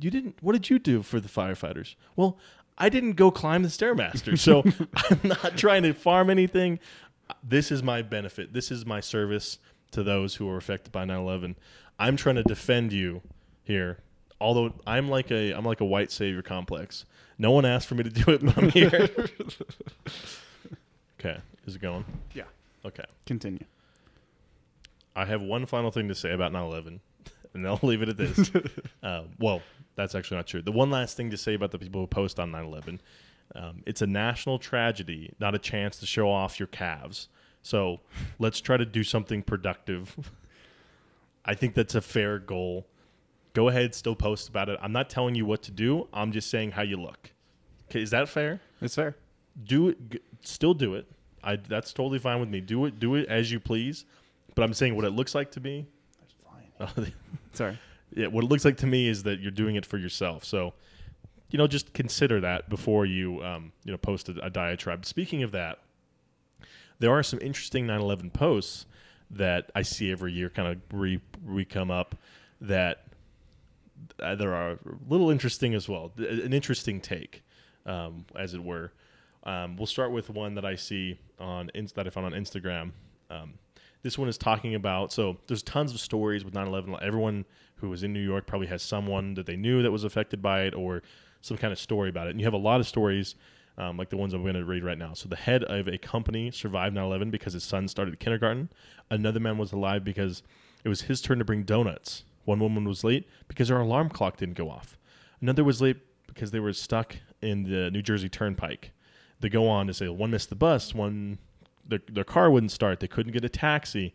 you 0.00 0.10
didn't. 0.10 0.36
What 0.40 0.54
did 0.54 0.70
you 0.70 0.78
do 0.78 1.02
for 1.02 1.20
the 1.20 1.28
firefighters?" 1.28 1.96
Well, 2.16 2.38
I 2.78 2.88
didn't 2.88 3.12
go 3.12 3.30
climb 3.30 3.62
the 3.62 3.68
stairmaster, 3.68 4.38
so 4.38 4.62
I'm 4.94 5.20
not 5.22 5.58
trying 5.58 5.82
to 5.82 5.92
farm 5.92 6.30
anything. 6.30 6.78
This 7.42 7.70
is 7.70 7.82
my 7.82 8.00
benefit. 8.00 8.54
This 8.54 8.70
is 8.70 8.86
my 8.86 9.00
service 9.00 9.58
to 9.90 10.02
those 10.02 10.36
who 10.36 10.48
are 10.48 10.56
affected 10.56 10.90
by 10.90 11.04
9/11. 11.04 11.56
I'm 11.98 12.16
trying 12.16 12.36
to 12.36 12.42
defend 12.42 12.94
you 12.94 13.20
here. 13.68 13.98
Although 14.40 14.72
I'm 14.86 15.08
like 15.08 15.30
a 15.30 15.52
I'm 15.52 15.64
like 15.64 15.80
a 15.80 15.84
white 15.84 16.10
savior 16.10 16.42
complex. 16.42 17.04
No 17.38 17.52
one 17.52 17.64
asked 17.64 17.86
for 17.86 17.94
me 17.94 18.02
to 18.02 18.10
do 18.10 18.32
it, 18.32 18.44
but 18.44 18.58
I'm 18.58 18.70
here. 18.70 18.90
okay, 21.20 21.38
is 21.66 21.76
it 21.76 21.80
going? 21.80 22.04
Yeah. 22.34 22.44
Okay. 22.84 23.04
Continue. 23.26 23.64
I 25.14 25.24
have 25.24 25.42
one 25.42 25.66
final 25.66 25.90
thing 25.90 26.08
to 26.08 26.14
say 26.14 26.32
about 26.32 26.52
9/11, 26.52 26.98
and 27.54 27.66
I'll 27.66 27.78
leave 27.82 28.02
it 28.02 28.08
at 28.08 28.16
this. 28.16 28.50
uh, 29.02 29.22
well, 29.38 29.62
that's 29.94 30.14
actually 30.16 30.38
not 30.38 30.48
true. 30.48 30.62
The 30.62 30.72
one 30.72 30.90
last 30.90 31.16
thing 31.16 31.30
to 31.30 31.36
say 31.36 31.54
about 31.54 31.70
the 31.70 31.78
people 31.78 32.00
who 32.00 32.06
post 32.06 32.40
on 32.40 32.50
9/11, 32.50 32.98
um, 33.54 33.82
it's 33.86 34.02
a 34.02 34.06
national 34.06 34.58
tragedy, 34.58 35.32
not 35.38 35.54
a 35.54 35.58
chance 35.58 35.98
to 35.98 36.06
show 36.06 36.30
off 36.30 36.58
your 36.58 36.68
calves. 36.68 37.28
So 37.62 38.00
let's 38.38 38.60
try 38.60 38.76
to 38.76 38.86
do 38.86 39.02
something 39.02 39.42
productive. 39.42 40.32
I 41.44 41.54
think 41.54 41.74
that's 41.74 41.94
a 41.94 42.00
fair 42.00 42.38
goal. 42.38 42.86
Go 43.58 43.66
ahead, 43.66 43.92
still 43.92 44.14
post 44.14 44.48
about 44.48 44.68
it. 44.68 44.78
I'm 44.80 44.92
not 44.92 45.10
telling 45.10 45.34
you 45.34 45.44
what 45.44 45.62
to 45.62 45.72
do. 45.72 46.06
I'm 46.12 46.30
just 46.30 46.48
saying 46.48 46.70
how 46.70 46.82
you 46.82 46.96
look. 46.96 47.32
Okay, 47.90 48.00
is 48.00 48.10
that 48.10 48.28
fair? 48.28 48.60
It's 48.80 48.94
fair. 48.94 49.16
do 49.64 49.88
it 49.88 50.10
g- 50.10 50.20
still 50.42 50.74
do 50.74 50.94
it 50.94 51.04
i 51.42 51.56
that's 51.56 51.92
totally 51.92 52.20
fine 52.20 52.38
with 52.38 52.48
me 52.48 52.60
do 52.60 52.84
it 52.84 53.00
do 53.00 53.16
it 53.16 53.26
as 53.28 53.50
you 53.50 53.58
please 53.58 54.04
but 54.54 54.62
i'm 54.62 54.72
saying 54.72 54.94
what 54.94 55.04
it 55.04 55.10
looks 55.10 55.34
like 55.34 55.50
to 55.50 55.58
me 55.60 55.84
That's 56.78 56.94
fine. 56.96 57.12
Sorry. 57.52 57.76
yeah, 58.14 58.28
what 58.28 58.44
it 58.44 58.46
looks 58.46 58.64
like 58.64 58.76
to 58.76 58.86
me 58.86 59.08
is 59.08 59.24
that 59.24 59.40
you're 59.40 59.50
doing 59.50 59.74
it 59.74 59.84
for 59.84 59.98
yourself 59.98 60.44
so 60.44 60.74
you 61.50 61.58
know 61.58 61.66
just 61.66 61.92
consider 61.92 62.40
that 62.40 62.68
before 62.68 63.04
you 63.06 63.42
um, 63.42 63.72
you 63.84 63.90
know 63.90 63.98
post 63.98 64.28
a, 64.28 64.44
a 64.44 64.50
diatribe 64.50 65.04
speaking 65.04 65.42
of 65.42 65.50
that 65.50 65.80
there 67.00 67.10
are 67.10 67.24
some 67.24 67.40
interesting 67.42 67.84
9-11 67.88 68.32
posts 68.32 68.86
that 69.28 69.70
i 69.74 69.82
see 69.82 70.12
every 70.12 70.32
year 70.32 70.48
kind 70.48 70.68
of 70.68 70.78
re, 70.92 71.20
re 71.44 71.64
come 71.64 71.90
up 71.90 72.14
that 72.60 73.02
uh, 74.20 74.34
there 74.34 74.54
are 74.54 74.72
a 74.72 74.78
little 75.08 75.30
interesting 75.30 75.74
as 75.74 75.88
well 75.88 76.12
an 76.18 76.52
interesting 76.52 77.00
take 77.00 77.42
um, 77.86 78.24
as 78.36 78.54
it 78.54 78.62
were. 78.62 78.92
Um, 79.44 79.76
we'll 79.76 79.86
start 79.86 80.12
with 80.12 80.30
one 80.30 80.54
that 80.56 80.64
i 80.64 80.74
see 80.74 81.18
on 81.38 81.70
that 81.94 82.06
i 82.06 82.10
found 82.10 82.26
on 82.26 82.32
instagram. 82.32 82.92
Um, 83.30 83.54
this 84.02 84.18
one 84.18 84.28
is 84.28 84.38
talking 84.38 84.74
about 84.74 85.12
so 85.12 85.38
there's 85.46 85.62
tons 85.62 85.92
of 85.92 86.00
stories 86.00 86.44
with 86.44 86.54
9-11 86.54 87.02
everyone 87.02 87.44
who 87.76 87.88
was 87.88 88.02
in 88.02 88.12
new 88.12 88.20
york 88.20 88.46
probably 88.46 88.68
has 88.68 88.82
someone 88.82 89.34
that 89.34 89.46
they 89.46 89.56
knew 89.56 89.82
that 89.82 89.90
was 89.90 90.04
affected 90.04 90.40
by 90.40 90.62
it 90.62 90.74
or 90.74 91.02
some 91.40 91.56
kind 91.56 91.72
of 91.72 91.78
story 91.78 92.08
about 92.08 92.26
it. 92.26 92.30
And 92.30 92.40
you 92.40 92.46
have 92.46 92.54
a 92.54 92.58
lot 92.58 92.80
of 92.80 92.86
stories 92.86 93.34
um, 93.76 93.96
like 93.96 94.10
the 94.10 94.16
ones 94.16 94.34
i'm 94.34 94.42
going 94.42 94.54
to 94.54 94.64
read 94.64 94.82
right 94.82 94.98
now. 94.98 95.14
So 95.14 95.28
the 95.28 95.36
head 95.36 95.62
of 95.64 95.86
a 95.86 95.98
company 95.98 96.50
survived 96.50 96.96
9-11 96.96 97.30
because 97.30 97.52
his 97.52 97.64
son 97.64 97.86
started 97.86 98.18
kindergarten. 98.18 98.70
Another 99.10 99.40
man 99.40 99.56
was 99.56 99.72
alive 99.72 100.04
because 100.04 100.42
it 100.84 100.88
was 100.88 101.02
his 101.02 101.20
turn 101.20 101.38
to 101.38 101.44
bring 101.44 101.62
donuts 101.62 102.24
one 102.48 102.60
woman 102.60 102.84
was 102.86 103.04
late 103.04 103.28
because 103.46 103.68
her 103.68 103.78
alarm 103.80 104.08
clock 104.08 104.36
didn't 104.36 104.56
go 104.56 104.70
off 104.70 104.96
another 105.40 105.62
was 105.62 105.80
late 105.80 105.98
because 106.26 106.50
they 106.50 106.60
were 106.60 106.72
stuck 106.72 107.16
in 107.42 107.64
the 107.64 107.90
new 107.90 108.02
jersey 108.02 108.28
turnpike 108.28 108.92
they 109.40 109.48
go 109.48 109.68
on 109.68 109.86
to 109.86 109.94
say 109.94 110.08
one 110.08 110.30
missed 110.30 110.48
the 110.48 110.56
bus 110.56 110.94
one 110.94 111.38
their, 111.88 112.00
their 112.10 112.24
car 112.24 112.50
wouldn't 112.50 112.70
start. 112.70 113.00
They 113.00 113.08
couldn't 113.08 113.32
get 113.32 113.44
a 113.44 113.48
taxi. 113.48 114.14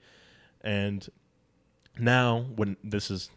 And 0.62 1.08
now, 2.00 2.46
when 2.56 2.78
this 2.84 3.12
is, 3.12 3.30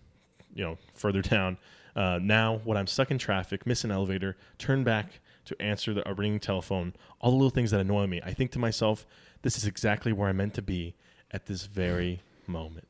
you 0.54 0.62
know, 0.62 0.78
further 0.94 1.22
down, 1.35 1.59
Uh, 1.96 2.20
now, 2.22 2.61
when 2.64 2.76
I'm 2.76 2.87
stuck 2.87 3.11
in 3.11 3.16
traffic, 3.16 3.66
miss 3.66 3.82
an 3.82 3.90
elevator, 3.90 4.37
turn 4.59 4.85
back 4.85 5.20
to 5.46 5.56
answer 5.62 5.94
the, 5.94 6.06
a 6.06 6.12
ringing 6.12 6.40
telephone, 6.40 6.92
all 7.20 7.30
the 7.30 7.37
little 7.38 7.48
things 7.48 7.70
that 7.70 7.80
annoy 7.80 8.06
me, 8.06 8.20
I 8.22 8.35
think 8.35 8.50
to 8.50 8.59
myself, 8.59 9.06
this 9.40 9.56
is 9.56 9.64
exactly 9.64 10.12
where 10.12 10.28
I'm 10.28 10.37
meant 10.37 10.52
to 10.54 10.62
be 10.62 10.94
at 11.30 11.46
this 11.46 11.64
very 11.64 12.20
moment. 12.46 12.87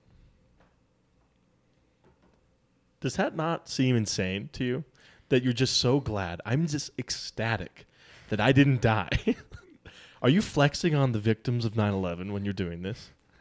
Does 3.01 3.17
that 3.17 3.37
not 3.37 3.69
seem 3.69 3.97
insane 3.97 4.49
to 4.53 4.65
you? 4.65 4.85
That 5.29 5.43
you're 5.43 5.53
just 5.53 5.79
so 5.79 6.01
glad? 6.01 6.41
I'm 6.45 6.67
just 6.67 6.91
ecstatic 6.99 7.87
that 8.29 8.41
I 8.41 8.53
didn't 8.53 8.81
die. 8.81 9.37
are 10.23 10.29
you 10.29 10.41
flexing 10.41 10.95
on 10.95 11.13
the 11.13 11.19
victims 11.19 11.65
of 11.65 11.77
9 11.77 11.93
11 11.93 12.33
when 12.33 12.45
you're 12.45 12.55
doing 12.55 12.83
this? 12.83 13.11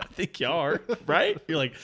I 0.00 0.06
think 0.12 0.40
you 0.40 0.48
are, 0.48 0.80
right? 1.06 1.38
You're 1.48 1.58
like, 1.58 1.74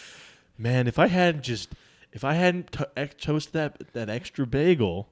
man, 0.57 0.87
if 0.87 0.99
I 0.99 1.07
hadn't 1.07 1.43
just, 1.43 1.75
if 2.13 2.25
I 2.25 2.33
hadn't 2.33 2.73
to- 2.73 2.89
ex- 2.97 3.15
toasted 3.23 3.53
that 3.53 3.93
that 3.93 4.09
extra 4.09 4.47
bagel, 4.47 5.09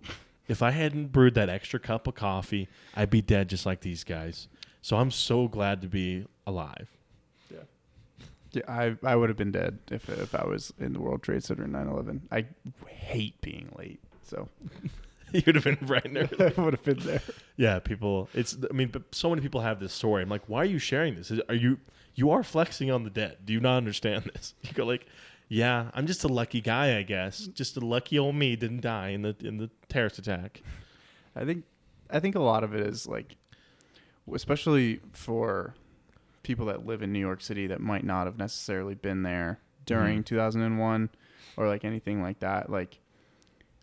if 0.49 0.63
I 0.63 0.71
hadn't 0.71 1.13
brewed 1.13 1.35
that 1.35 1.51
extra 1.51 1.79
cup 1.79 2.07
of 2.07 2.15
coffee, 2.15 2.69
I'd 2.95 3.11
be 3.11 3.21
dead 3.21 3.49
just 3.49 3.67
like 3.67 3.81
these 3.81 4.05
guys. 4.05 4.49
So 4.81 4.97
I'm 4.97 5.11
so 5.11 5.49
glad 5.49 5.83
to 5.83 5.89
be 5.89 6.27
alive. 6.47 6.89
Yeah, 8.55 8.63
I 8.69 8.97
I 9.03 9.17
would 9.17 9.29
have 9.31 9.37
been 9.37 9.53
dead 9.53 9.79
if 9.91 10.09
if 10.09 10.35
I 10.35 10.45
was 10.47 10.73
in 10.79 10.93
the 10.93 11.01
World 11.01 11.23
Trade 11.23 11.43
Center 11.45 11.65
in 11.65 11.73
9/11. 11.73 12.21
I 12.31 12.47
hate 12.87 13.41
being 13.41 13.71
late, 13.77 14.01
so 14.23 14.49
you 15.33 15.43
would 15.47 15.55
have 15.57 15.65
been 15.65 15.79
right 15.83 16.13
there. 16.13 16.53
I 16.57 16.61
would 16.61 16.75
have 16.75 16.85
been 16.85 17.01
there. 17.01 17.23
Yeah, 17.57 17.79
people. 17.79 18.29
It's. 18.35 18.57
I 18.69 18.73
mean, 18.73 18.89
but 18.89 19.15
so 19.15 19.29
many 19.31 19.43
people 19.43 19.61
have 19.61 19.81
this 19.81 19.93
story. 19.93 20.23
I'm 20.23 20.29
like, 20.29 20.49
why 20.49 20.59
are 20.63 20.65
you 20.67 20.79
sharing 20.79 21.15
this? 21.17 21.31
Is- 21.31 21.41
Are 21.49 21.55
you 21.55 21.79
you 22.15 22.31
are 22.31 22.43
flexing 22.43 22.91
on 22.91 23.03
the 23.05 23.11
dead? 23.11 23.39
Do 23.45 23.53
you 23.53 23.61
not 23.61 23.77
understand 23.77 24.25
this? 24.35 24.55
You 24.63 24.73
go 24.73 24.85
like, 24.87 25.07
yeah, 25.49 25.91
I'm 25.95 26.07
just 26.07 26.23
a 26.25 26.29
lucky 26.29 26.61
guy, 26.61 26.97
I 26.99 27.03
guess. 27.03 27.47
Just 27.49 27.77
a 27.77 27.81
lucky 27.81 28.19
old 28.19 28.35
me 28.37 28.57
didn't 28.57 28.81
die 28.83 29.09
in 29.09 29.23
the 29.23 29.35
in 29.41 29.59
the 29.59 29.71
terrorist 29.89 30.19
attack. 30.19 30.63
I 31.37 31.45
think 31.45 31.65
I 32.11 32.21
think 32.21 32.35
a 32.37 32.41
lot 32.41 32.63
of 32.65 32.75
it 32.75 32.87
is 32.87 33.07
like, 33.09 33.37
especially 34.33 35.01
for 35.13 35.75
people 36.45 36.67
that 36.67 36.87
live 36.87 37.03
in 37.03 37.13
New 37.13 37.19
York 37.19 37.41
City 37.43 37.67
that 37.67 37.81
might 37.81 38.05
not 38.05 38.27
have 38.27 38.39
necessarily 38.39 38.95
been 38.95 39.23
there 39.25 39.59
during 39.87 40.21
Mhm. 40.21 40.27
2001 40.27 41.11
or 41.57 41.67
like 41.69 41.85
anything 41.85 42.23
like 42.23 42.39
that. 42.41 42.71
Like, 42.71 43.01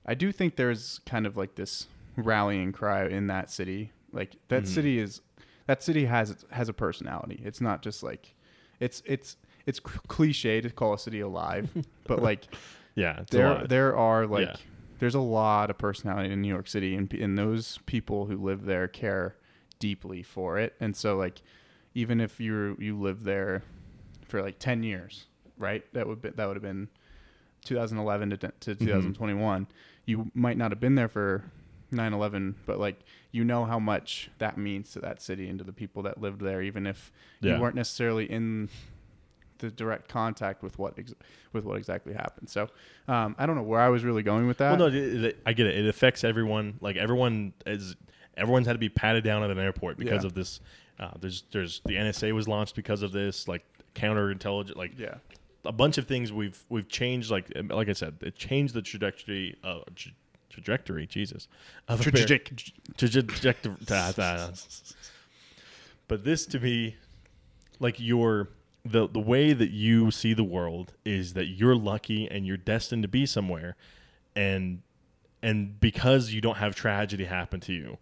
I 0.06 0.14
do 0.14 0.32
think 0.32 0.56
there's 0.56 1.00
kind 1.06 1.26
of 1.28 1.36
like 1.38 1.56
this 1.56 1.88
rallying 2.16 2.72
cry 2.72 3.06
in 3.08 3.28
that 3.28 3.50
city. 3.52 3.92
Like 4.12 4.36
that 4.48 4.64
Mhm. 4.64 4.68
city 4.68 5.00
is 5.00 5.22
that 5.68 5.84
city 5.84 6.06
has 6.06 6.46
has 6.52 6.70
a 6.70 6.74
personality. 6.74 7.42
It's 7.46 7.62
not 7.62 7.82
just 7.82 8.02
like 8.04 8.34
it's 8.80 9.02
it's 9.06 9.38
it's 9.66 9.80
cliche 9.80 10.60
to 10.62 10.70
call 10.70 10.94
a 10.94 10.98
city 11.00 11.20
alive, 11.20 11.70
but 12.08 12.22
like 12.22 12.54
Yeah, 12.96 13.22
it's 13.22 13.32
there 13.32 13.66
there 13.68 13.96
are 13.96 14.26
like 14.28 14.48
Yeah. 14.48 14.56
there's 15.00 15.16
a 15.16 15.20
lot 15.22 15.70
of 15.70 15.78
personality 15.78 16.32
in 16.32 16.42
New 16.42 16.48
York 16.50 16.68
City 16.68 16.96
and 16.96 17.12
and 17.14 17.38
those 17.38 17.78
people 17.86 18.26
who 18.26 18.36
live 18.38 18.66
there 18.66 18.88
care 18.88 19.36
deeply 19.80 20.22
for 20.22 20.60
it 20.60 20.76
and 20.80 20.96
so 20.96 21.16
like 21.18 21.42
even 21.94 22.20
if 22.22 22.40
you 22.40 22.76
you 22.80 23.00
live 23.00 23.24
there 23.24 23.64
for 24.26 24.42
like 24.42 24.58
10 24.60 24.84
years 24.84 25.26
right 25.58 25.84
that 25.94 26.08
would 26.08 26.22
be, 26.22 26.30
that 26.30 26.48
would 26.48 26.56
have 26.56 26.64
been 26.64 26.88
2011 27.66 28.30
to, 28.32 28.38
to 28.38 28.48
Mm-hmm. 28.48 28.86
2021 28.86 29.68
you 30.06 30.32
might 30.34 30.58
not 30.58 30.72
have 30.72 30.80
been 30.80 30.96
there 30.96 31.08
for 31.08 31.44
9/11 31.92 32.56
but 32.66 32.80
like 32.80 33.00
you 33.32 33.44
know 33.44 33.66
how 33.66 33.78
much 33.80 34.30
that 34.40 34.58
means 34.58 34.92
to 34.92 35.00
that 35.00 35.22
city 35.22 35.48
and 35.50 35.60
to 35.60 35.66
the 35.66 35.74
people 35.74 36.04
that 36.04 36.20
lived 36.22 36.42
there 36.42 36.62
even 36.62 36.88
if 36.88 37.12
Yeah. 37.42 37.56
you 37.56 37.62
weren't 37.62 37.76
necessarily 37.76 38.26
in 38.32 38.70
the 39.60 39.70
direct 39.70 40.08
contact 40.08 40.64
with 40.64 40.80
what 40.80 40.98
ex- 40.98 41.14
with 41.54 41.66
what 41.66 41.78
exactly 41.78 42.14
happened. 42.14 42.50
So 42.50 42.68
um, 43.08 43.36
I 43.38 43.46
don't 43.46 43.56
know 43.56 43.62
where 43.62 43.80
I 43.80 43.90
was 43.90 44.04
really 44.04 44.24
going 44.24 44.48
with 44.48 44.58
that. 44.58 44.72
Well, 44.80 44.90
no, 44.90 44.98
it, 44.98 45.24
it, 45.24 45.40
I 45.46 45.54
get 45.54 45.68
it. 45.68 45.76
It 45.78 45.88
affects 45.88 46.24
everyone. 46.24 46.80
Like 46.82 46.96
everyone 46.96 47.54
is, 47.68 47.96
everyone's 48.36 48.66
had 48.66 48.74
to 48.74 48.80
be 48.80 48.90
patted 48.90 49.24
down 49.24 49.44
at 49.44 49.52
an 49.52 49.60
airport 49.60 49.98
because 49.98 50.24
Yeah. 50.24 50.28
of 50.28 50.34
this. 50.34 50.62
Uh, 51.02 51.10
there's, 51.20 51.44
there's 51.52 51.82
the 51.86 51.96
NSA 51.96 52.32
was 52.34 52.48
launched 52.48 52.76
because 52.76 53.02
of 53.02 53.12
this. 53.12 53.48
Like 53.48 53.66
counterintelligence, 53.96 54.76
like 54.76 54.98
yeah, 54.98 55.16
a 55.66 55.72
bunch 55.72 55.98
of 55.98 56.08
things 56.08 56.32
we've 56.32 56.64
we've 56.70 56.88
changed. 56.88 57.32
Like 57.32 57.52
like 57.70 57.90
I 57.90 57.94
said, 57.94 58.18
it 58.22 58.36
changed 58.36 58.74
the 58.74 58.82
trajectory. 58.82 59.58
Uh, 59.64 59.80
tra- 59.96 60.12
trajectory, 60.50 61.08
Jesus, 61.08 61.48
of 61.88 62.02
trajectory. 62.02 63.76
But 66.08 66.26
this 66.26 66.46
to 66.48 66.60
me, 66.60 66.98
like 67.80 67.98
your 67.98 68.50
the 68.84 69.08
the 69.08 69.20
way 69.20 69.54
that 69.54 69.72
you 69.72 70.12
see 70.12 70.34
the 70.34 70.44
world 70.44 70.94
is 71.06 71.34
that 71.34 71.46
you're 71.46 71.76
lucky 71.76 72.30
and 72.30 72.46
you're 72.46 72.58
destined 72.58 73.04
to 73.04 73.08
be 73.08 73.26
somewhere, 73.26 73.78
and 74.36 74.82
and 75.42 75.80
because 75.80 76.34
you 76.34 76.42
don't 76.42 76.58
have 76.58 76.76
tragedy 76.76 77.26
happen 77.26 77.62
to 77.62 77.74
you, 77.74 77.98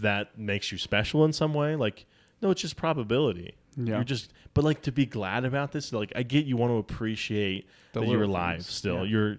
that 0.00 0.38
makes 0.38 0.72
you 0.72 0.78
special 0.78 1.24
in 1.24 1.32
some 1.32 1.54
way. 1.54 1.76
Like 1.76 2.06
no, 2.42 2.50
it's 2.50 2.60
just 2.60 2.76
probability. 2.76 3.54
Yeah. 3.76 3.96
You're 3.96 4.04
just, 4.04 4.32
but 4.52 4.62
like 4.64 4.82
to 4.82 4.92
be 4.92 5.04
glad 5.06 5.44
about 5.44 5.72
this. 5.72 5.92
Like 5.92 6.12
I 6.14 6.22
get 6.22 6.44
you 6.46 6.56
want 6.56 6.72
to 6.72 6.76
appreciate 6.76 7.66
The 7.92 8.00
that 8.00 8.08
you're 8.08 8.22
alive 8.22 8.58
things, 8.58 8.70
still. 8.70 8.98
yeah. 8.98 9.02
You're 9.04 9.36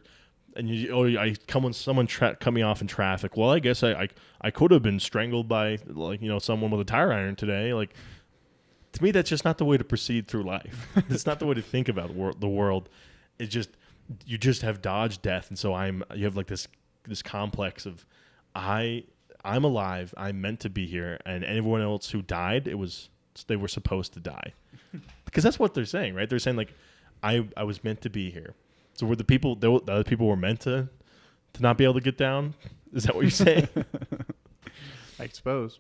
and 0.57 0.69
you 0.69 0.91
oh 0.91 1.05
I 1.21 1.35
come 1.47 1.63
when 1.63 1.73
someone 1.73 2.07
tra- 2.07 2.35
cut 2.35 2.53
me 2.53 2.61
off 2.61 2.81
in 2.81 2.87
traffic. 2.87 3.35
Well, 3.37 3.49
I 3.51 3.59
guess 3.59 3.83
I, 3.83 3.91
I 3.93 4.07
I 4.41 4.51
could 4.51 4.71
have 4.71 4.81
been 4.81 4.99
strangled 4.99 5.47
by 5.47 5.77
like 5.87 6.21
you 6.21 6.29
know 6.29 6.39
someone 6.39 6.71
with 6.71 6.81
a 6.81 6.85
tire 6.85 7.11
iron 7.13 7.35
today. 7.35 7.73
Like 7.73 7.93
to 8.93 9.03
me, 9.03 9.11
that's 9.11 9.29
just 9.29 9.43
not 9.45 9.57
the 9.57 9.65
way 9.65 9.77
to 9.77 9.83
proceed 9.83 10.27
through 10.27 10.43
life. 10.43 10.87
it's 11.09 11.25
not 11.25 11.39
the 11.39 11.45
way 11.45 11.53
to 11.55 11.61
think 11.61 11.89
about 11.89 12.11
wor- 12.13 12.33
the 12.33 12.47
world. 12.47 12.89
It's 13.39 13.53
just 13.53 13.69
you 14.25 14.37
just 14.37 14.61
have 14.61 14.81
dodged 14.81 15.21
death, 15.21 15.49
and 15.49 15.59
so 15.59 15.73
I'm 15.73 16.03
you 16.13 16.23
have 16.25 16.37
like 16.37 16.47
this 16.47 16.67
this 17.07 17.21
complex 17.21 17.85
of 17.85 18.05
I 18.55 19.03
I'm 19.45 19.63
alive. 19.63 20.13
I'm 20.17 20.41
meant 20.41 20.59
to 20.61 20.69
be 20.69 20.87
here, 20.87 21.19
and 21.25 21.43
everyone 21.43 21.81
else 21.81 22.09
who 22.11 22.21
died, 22.21 22.67
it 22.67 22.75
was 22.79 23.09
they 23.47 23.55
were 23.57 23.67
supposed 23.67 24.13
to 24.13 24.19
die 24.21 24.53
because 25.25 25.43
that's 25.43 25.59
what 25.59 25.73
they're 25.73 25.85
saying, 25.85 26.15
right? 26.15 26.29
They're 26.29 26.39
saying 26.39 26.57
like 26.57 26.73
I 27.23 27.47
I 27.55 27.63
was 27.63 27.83
meant 27.83 28.01
to 28.01 28.09
be 28.09 28.31
here. 28.31 28.53
So 28.93 29.05
were 29.05 29.15
the 29.15 29.23
people 29.23 29.55
the 29.55 29.79
the 29.85 29.91
other 29.93 30.03
people 30.03 30.27
were 30.27 30.35
meant 30.37 30.61
to 30.61 30.89
to 31.53 31.61
not 31.61 31.77
be 31.77 31.83
able 31.83 31.95
to 31.95 32.01
get 32.01 32.17
down? 32.17 32.55
Is 32.93 33.03
that 33.03 33.15
what 33.15 33.21
you're 33.21 33.31
saying? 33.31 33.67
I 35.19 35.27
suppose. 35.27 35.79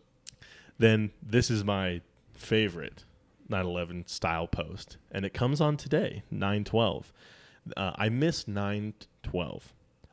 then 0.77 1.11
this 1.21 1.49
is 1.49 1.63
my 1.63 2.01
favorite 2.33 3.03
9/11 3.49 4.09
style 4.09 4.47
post, 4.47 4.97
and 5.11 5.25
it 5.25 5.33
comes 5.33 5.61
on 5.61 5.77
today, 5.77 6.23
9/12. 6.33 7.05
Uh, 7.75 7.91
I 7.95 8.09
miss 8.09 8.45
9/12. 8.45 9.61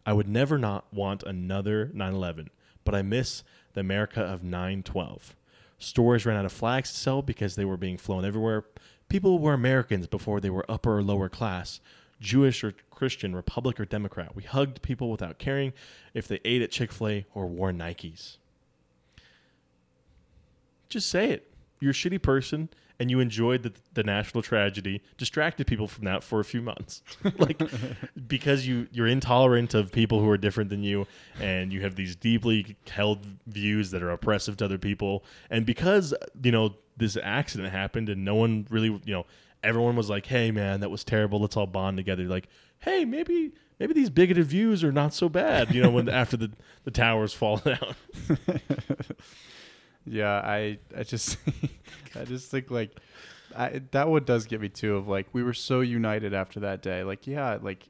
I 0.06 0.12
would 0.12 0.28
never 0.28 0.58
not 0.58 0.92
want 0.92 1.22
another 1.22 1.90
9/11, 1.94 2.48
but 2.84 2.94
I 2.94 3.02
miss 3.02 3.42
the 3.74 3.80
America 3.80 4.20
of 4.22 4.42
9/12. 4.42 5.34
Stores 5.78 6.24
ran 6.24 6.36
out 6.36 6.44
of 6.44 6.52
flags 6.52 6.92
to 6.92 6.96
sell 6.96 7.22
because 7.22 7.56
they 7.56 7.64
were 7.64 7.76
being 7.76 7.98
flown 7.98 8.24
everywhere. 8.24 8.64
People 9.08 9.38
were 9.38 9.52
Americans 9.52 10.06
before 10.06 10.40
they 10.40 10.50
were 10.50 10.70
upper 10.70 10.98
or 10.98 11.02
lower 11.02 11.28
class. 11.28 11.80
Jewish 12.20 12.62
or 12.62 12.72
Christian, 12.90 13.34
Republic 13.34 13.80
or 13.80 13.84
Democrat. 13.84 14.36
We 14.36 14.44
hugged 14.44 14.80
people 14.80 15.10
without 15.10 15.38
caring 15.38 15.72
if 16.14 16.28
they 16.28 16.38
ate 16.44 16.62
at 16.62 16.70
Chick 16.70 16.92
fil 16.92 17.08
A 17.08 17.26
or 17.34 17.46
wore 17.48 17.72
Nikes. 17.72 18.36
Just 20.88 21.08
say 21.08 21.30
it. 21.30 21.52
You're 21.80 21.90
a 21.90 21.94
shitty 21.94 22.22
person 22.22 22.68
and 22.98 23.10
you 23.10 23.20
enjoyed 23.20 23.62
the, 23.62 23.72
the 23.94 24.02
national 24.02 24.42
tragedy, 24.42 25.02
distracted 25.16 25.66
people 25.66 25.88
from 25.88 26.04
that 26.04 26.22
for 26.22 26.40
a 26.40 26.44
few 26.44 26.62
months. 26.62 27.02
like 27.38 27.60
because 28.28 28.66
you 28.66 28.88
you're 28.92 29.06
intolerant 29.06 29.74
of 29.74 29.92
people 29.92 30.20
who 30.20 30.28
are 30.28 30.38
different 30.38 30.70
than 30.70 30.82
you 30.82 31.06
and 31.40 31.72
you 31.72 31.82
have 31.82 31.96
these 31.96 32.16
deeply 32.16 32.76
held 32.88 33.26
views 33.46 33.90
that 33.90 34.02
are 34.02 34.10
oppressive 34.10 34.56
to 34.58 34.64
other 34.64 34.78
people 34.78 35.24
and 35.50 35.66
because 35.66 36.14
you 36.42 36.52
know 36.52 36.74
this 36.96 37.16
accident 37.22 37.72
happened 37.72 38.08
and 38.08 38.24
no 38.24 38.34
one 38.34 38.66
really, 38.70 38.88
you 38.88 39.12
know, 39.12 39.26
everyone 39.62 39.96
was 39.96 40.10
like, 40.10 40.26
"Hey 40.26 40.50
man, 40.50 40.80
that 40.80 40.90
was 40.90 41.04
terrible. 41.04 41.40
Let's 41.40 41.56
all 41.56 41.66
bond 41.66 41.96
together." 41.96 42.24
Like, 42.24 42.48
"Hey, 42.80 43.04
maybe 43.04 43.52
maybe 43.78 43.94
these 43.94 44.10
bigoted 44.10 44.46
views 44.46 44.84
are 44.84 44.92
not 44.92 45.14
so 45.14 45.28
bad." 45.28 45.74
You 45.74 45.82
know, 45.82 45.90
when 45.90 46.08
after 46.22 46.36
the 46.36 46.52
the 46.84 46.90
towers 46.90 47.32
fall 47.32 47.58
down. 47.58 47.94
Yeah, 50.04 50.32
I 50.32 50.78
I 50.96 51.02
just 51.04 51.36
I 52.18 52.24
just 52.24 52.50
think 52.50 52.70
like 52.70 52.90
I, 53.56 53.82
that 53.90 54.08
one 54.08 54.24
does 54.24 54.46
get 54.46 54.60
me 54.60 54.68
too 54.68 54.96
of 54.96 55.08
like 55.08 55.26
we 55.32 55.42
were 55.42 55.52
so 55.54 55.80
united 55.80 56.34
after 56.34 56.60
that 56.60 56.82
day. 56.82 57.04
Like 57.04 57.26
yeah, 57.26 57.58
like 57.60 57.88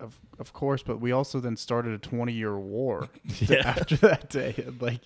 of 0.00 0.20
of 0.38 0.52
course, 0.52 0.82
but 0.82 1.00
we 1.00 1.12
also 1.12 1.40
then 1.40 1.56
started 1.56 1.92
a 1.94 1.98
20 1.98 2.32
year 2.32 2.58
war 2.58 3.08
Yeah. 3.40 3.62
after 3.66 3.96
that 3.98 4.28
day. 4.28 4.54
And 4.66 4.80
like 4.82 5.00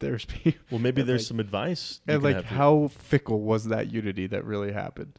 there's 0.00 0.24
people 0.24 0.60
Well, 0.70 0.80
maybe 0.80 1.02
there's 1.02 1.22
like- 1.22 1.28
some 1.28 1.40
advice. 1.40 2.00
and 2.08 2.22
like 2.22 2.44
how 2.44 2.88
fickle 2.88 3.40
was 3.40 3.64
that 3.66 3.92
unity 3.92 4.26
that 4.28 4.44
really 4.44 4.72
happened? 4.72 5.12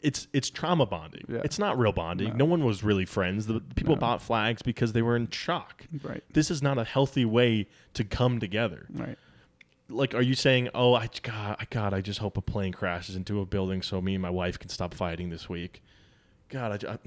it's 0.00 0.26
it's 0.32 0.50
trauma 0.50 0.84
bonding. 0.86 1.24
Yeah. 1.28 1.42
It's 1.44 1.58
not 1.60 1.78
real 1.78 1.92
bonding. 1.92 2.30
No. 2.30 2.36
No, 2.38 2.44
one 2.46 2.64
was 2.64 2.82
really 2.82 3.04
friends. 3.04 3.46
The 3.46 3.60
people 3.76 3.94
No. 3.94 4.00
bought 4.00 4.20
flags 4.22 4.60
because 4.62 4.94
they 4.94 5.02
were 5.02 5.14
in 5.14 5.28
shock. 5.30 5.86
Right. 6.02 6.24
This 6.32 6.50
is 6.50 6.60
not 6.62 6.76
a 6.78 6.82
healthy 6.84 7.24
way 7.24 7.68
to 7.94 8.02
come 8.02 8.40
together. 8.40 8.86
Right. 8.90 9.16
Like, 9.88 10.14
are 10.14 10.22
you 10.22 10.34
saying, 10.34 10.70
"Oh, 10.74 10.94
I 10.94 11.08
God, 11.22 11.56
I 11.58 11.66
God, 11.68 11.92
I 11.92 12.00
just 12.00 12.20
hope 12.20 12.36
a 12.36 12.40
plane 12.42 12.72
crashes 12.72 13.16
into 13.16 13.40
a 13.40 13.46
building 13.46 13.82
so 13.82 14.00
me 14.00 14.14
and 14.14 14.22
my 14.22 14.30
wife 14.30 14.58
can 14.58 14.68
stop 14.68 14.94
fighting 14.94 15.30
this 15.30 15.48
week"? 15.48 15.82
God, 16.48 16.72
I, 16.72 16.76
ju- 16.76 16.98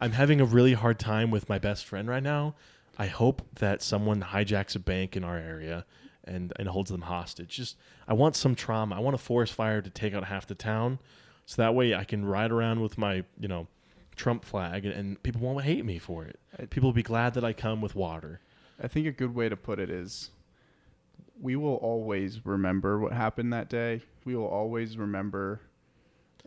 I'm 0.00 0.12
having 0.12 0.40
a 0.40 0.44
really 0.44 0.74
hard 0.74 0.98
time 0.98 1.30
with 1.30 1.48
my 1.48 1.58
best 1.58 1.84
friend 1.84 2.08
right 2.08 2.22
now. 2.22 2.54
I 2.98 3.06
hope 3.06 3.42
that 3.56 3.82
someone 3.82 4.22
hijacks 4.22 4.74
a 4.74 4.78
bank 4.78 5.16
in 5.16 5.24
our 5.24 5.38
area 5.38 5.84
and 6.24 6.52
and 6.56 6.68
holds 6.68 6.90
them 6.90 7.02
hostage. 7.02 7.56
Just 7.56 7.76
I 8.06 8.14
want 8.14 8.36
some 8.36 8.54
trauma. 8.54 8.96
I 8.96 9.00
want 9.00 9.14
a 9.14 9.18
forest 9.18 9.54
fire 9.54 9.80
to 9.80 9.90
take 9.90 10.14
out 10.14 10.24
half 10.24 10.46
the 10.46 10.54
town, 10.54 10.98
so 11.46 11.62
that 11.62 11.74
way 11.74 11.94
I 11.94 12.04
can 12.04 12.24
ride 12.24 12.50
around 12.50 12.80
with 12.80 12.98
my 12.98 13.24
you 13.38 13.48
know 13.48 13.68
Trump 14.16 14.44
flag 14.44 14.84
and, 14.84 14.92
and 14.94 15.22
people 15.22 15.40
won't 15.40 15.64
hate 15.64 15.84
me 15.84 15.98
for 15.98 16.24
it. 16.24 16.38
People 16.70 16.88
will 16.88 16.94
be 16.94 17.02
glad 17.02 17.34
that 17.34 17.44
I 17.44 17.52
come 17.52 17.80
with 17.80 17.94
water. 17.94 18.40
I 18.82 18.88
think 18.88 19.06
a 19.06 19.12
good 19.12 19.34
way 19.34 19.48
to 19.48 19.56
put 19.56 19.78
it 19.78 19.90
is 19.90 20.30
we 21.40 21.56
will 21.56 21.76
always 21.76 22.44
remember 22.44 22.98
what 22.98 23.12
happened 23.12 23.52
that 23.52 23.68
day. 23.68 24.02
We 24.24 24.34
will 24.36 24.46
always 24.48 24.96
remember 24.98 25.60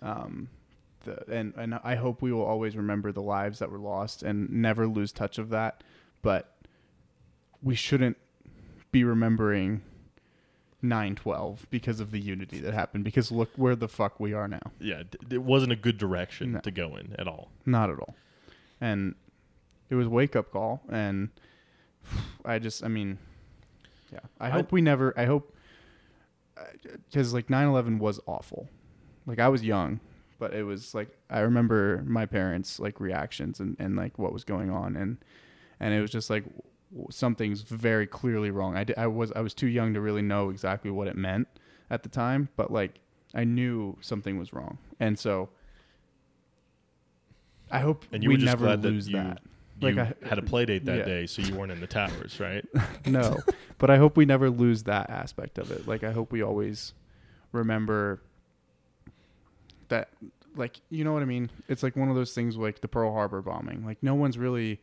um 0.01 0.49
the 1.05 1.23
and 1.31 1.53
and 1.57 1.79
I 1.83 1.95
hope 1.95 2.21
we 2.21 2.31
will 2.31 2.43
always 2.45 2.75
remember 2.75 3.11
the 3.11 3.21
lives 3.21 3.59
that 3.59 3.71
were 3.71 3.79
lost 3.79 4.23
and 4.23 4.49
never 4.49 4.87
lose 4.87 5.11
touch 5.11 5.37
of 5.37 5.49
that. 5.49 5.83
But 6.21 6.53
we 7.63 7.75
shouldn't 7.75 8.17
be 8.91 9.03
remembering 9.03 9.81
912 10.81 11.67
because 11.69 11.99
of 11.99 12.11
the 12.11 12.19
unity 12.19 12.59
that 12.59 12.73
happened 12.73 13.03
because 13.03 13.31
look 13.31 13.49
where 13.55 13.75
the 13.75 13.87
fuck 13.87 14.19
we 14.19 14.33
are 14.33 14.47
now. 14.47 14.71
Yeah, 14.79 15.03
d- 15.09 15.35
it 15.35 15.43
wasn't 15.43 15.71
a 15.71 15.75
good 15.75 15.97
direction 15.97 16.53
No. 16.53 16.59
to 16.61 16.71
go 16.71 16.95
in 16.95 17.15
at 17.19 17.27
all. 17.27 17.51
Not 17.65 17.89
at 17.89 17.99
all. 17.99 18.15
And 18.79 19.15
it 19.89 19.95
was 19.95 20.07
wake 20.07 20.35
up 20.35 20.51
call. 20.51 20.81
And 20.89 21.29
I 22.43 22.57
just, 22.57 22.83
I 22.83 22.87
mean, 22.87 23.19
yeah. 24.11 24.19
I, 24.39 24.47
I- 24.47 24.49
hope 24.51 24.71
we 24.71 24.81
never, 24.81 25.13
I 25.17 25.25
hope, 25.25 25.55
uh, 26.57 26.63
because 27.09 27.33
like 27.33 27.49
9 27.49 27.67
11 27.67 27.99
was 27.99 28.19
awful. 28.25 28.67
Like 29.25 29.39
I 29.39 29.47
was 29.49 29.63
young, 29.63 29.99
but 30.39 30.53
it 30.53 30.63
was 30.63 30.93
like, 30.95 31.09
I 31.29 31.39
remember 31.39 32.03
my 32.05 32.25
parents' 32.25 32.79
like 32.79 32.99
reactions 32.99 33.59
and, 33.59 33.75
and 33.79 33.95
like 33.95 34.17
what 34.19 34.33
was 34.33 34.43
going 34.43 34.69
on. 34.69 34.95
And, 34.95 35.17
and 35.79 35.93
it 35.93 36.01
was 36.01 36.11
just 36.11 36.29
like 36.29 36.43
something's 37.09 37.61
very 37.61 38.05
clearly 38.07 38.51
wrong. 38.51 38.75
I, 38.75 38.85
I 38.97 39.07
was, 39.07 39.31
I 39.33 39.41
was 39.41 39.53
too 39.53 39.67
young 39.67 39.93
to 39.93 40.01
really 40.01 40.21
know 40.21 40.49
exactly 40.49 40.91
what 40.91 41.07
it 41.07 41.15
meant 41.15 41.47
at 41.89 42.03
the 42.03 42.09
time, 42.09 42.49
but 42.57 42.71
like 42.71 42.99
I 43.33 43.43
knew 43.43 43.97
something 44.01 44.37
was 44.37 44.51
wrong. 44.53 44.77
And 44.99 45.17
so, 45.17 45.49
I 47.71 47.79
hope 47.79 48.05
And 48.11 48.21
you 48.23 48.29
we 48.29 48.35
were 48.35 48.39
just 48.39 48.45
never 48.51 48.65
glad 48.65 48.81
that 48.81 48.89
lose 48.89 49.07
you 49.07 49.15
that. 49.17 49.41
You 49.81 49.91
Like 49.93 50.15
I- 50.23 50.27
had 50.27 50.37
a 50.37 50.41
play 50.41 50.65
date 50.65 50.85
that 50.85 50.99
yeah. 50.99 51.05
day, 51.05 51.25
so 51.27 51.41
you 51.41 51.55
weren't 51.55 51.71
in 51.71 51.79
the 51.81 51.87
towers, 51.87 52.39
right? 52.39 52.65
No, 53.05 53.37
but 53.79 53.89
I 53.89 53.97
hope 53.97 54.15
we 54.15 54.25
never 54.25 54.49
lose 54.49 54.83
that 54.83 55.09
aspect 55.09 55.57
of 55.57 55.71
it. 55.71 55.87
Like 55.87 56.03
I 56.03 56.11
hope 56.11 56.31
we 56.31 56.41
always 56.41 56.93
remember 57.51 58.21
that. 59.89 60.09
Like 60.55 60.81
you 60.89 61.03
know 61.05 61.13
what 61.13 61.21
I 61.21 61.25
mean? 61.25 61.49
It's 61.69 61.81
like 61.81 61.95
one 61.95 62.09
of 62.09 62.15
those 62.15 62.33
things 62.33 62.57
like 62.57 62.81
the 62.81 62.87
Pearl 62.87 63.13
Harbor 63.13 63.41
bombing. 63.41 63.85
Like 63.85 64.03
no 64.03 64.15
one's 64.15 64.37
really, 64.37 64.81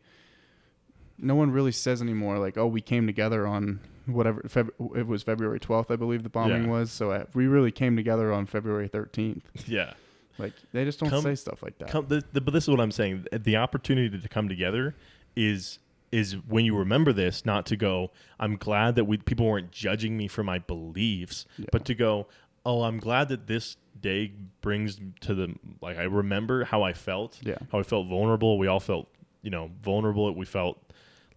no 1.17 1.35
one 1.35 1.51
really 1.51 1.71
says 1.71 2.01
anymore. 2.01 2.39
Like 2.39 2.57
oh, 2.57 2.65
we 2.67 2.81
came 2.81 3.05
together 3.05 3.45
on 3.45 3.79
whatever. 4.07 4.41
Feb- 4.41 4.97
it 4.97 5.05
was 5.05 5.21
February 5.23 5.59
twelfth, 5.59 5.91
I 5.91 5.95
believe 5.95 6.23
the 6.23 6.29
bombing 6.29 6.63
Yeah. 6.63 6.69
was. 6.71 6.91
So 6.91 7.11
uh, 7.11 7.25
we 7.35 7.45
really 7.45 7.71
came 7.71 7.95
together 7.95 8.33
on 8.33 8.47
February 8.47 8.87
thirteenth. 8.87 9.45
yeah. 9.67 9.93
Like 10.39 10.53
they 10.71 10.85
just 10.85 10.99
don't 10.99 11.09
Come- 11.09 11.23
say 11.23 11.35
stuff 11.35 11.61
like 11.61 11.77
that. 11.79 11.89
Come, 11.89 12.07
the, 12.07 12.23
the, 12.33 12.41
but 12.41 12.53
this 12.53 12.63
is 12.63 12.69
what 12.69 12.79
I'm 12.79 12.91
saying. 12.91 13.25
The 13.31 13.57
opportunity 13.57 14.17
to 14.19 14.27
come 14.29 14.47
together 14.49 14.95
is 15.35 15.79
is 16.11 16.33
when 16.47 16.65
you 16.65 16.75
remember 16.75 17.13
this, 17.13 17.45
not 17.45 17.67
to 17.67 17.75
go. 17.75 18.09
I'm 18.39 18.55
glad 18.57 18.95
that 18.95 19.05
we 19.05 19.17
people 19.17 19.45
weren't 19.45 19.71
judging 19.71 20.17
me 20.17 20.27
for 20.27 20.43
my 20.43 20.57
beliefs, 20.59 21.45
Yeah. 21.57 21.67
but 21.71 21.85
to 21.85 21.93
go. 21.95 22.27
Oh, 22.65 22.83
I'm 22.83 22.99
glad 22.99 23.29
that 23.29 23.47
this 23.47 23.77
day 24.01 24.31
brings 24.61 24.99
to 25.21 25.33
the 25.33 25.55
like. 25.81 25.97
I 25.97 26.03
remember 26.03 26.63
how 26.65 26.81
I 26.83 26.93
felt. 26.93 27.39
Yeah. 27.43 27.57
How 27.71 27.79
I 27.79 27.83
felt 27.83 28.07
vulnerable. 28.07 28.57
We 28.57 28.67
all 28.67 28.79
felt, 28.79 29.07
you 29.41 29.49
know, 29.49 29.71
vulnerable. 29.81 30.33
We 30.35 30.45
felt 30.45 30.77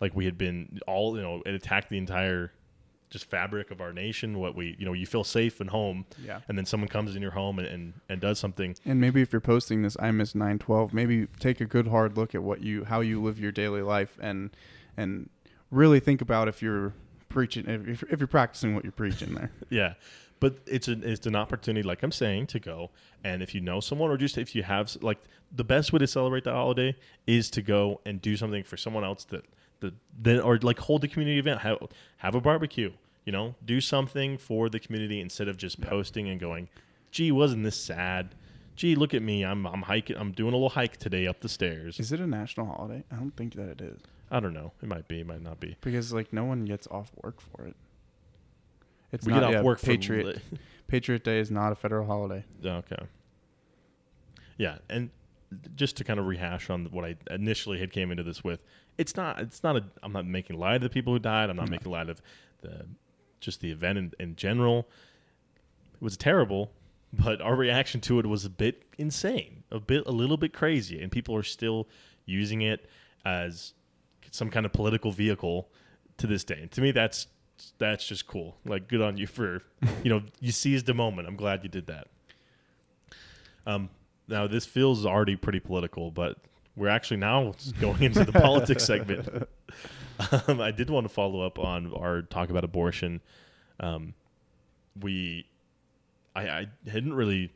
like 0.01 0.17
we 0.17 0.25
had 0.25 0.37
been 0.37 0.81
all, 0.87 1.17
you 1.17 1.23
know, 1.23 1.43
it 1.47 1.55
attacked 1.55 1.91
the 1.91 1.99
entire 1.99 2.53
just 3.13 3.27
fabric 3.31 3.71
of 3.71 3.81
our 3.81 3.93
nation. 3.93 4.39
What 4.41 4.57
we, 4.57 4.75
you 4.79 4.85
know, 4.85 4.93
you 4.95 5.07
feel 5.07 5.23
safe 5.23 5.61
and 5.61 5.71
home, 5.71 6.07
Yeah. 6.25 6.41
and 6.49 6.59
then 6.59 6.67
someone 6.67 6.89
comes 6.89 7.15
in 7.15 7.23
your 7.23 7.31
home 7.31 7.59
and, 7.61 7.69
and, 7.69 7.93
and 8.09 8.21
does 8.21 8.39
something 8.41 8.75
And 8.85 9.01
maybe 9.01 9.23
if 9.23 9.33
you're 9.33 9.41
posting 9.41 9.83
this, 9.83 9.97
I 10.01 10.11
miss 10.11 10.35
nine 10.35 10.59
twelve. 10.59 10.93
Maybe 10.93 11.29
take 11.39 11.61
a 11.61 11.67
good 11.67 11.87
hard 11.89 12.17
look 12.17 12.35
at 12.35 12.43
what 12.43 12.63
you 12.63 12.85
how 12.85 13.01
you 13.01 13.23
live 13.23 13.39
your 13.39 13.53
daily 13.53 13.83
life 13.83 14.19
and 14.21 14.51
and 14.97 15.29
really 15.71 16.01
think 16.01 16.21
about 16.21 16.49
if 16.49 16.61
you're 16.63 16.93
preaching 17.29 17.67
if, 17.69 18.03
if 18.05 18.19
you're 18.21 18.27
practicing 18.27 18.75
what 18.75 18.83
you're 18.85 18.93
preaching 18.93 19.35
there. 19.35 19.51
Yeah, 19.71 19.95
but 20.41 20.57
it's 20.67 20.89
an 20.89 21.03
it's 21.05 21.27
an 21.27 21.37
opportunity, 21.37 21.87
like 21.87 22.03
I'm 22.03 22.13
saying, 22.13 22.47
to 22.49 22.59
go 22.61 22.91
and 23.25 23.43
if 23.43 23.55
you 23.55 23.61
know 23.61 23.81
someone 23.81 24.11
or 24.11 24.17
just 24.17 24.37
if 24.39 24.55
you 24.55 24.63
have 24.65 24.97
like 25.03 25.19
the 25.55 25.65
best 25.65 25.93
way 25.93 25.99
to 25.99 26.07
celebrate 26.07 26.45
the 26.45 26.53
holiday 26.53 26.97
is 27.27 27.51
to 27.51 27.63
go 27.63 28.01
and 28.07 28.21
do 28.23 28.37
something 28.37 28.65
for 28.65 28.77
someone 28.79 29.05
else 29.05 29.25
that 29.27 29.45
that 29.81 29.95
then 30.19 30.41
or 30.41 30.59
like 30.59 30.79
hold 30.79 31.03
a 31.05 31.09
community 31.09 31.39
event, 31.39 31.61
have 31.61 31.79
have 32.19 32.35
a 32.35 32.41
barbecue, 32.41 32.93
you 33.25 33.33
know, 33.33 33.55
do 33.65 33.81
something 33.81 34.39
for 34.39 34.69
the 34.69 34.81
community 34.81 35.21
instead 35.21 35.49
of 35.49 35.57
just 35.57 35.81
posting 35.81 36.29
and 36.29 36.41
going, 36.41 36.69
"Gee, 37.11 37.31
wasn't 37.33 37.65
this 37.65 37.77
sad?" 37.77 38.35
Gee, 38.75 38.95
look 38.95 39.13
at 39.15 39.23
me. 39.23 39.45
I'm 39.45 39.67
I'm 39.67 39.83
hiking. 39.83 40.17
I'm 40.17 40.33
doing 40.33 40.53
a 40.53 40.57
little 40.57 40.71
hike 40.71 40.97
today 40.97 41.27
up 41.27 41.41
the 41.41 41.49
stairs. 41.49 42.01
Is 42.01 42.11
it 42.13 42.21
a 42.21 42.27
national 42.27 42.67
holiday? 42.67 43.05
I 43.13 43.17
don't 43.17 43.37
think 43.37 43.55
that 43.55 43.69
it 43.69 43.81
is 43.81 44.01
I 44.31 44.41
don't 44.41 44.55
know. 44.55 44.73
It 44.83 44.89
might 44.89 45.07
be. 45.09 45.21
It 45.21 45.27
might 45.27 45.43
not 45.43 45.61
be. 45.61 45.77
because 45.83 46.13
like 46.13 46.33
no 46.33 46.45
one 46.45 46.65
gets 46.65 46.87
off 46.89 47.13
work 47.23 47.41
for 47.41 47.67
it. 47.67 47.77
It's 49.13 49.27
we 49.27 49.33
not 49.35 49.41
get 49.41 49.47
off 49.47 49.53
yeah, 49.53 49.63
work 49.63 49.79
for 49.79 49.87
Patriot 49.87 50.27
li- 50.27 50.59
Patriot 50.89 51.23
Day 51.23 51.39
is 51.39 51.51
not 51.51 51.71
a 51.71 51.75
federal 51.75 52.07
holiday. 52.07 52.43
Oh, 52.65 52.69
okay. 52.71 52.97
Yeah, 54.57 54.79
and 54.89 55.11
just 55.77 55.99
to 55.99 56.05
kind 56.05 56.19
of 56.19 56.27
rehash 56.27 56.71
on 56.71 56.87
what 56.87 57.05
I 57.05 57.17
initially 57.31 57.79
had 57.79 57.93
came 57.93 58.11
into 58.11 58.23
this 58.23 58.43
with, 58.43 58.61
it's 58.97 59.17
not. 59.17 59.39
It's 59.39 59.63
not 59.63 59.77
a. 59.77 59.85
I'm 60.03 60.13
not 60.15 60.25
making 60.27 60.59
light 60.59 60.77
of 60.77 60.83
the 60.83 60.89
people 60.91 61.13
who 61.13 61.19
died. 61.19 61.51
I'm 61.51 61.57
not 61.57 61.67
No. 61.67 61.73
making 61.73 61.93
light 61.93 62.09
of 62.09 62.23
the 62.63 62.87
just 63.43 63.61
the 63.61 63.71
event 63.71 63.99
in, 63.99 64.13
in 64.19 64.37
general. 64.37 64.89
It 65.95 66.03
was 66.03 66.17
terrible, 66.17 66.73
but 67.13 67.41
our 67.43 67.55
reaction 67.55 68.01
to 68.03 68.19
it 68.19 68.27
was 68.27 68.45
a 68.45 68.51
bit 68.51 68.85
insane, 68.97 69.65
a 69.71 69.81
bit, 69.81 70.07
a 70.07 70.13
little 70.13 70.37
bit 70.37 70.53
crazy, 70.53 71.03
and 71.03 71.13
people 71.13 71.37
are 71.37 71.43
still 71.43 71.89
using 72.25 72.63
it 72.63 72.89
as 73.25 73.75
some 74.31 74.49
kind 74.49 74.65
of 74.65 74.73
political 74.73 75.13
vehicle 75.13 75.69
to 76.17 76.27
this 76.27 76.45
day. 76.45 76.59
And 76.63 76.71
to 76.73 76.81
me, 76.81 76.91
that's 76.91 77.27
that's 77.79 78.07
just 78.07 78.27
cool. 78.27 78.57
Like, 78.65 78.89
good 78.89 79.03
on 79.03 79.17
you 79.17 79.27
for, 79.27 79.63
you 80.03 80.11
know, 80.11 80.23
you 80.41 80.53
seized 80.53 80.89
a 80.89 80.95
moment. 80.95 81.29
I'm 81.29 81.37
glad 81.37 81.63
you 81.63 81.69
did 81.69 81.87
that. 81.87 82.09
Um, 83.67 83.91
now 84.27 84.47
this 84.47 84.65
feels 84.65 85.05
already 85.07 85.37
pretty 85.37 85.61
political, 85.61 86.11
but 86.11 86.39
we're 86.75 86.89
actually 86.89 87.19
now 87.19 87.55
going 87.81 88.03
into 88.03 88.25
the 88.25 88.33
politics 88.33 88.85
segment. 88.85 89.29
Um, 90.49 90.61
I 90.61 90.71
did 90.71 90.91
want 90.91 91.05
to 91.07 91.13
follow 91.13 91.41
up 91.41 91.59
on 91.59 91.93
our 91.95 92.23
talk 92.23 92.51
about 92.51 92.65
abortion. 92.65 93.21
Um, 93.81 94.15
we, 95.01 95.47
I, 96.37 96.43
I 96.49 96.67
hadn't 96.91 97.15
really, 97.15 97.51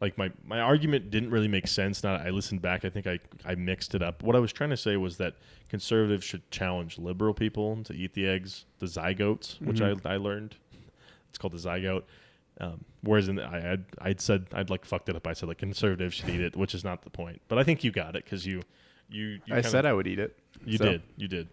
like 0.00 0.18
my 0.18 0.30
my 0.44 0.60
argument 0.60 1.10
didn't 1.10 1.30
really 1.30 1.48
make 1.48 1.66
sense. 1.66 2.04
Now 2.04 2.16
I 2.16 2.30
listened 2.30 2.60
back. 2.62 2.84
I 2.84 2.90
think 2.90 3.06
I 3.06 3.18
I 3.44 3.54
mixed 3.54 3.94
it 3.94 4.02
up. 4.02 4.22
What 4.22 4.36
I 4.36 4.38
was 4.38 4.52
trying 4.52 4.70
to 4.70 4.76
say 4.76 4.96
was 4.96 5.16
that 5.18 5.34
conservatives 5.68 6.24
should 6.24 6.48
challenge 6.50 6.98
liberal 6.98 7.32
people 7.34 7.82
to 7.84 7.94
eat 7.94 8.12
the 8.14 8.26
eggs, 8.28 8.66
the 8.78 8.86
zygotes, 8.86 9.60
which 9.60 9.78
Mhm. 9.80 10.04
I 10.06 10.14
I 10.14 10.16
learned. 10.18 10.56
It's 11.30 11.38
called 11.38 11.54
the 11.54 11.58
zygote. 11.58 12.04
Um, 12.58 12.84
whereas 13.02 13.28
in 13.28 13.36
the, 13.36 13.42
I 13.44 13.72
I'd, 13.72 13.84
I'd 14.00 14.20
said 14.20 14.46
I'd 14.52 14.70
like 14.70 14.84
fucked 14.84 15.08
it 15.08 15.16
up. 15.16 15.26
I 15.26 15.32
said 15.34 15.48
like 15.48 15.58
conservatives 15.58 16.14
should 16.14 16.28
eat 16.30 16.40
it, 16.40 16.56
which 16.56 16.74
is 16.74 16.84
not 16.84 17.02
the 17.02 17.10
point. 17.10 17.40
But 17.48 17.58
I 17.58 17.64
think 17.64 17.84
you 17.84 17.90
got 17.90 18.16
it 18.16 18.24
because 18.24 18.46
you 18.46 18.62
you, 19.08 19.40
you 19.46 19.54
I 19.54 19.60
said 19.62 19.86
I 19.86 19.92
would 19.92 20.06
eat 20.06 20.18
it. 20.18 20.38
you 20.64 20.78
so- 20.78 20.84
did 20.92 21.02
you 21.16 21.28
did 21.28 21.48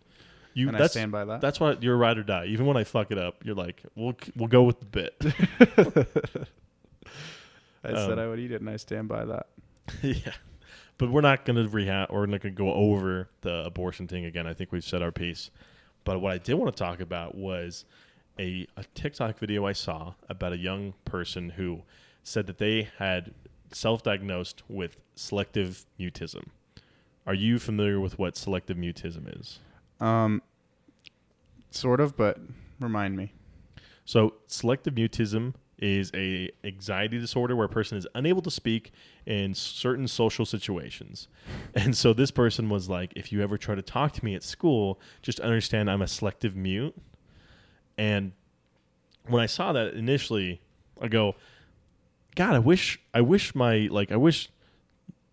you 0.54 0.68
and 0.68 0.78
I 0.78 0.82
that's 0.82 0.94
stand 0.94 1.12
by 1.12 1.26
that. 1.26 1.42
that's 1.42 1.60
why 1.60 1.76
you're 1.80 1.96
a 1.96 1.98
ride 1.98 2.18
or 2.18 2.24
die. 2.24 2.46
Even 2.46 2.66
when 2.66 2.78
I 2.78 2.84
fuck 2.84 3.12
it 3.12 3.18
up, 3.18 3.44
you're 3.44 3.56
like 3.56 3.84
we'll 3.96 4.16
we'll 4.36 4.48
go 4.48 4.64
with 4.64 4.80
the 4.80 4.86
bit. 4.86 5.16
I 7.84 7.90
said 7.90 8.14
um, 8.14 8.20
I 8.20 8.28
would 8.28 8.40
eat 8.40 8.52
it, 8.52 8.62
and 8.62 8.70
I 8.70 8.78
stand 8.78 9.08
by 9.08 9.26
that. 9.26 9.48
yeah. 10.02 10.34
But 10.98 11.12
we're 11.12 11.22
not 11.22 11.44
going 11.44 11.62
to 11.62 11.70
rehat 11.70 12.08
or 12.10 12.26
not 12.28 12.42
going 12.42 12.56
to 12.56 12.58
go 12.58 12.72
over 12.72 13.28
the 13.42 13.66
abortion 13.66 14.08
thing 14.08 14.26
again. 14.26 14.48
I 14.48 14.54
think 14.54 14.72
we've 14.72 14.84
said 14.84 15.02
our 15.02 15.12
piece. 15.12 15.50
But 16.04 16.22
what 16.22 16.34
I 16.34 16.38
did 16.38 16.54
want 16.54 16.76
to 16.76 16.84
talk 16.84 17.00
about 17.00 17.36
was 17.36 17.86
a, 18.40 18.68
a 18.78 18.84
TikTok 18.94 19.38
video 19.38 19.66
I 19.66 19.74
saw 19.74 20.14
about 20.30 20.54
a 20.54 20.58
young 20.58 20.94
person 21.06 21.52
who 21.52 21.82
said 22.24 22.48
that 22.48 22.58
they 22.58 22.90
had 22.98 23.34
self 23.72 24.04
diagnosed 24.04 24.64
with 24.70 24.98
selective 25.16 25.86
mutism. 26.00 26.48
Are 27.26 27.34
you 27.34 27.60
familiar 27.60 28.00
with 28.00 28.20
what 28.20 28.38
selective 28.38 28.78
mutism 28.78 29.40
is? 29.40 29.60
Um, 30.00 30.42
sort 31.72 32.00
of, 32.00 32.16
but 32.18 32.40
remind 32.80 33.18
me. 33.18 33.34
So, 34.06 34.36
selective 34.48 34.96
mutism 34.96 35.54
is 35.80 36.12
a 36.14 36.50
anxiety 36.64 37.20
disorder 37.20 37.56
where 37.56 37.66
a 37.66 37.70
person 37.70 37.98
is 37.98 38.08
unable 38.16 38.42
to 38.42 38.52
speak 38.52 38.92
in 39.26 39.54
certain 39.54 40.08
social 40.08 40.46
situations. 40.46 41.28
And 41.76 41.98
so 41.98 42.14
this 42.14 42.30
person 42.30 42.70
was 42.70 42.88
like, 42.88 43.12
if 43.16 43.32
you 43.32 43.42
ever 43.42 43.58
try 43.58 43.74
to 43.74 43.82
talk 43.82 44.14
to 44.14 44.24
me 44.24 44.36
at 44.36 44.44
school, 44.44 45.02
just 45.24 45.40
understand 45.40 45.90
I'm 45.90 46.04
a 46.04 46.08
selective 46.08 46.56
mute. 46.56 46.96
And 47.98 48.34
when 49.28 49.42
I 49.42 49.48
saw 49.48 49.74
that 49.74 49.96
initially, 49.96 50.62
I 51.02 51.08
go, 51.08 51.36
God, 52.36 52.54
I 52.54 52.60
wish 52.60 53.00
I 53.14 53.22
wish 53.22 53.56
my 53.56 53.88
like 53.92 54.12
I 54.12 54.18
wish 54.18 54.50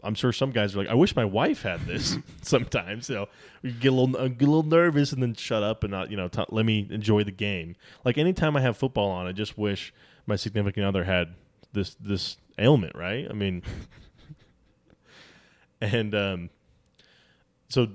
I'm 0.02 0.14
sure 0.14 0.32
some 0.32 0.50
guys 0.50 0.74
are 0.74 0.78
like, 0.78 0.88
I 0.88 0.94
wish 0.94 1.14
my 1.16 1.24
wife 1.24 1.62
had 1.62 1.80
this. 1.86 2.16
Sometimes, 2.42 3.08
you 3.08 3.16
know, 3.16 3.28
you 3.62 3.72
get 3.72 3.92
a 3.92 3.94
little, 3.94 4.16
uh, 4.16 4.28
get 4.28 4.48
a 4.48 4.50
little 4.50 4.62
nervous 4.62 5.12
and 5.12 5.22
then 5.22 5.34
shut 5.34 5.62
up 5.62 5.84
and 5.84 5.90
not, 5.90 6.10
you 6.10 6.16
know, 6.16 6.28
t- 6.28 6.44
let 6.50 6.64
me 6.64 6.86
enjoy 6.90 7.24
the 7.24 7.32
game. 7.32 7.76
Like 8.04 8.18
anytime 8.18 8.56
I 8.56 8.60
have 8.60 8.76
football 8.76 9.10
on, 9.10 9.26
I 9.26 9.32
just 9.32 9.58
wish 9.58 9.92
my 10.26 10.36
significant 10.36 10.86
other 10.86 11.04
had 11.04 11.34
this 11.72 11.96
this 12.00 12.36
ailment, 12.58 12.94
right? 12.94 13.26
I 13.28 13.32
mean, 13.32 13.62
and 15.80 16.14
um, 16.14 16.50
so 17.68 17.88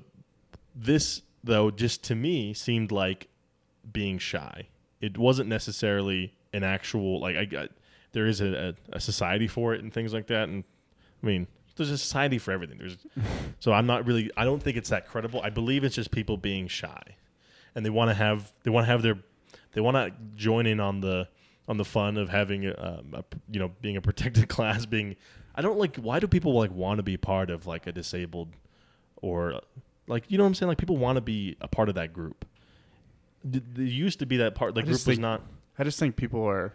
this 0.76 1.22
though, 1.44 1.72
just 1.72 2.04
to 2.06 2.16
me, 2.16 2.54
seemed 2.54 2.92
like 2.92 3.28
being 3.92 4.18
shy. 4.18 4.68
It 5.02 5.18
wasn't 5.18 5.50
necessarily 5.50 6.34
an 6.54 6.64
actual 6.64 7.20
like 7.20 7.36
I 7.36 7.46
got. 7.46 7.70
There 8.12 8.28
is 8.28 8.40
a, 8.40 8.76
a, 8.92 8.96
a 8.96 9.00
society 9.00 9.48
for 9.48 9.74
it 9.74 9.82
and 9.84 9.94
things 9.94 10.14
like 10.14 10.28
that, 10.28 10.48
and 10.48 10.64
I 11.22 11.26
mean, 11.26 11.48
there's 11.76 11.90
a 11.92 11.98
society 11.98 12.38
for 12.38 12.52
everything. 12.52 12.78
There's, 12.78 12.98
so 13.60 13.72
I'm 13.74 13.86
not 13.86 14.06
really. 14.06 14.32
I 14.38 14.46
don't 14.46 14.62
think 14.62 14.78
it's 14.78 14.90
that 14.90 15.08
credible. 15.08 15.42
I 15.44 15.50
believe 15.50 15.84
it's 15.84 15.96
just 15.96 16.12
people 16.12 16.38
being 16.38 16.68
shy, 16.68 17.02
and 17.76 17.86
they 17.86 17.90
want 17.90 18.10
to 18.10 18.14
have 18.16 18.52
they 18.64 18.72
want 18.72 18.86
to 18.86 18.92
have 18.92 19.02
their 19.02 19.18
they 19.74 19.82
want 19.82 19.96
to 19.96 20.14
join 20.36 20.66
in 20.66 20.80
on 20.80 21.02
the 21.02 21.28
on 21.68 21.78
the 21.78 21.86
fun 21.86 22.18
of 22.18 22.30
having 22.30 22.66
a, 22.68 22.74
um, 22.78 23.14
a 23.14 23.24
you 23.52 23.60
know 23.60 23.72
being 23.82 23.98
a 23.98 24.02
protected 24.02 24.48
class. 24.50 24.86
Being 24.86 25.16
I 25.56 25.62
don't 25.62 25.78
like. 25.78 25.98
Why 25.98 26.20
do 26.20 26.28
people 26.28 26.54
like 26.54 26.72
want 26.72 26.98
to 27.00 27.04
be 27.04 27.18
part 27.18 27.50
of 27.50 27.66
like 27.68 27.88
a 27.88 27.92
disabled 27.92 28.50
or 29.18 29.60
like 30.08 30.24
you 30.30 30.38
know 30.38 30.44
what 30.44 30.50
I'm 30.50 30.56
saying? 30.56 30.68
Like 30.70 30.78
people 30.78 30.98
want 30.98 31.18
to 31.18 31.22
be 31.22 31.58
a 31.62 31.68
part 31.68 31.90
of 31.90 31.96
that 31.96 32.14
group. 32.14 32.46
D- 33.50 33.62
There 33.74 33.86
used 33.86 34.20
to 34.20 34.26
be 34.26 34.38
that 34.38 34.56
part. 34.56 34.76
like 34.76 34.86
group 34.86 35.06
was 35.06 35.20
not. 35.20 35.42
I 35.78 35.84
just 35.84 36.00
think 36.00 36.16
people 36.16 36.44
are 36.48 36.72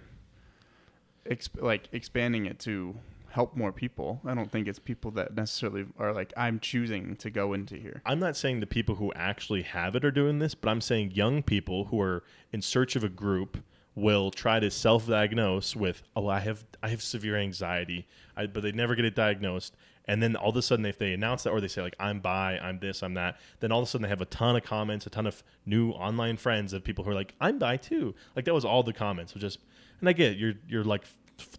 exp- 1.27 1.61
like 1.63 1.89
expanding 1.93 2.47
it 2.47 2.59
to 2.61 2.95
help 3.31 3.57
more 3.57 3.73
people. 3.73 4.21
I 4.27 4.35
don't 4.35 4.51
think 4.51 4.69
it's 4.69 4.79
people 4.79 5.11
that 5.13 5.35
necessarily 5.35 5.87
are 5.99 6.13
like 6.13 6.33
I'm 6.37 6.61
choosing 6.61 7.17
to 7.17 7.31
go 7.31 7.53
into 7.53 7.77
here. 7.77 8.03
I'm 8.05 8.21
not 8.21 8.37
saying 8.37 8.61
the 8.61 8.67
people 8.67 8.97
who 8.97 9.13
actually 9.15 9.63
have 9.63 9.97
it 9.97 10.05
are 10.05 10.11
doing 10.11 10.39
this, 10.39 10.55
but 10.55 10.69
I'm 10.69 10.81
saying 10.81 11.13
young 11.13 11.43
people 11.43 11.87
who 11.87 12.01
are 12.01 12.25
in 12.53 12.61
search 12.61 12.97
of 12.97 13.05
a 13.05 13.09
group 13.09 13.59
will 13.95 14.31
try 14.31 14.61
to 14.61 14.71
self-diagnose 14.71 15.75
with, 15.77 16.03
"Oh, 16.15 16.29
I 16.29 16.41
have 16.41 16.65
I 16.83 16.89
have 16.89 17.03
severe 17.03 17.37
anxiety," 17.37 18.07
I, 18.37 18.47
but 18.47 18.63
they 18.63 18.73
never 18.73 18.95
get 18.95 19.05
it 19.05 19.15
diagnosed. 19.15 19.77
And 20.07 20.23
then 20.23 20.35
all 20.35 20.51
of 20.51 20.57
a 20.57 20.63
sudden, 20.63 20.87
if 20.87 20.99
they 20.99 21.13
announce 21.13 21.45
that 21.45 21.51
or 21.51 21.61
they 21.61 21.69
say 21.69 21.83
like, 21.83 21.97
"I'm 22.01 22.21
bi, 22.21 22.59
I'm 22.59 22.81
this, 22.81 23.03
I'm 23.03 23.15
that," 23.15 23.39
then 23.61 23.71
all 23.71 23.81
of 23.81 23.85
a 23.85 23.91
sudden 23.91 24.03
they 24.03 24.09
have 24.09 24.21
a 24.21 24.27
ton 24.27 24.57
of 24.57 24.63
comments, 24.65 25.07
a 25.07 25.11
ton 25.11 25.27
of 25.27 25.43
new 25.67 25.91
online 25.91 26.37
friends 26.37 26.73
of 26.73 26.83
people 26.83 27.05
who 27.05 27.11
are 27.11 27.15
like, 27.15 27.35
"I'm 27.41 27.59
bi 27.59 27.77
too." 27.77 28.15
Like 28.35 28.45
that 28.47 28.55
was 28.55 28.65
all 28.65 28.83
the 28.83 28.93
comments. 28.93 29.35
So 29.35 29.41
just, 29.41 29.61
and 30.01 30.09
I 30.09 30.13
get 30.13 30.33
it, 30.33 30.39
you're 30.39 30.55
you're 30.69 30.85
like 30.85 31.05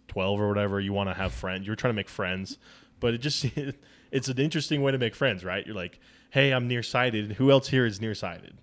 12 0.08 0.40
or 0.40 0.48
whatever. 0.48 0.80
You 0.80 0.92
want 0.92 1.08
to 1.10 1.14
have 1.14 1.32
friends. 1.32 1.66
You're 1.66 1.76
trying 1.76 1.92
to 1.92 1.96
make 1.96 2.08
friends, 2.08 2.58
but 3.00 3.14
it 3.14 3.18
just 3.18 3.46
it's 4.10 4.28
an 4.28 4.38
interesting 4.38 4.82
way 4.82 4.92
to 4.92 4.98
make 4.98 5.14
friends, 5.14 5.44
right? 5.44 5.66
You're 5.66 5.76
like, 5.76 6.00
"Hey, 6.30 6.52
I'm 6.52 6.68
nearsighted. 6.68 7.32
Who 7.32 7.50
else 7.50 7.68
here 7.68 7.86
is 7.86 8.00
nearsighted?" 8.00 8.54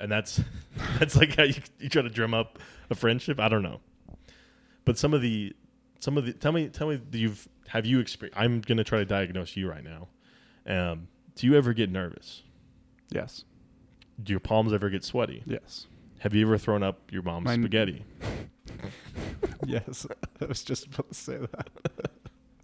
And 0.00 0.10
that's 0.10 0.40
that's 0.98 1.16
like 1.16 1.36
how 1.36 1.44
you, 1.44 1.54
you 1.78 1.88
try 1.88 2.02
to 2.02 2.10
drum 2.10 2.34
up 2.34 2.58
a 2.90 2.94
friendship. 2.94 3.38
I 3.40 3.48
don't 3.48 3.62
know, 3.62 3.80
but 4.84 4.98
some 4.98 5.14
of 5.14 5.22
the 5.22 5.54
some 6.00 6.18
of 6.18 6.26
the 6.26 6.32
tell 6.32 6.52
me 6.52 6.68
tell 6.68 6.88
me 6.88 7.00
you've 7.12 7.48
have 7.68 7.86
you 7.86 8.00
experienced? 8.00 8.38
I'm 8.38 8.60
gonna 8.60 8.84
try 8.84 8.98
to 8.98 9.04
diagnose 9.04 9.56
you 9.56 9.68
right 9.68 9.84
now. 9.84 10.08
Um, 10.66 11.08
do 11.34 11.46
you 11.46 11.56
ever 11.56 11.72
get 11.72 11.90
nervous? 11.90 12.42
Yes. 13.10 13.44
Do 14.22 14.32
your 14.32 14.40
palms 14.40 14.72
ever 14.72 14.90
get 14.90 15.02
sweaty? 15.04 15.42
Yes. 15.46 15.86
Have 16.20 16.34
you 16.34 16.46
ever 16.46 16.56
thrown 16.56 16.82
up 16.82 17.10
your 17.10 17.22
mom's 17.22 17.46
Mine- 17.46 17.62
spaghetti? 17.62 18.04
yes. 19.66 20.06
I 20.40 20.44
was 20.46 20.62
just 20.62 20.86
about 20.86 21.08
to 21.08 21.14
say 21.14 21.38
that. 21.38 21.68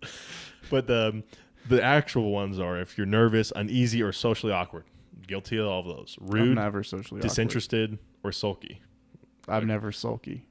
But 0.70 0.86
the 0.86 1.08
um, 1.08 1.24
the 1.68 1.82
actual 1.82 2.30
ones 2.30 2.60
are 2.60 2.80
if 2.80 2.96
you're 2.96 3.06
nervous, 3.06 3.52
uneasy, 3.56 4.02
or 4.02 4.12
socially 4.12 4.52
awkward. 4.52 4.84
Guilty 5.26 5.58
of 5.58 5.66
all 5.66 5.80
of 5.80 5.86
those. 5.86 6.16
I'm 6.20 6.28
Rude, 6.28 6.54
never 6.56 6.84
socially 6.84 7.18
awkward. 7.18 7.28
disinterested, 7.28 7.98
or 8.22 8.30
sulky. 8.30 8.80
I'm 9.48 9.66
never 9.66 9.90
sulky. 9.90 10.46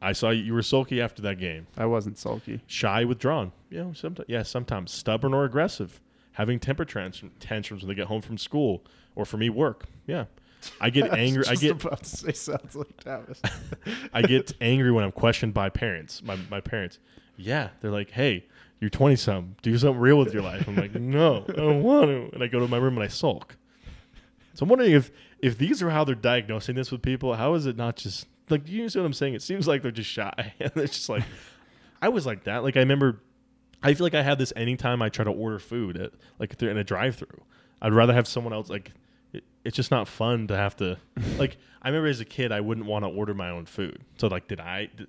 I 0.00 0.12
saw 0.12 0.28
you, 0.30 0.42
you 0.42 0.52
were 0.54 0.62
sulky 0.62 1.00
after 1.00 1.22
that 1.22 1.38
game. 1.38 1.66
I 1.76 1.86
wasn't 1.86 2.18
sulky. 2.18 2.60
Shy, 2.66 3.04
withdrawn. 3.04 3.52
Yeah, 3.70 3.92
sometimes. 3.94 4.28
Yeah, 4.28 4.42
sometimes 4.42 4.92
stubborn 4.92 5.32
or 5.32 5.44
aggressive. 5.44 6.00
Having 6.32 6.60
temper 6.60 6.84
tantrums 6.84 7.82
when 7.82 7.88
they 7.88 7.94
get 7.94 8.08
home 8.08 8.20
from 8.20 8.36
school, 8.36 8.84
or 9.16 9.24
for 9.24 9.38
me, 9.38 9.48
work. 9.48 9.86
Yeah, 10.06 10.26
I 10.80 10.90
get 10.90 11.12
angry. 11.16 11.46
I 11.46 11.52
was 11.52 11.60
get 11.60 11.84
about 11.84 12.02
to 12.02 12.08
say 12.08 12.32
sounds 12.32 12.74
like 12.76 12.96
Travis. 12.96 13.40
I 14.12 14.22
get 14.22 14.52
angry 14.60 14.90
when 14.92 15.04
I'm 15.04 15.12
questioned 15.12 15.54
by 15.54 15.68
parents. 15.70 16.22
My 16.22 16.36
my 16.50 16.60
parents. 16.60 16.98
Yeah, 17.36 17.70
they're 17.80 17.90
like, 17.90 18.10
"Hey, 18.10 18.46
you're 18.80 18.90
20 18.90 19.16
something. 19.16 19.56
Do 19.62 19.76
something 19.76 20.00
real 20.00 20.18
with 20.18 20.32
your 20.32 20.42
life." 20.42 20.68
I'm 20.68 20.76
like, 20.76 20.94
"No, 20.94 21.44
I 21.48 21.52
don't 21.52 21.82
want 21.82 22.06
to." 22.10 22.34
And 22.34 22.42
I 22.42 22.46
go 22.46 22.60
to 22.60 22.68
my 22.68 22.76
room 22.76 22.94
and 22.94 23.04
I 23.04 23.08
sulk. 23.08 23.56
So 24.54 24.62
I'm 24.62 24.68
wondering 24.68 24.92
if 24.92 25.10
if 25.40 25.58
these 25.58 25.82
are 25.82 25.90
how 25.90 26.04
they're 26.04 26.14
diagnosing 26.14 26.76
this 26.76 26.90
with 26.90 27.02
people. 27.02 27.34
How 27.34 27.54
is 27.54 27.66
it 27.66 27.76
not 27.76 27.96
just 27.96 28.26
like 28.50 28.68
you 28.68 28.88
see 28.88 28.98
what 28.98 29.06
I'm 29.06 29.12
saying? 29.12 29.34
It 29.34 29.42
seems 29.42 29.66
like 29.66 29.82
they're 29.82 29.90
just 29.90 30.10
shy, 30.10 30.54
and 30.60 30.72
it's 30.76 30.94
just 30.94 31.08
like 31.08 31.24
I 32.00 32.08
was 32.08 32.24
like 32.24 32.44
that. 32.44 32.62
Like 32.62 32.76
I 32.76 32.80
remember, 32.80 33.20
I 33.82 33.94
feel 33.94 34.04
like 34.04 34.14
I 34.14 34.22
have 34.22 34.38
this 34.38 34.52
anytime 34.54 35.02
I 35.02 35.08
try 35.08 35.24
to 35.24 35.30
order 35.30 35.58
food 35.58 35.96
at 35.96 36.12
like 36.38 36.60
in 36.62 36.76
a 36.76 36.84
drive-through. 36.84 37.40
I'd 37.82 37.92
rather 37.92 38.14
have 38.14 38.28
someone 38.28 38.52
else 38.52 38.70
like. 38.70 38.92
It, 39.34 39.44
it's 39.64 39.76
just 39.76 39.90
not 39.90 40.08
fun 40.08 40.46
to 40.48 40.56
have 40.56 40.76
to 40.76 40.98
like. 41.38 41.56
I 41.82 41.88
remember 41.88 42.08
as 42.08 42.20
a 42.20 42.24
kid, 42.24 42.50
I 42.52 42.60
wouldn't 42.60 42.86
want 42.86 43.04
to 43.04 43.08
order 43.10 43.34
my 43.34 43.50
own 43.50 43.66
food. 43.66 44.00
So 44.18 44.28
like, 44.28 44.48
did 44.48 44.60
I? 44.60 44.86
Did, 44.96 45.08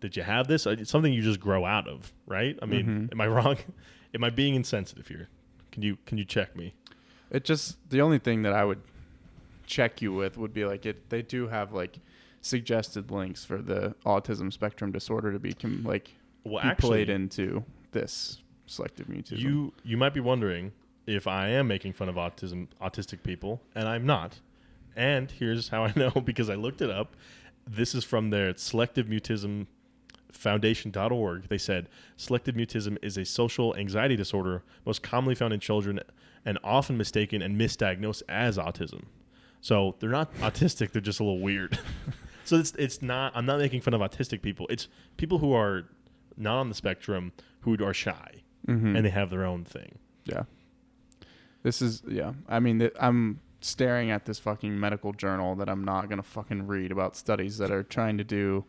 did 0.00 0.16
you 0.16 0.22
have 0.24 0.48
this? 0.48 0.66
Uh, 0.66 0.70
It's 0.70 0.90
something 0.90 1.12
you 1.12 1.22
just 1.22 1.38
grow 1.38 1.64
out 1.64 1.86
of, 1.86 2.12
right? 2.26 2.58
I 2.60 2.66
mean, 2.66 2.86
Mhm. 3.08 3.12
am 3.12 3.20
I 3.20 3.26
wrong? 3.28 3.56
am 4.14 4.24
I 4.24 4.30
being 4.30 4.54
insensitive 4.56 5.06
here? 5.08 5.28
Can 5.70 5.82
you 5.82 5.96
can 6.06 6.18
you 6.18 6.24
check 6.24 6.56
me? 6.56 6.74
It 7.30 7.44
just 7.44 7.78
the 7.90 8.00
only 8.00 8.18
thing 8.18 8.42
that 8.42 8.52
I 8.52 8.64
would 8.64 8.80
check 9.66 10.02
you 10.02 10.12
with 10.12 10.36
would 10.36 10.52
be 10.52 10.64
like 10.64 10.84
it. 10.86 11.08
They 11.08 11.22
do 11.22 11.48
have 11.48 11.72
like 11.72 11.98
suggested 12.40 13.10
links 13.10 13.44
for 13.44 13.58
the 13.58 13.94
autism 14.04 14.52
spectrum 14.52 14.90
disorder 14.92 15.32
to 15.32 15.38
be 15.38 15.52
com- 15.52 15.82
like 15.84 16.10
Well, 16.44 16.62
be 16.62 16.68
actually, 16.68 16.88
played 16.88 17.08
into 17.10 17.64
this 17.92 18.42
selective 18.66 19.06
mutism. 19.06 19.38
You 19.38 19.72
you 19.84 19.96
might 19.96 20.12
be 20.14 20.20
wondering 20.20 20.72
if 21.06 21.26
I 21.26 21.48
am 21.48 21.66
making 21.68 21.92
fun 21.94 22.08
of 22.08 22.14
autism 22.16 22.68
autistic 22.80 23.22
people, 23.22 23.60
and 23.74 23.88
I'm 23.88 24.06
not. 24.06 24.40
And 24.96 25.30
here's 25.30 25.68
how 25.68 25.84
I 25.86 25.92
know 25.96 26.10
because 26.10 26.48
I 26.50 26.54
looked 26.54 26.80
it 26.82 26.90
up. 26.90 27.14
This 27.66 27.94
is 27.94 28.04
from 28.04 28.30
their 28.30 28.56
selective 28.56 29.06
mutism 29.06 29.66
foundation.org. 30.32 31.48
They 31.48 31.58
said 31.58 31.88
selective 32.16 32.54
mutism 32.54 32.96
is 33.02 33.16
a 33.16 33.24
social 33.24 33.74
anxiety 33.76 34.16
disorder 34.16 34.62
most 34.84 35.02
commonly 35.02 35.34
found 35.34 35.52
in 35.52 35.60
children 35.60 36.00
and 36.44 36.58
often 36.64 36.96
mistaken 36.96 37.42
and 37.42 37.58
misdiagnosed 37.60 38.22
as 38.28 38.58
autism. 38.58 39.04
So 39.60 39.94
they're 40.00 40.10
not 40.10 40.34
autistic, 40.38 40.90
they're 40.92 41.02
just 41.02 41.20
a 41.20 41.24
little 41.24 41.40
weird. 41.40 41.78
so 42.44 42.56
it's 42.56 42.72
it's 42.72 43.00
not 43.02 43.32
I'm 43.36 43.46
not 43.46 43.58
making 43.58 43.80
fun 43.82 43.94
of 43.94 44.00
autistic 44.00 44.42
people. 44.42 44.66
It's 44.68 44.88
people 45.16 45.38
who 45.38 45.52
are 45.52 45.84
not 46.36 46.58
on 46.58 46.68
the 46.68 46.74
spectrum 46.74 47.32
who 47.60 47.76
are 47.84 47.94
shy 47.94 48.42
Mhm. 48.68 48.96
and 48.96 49.04
they 49.04 49.10
have 49.10 49.28
their 49.30 49.44
own 49.44 49.64
thing. 49.64 49.98
Yeah. 50.24 50.44
This 51.62 51.82
is 51.82 52.02
yeah. 52.06 52.32
I 52.48 52.60
mean, 52.60 52.80
th- 52.80 52.94
I'm 52.98 53.40
staring 53.60 54.10
at 54.10 54.24
this 54.24 54.38
fucking 54.38 54.78
medical 54.78 55.12
journal 55.12 55.54
that 55.56 55.68
I'm 55.68 55.84
not 55.84 56.08
gonna 56.08 56.22
fucking 56.22 56.66
read 56.66 56.90
about 56.92 57.16
studies 57.16 57.58
that 57.58 57.70
are 57.70 57.82
trying 57.82 58.18
to 58.18 58.24
do 58.24 58.64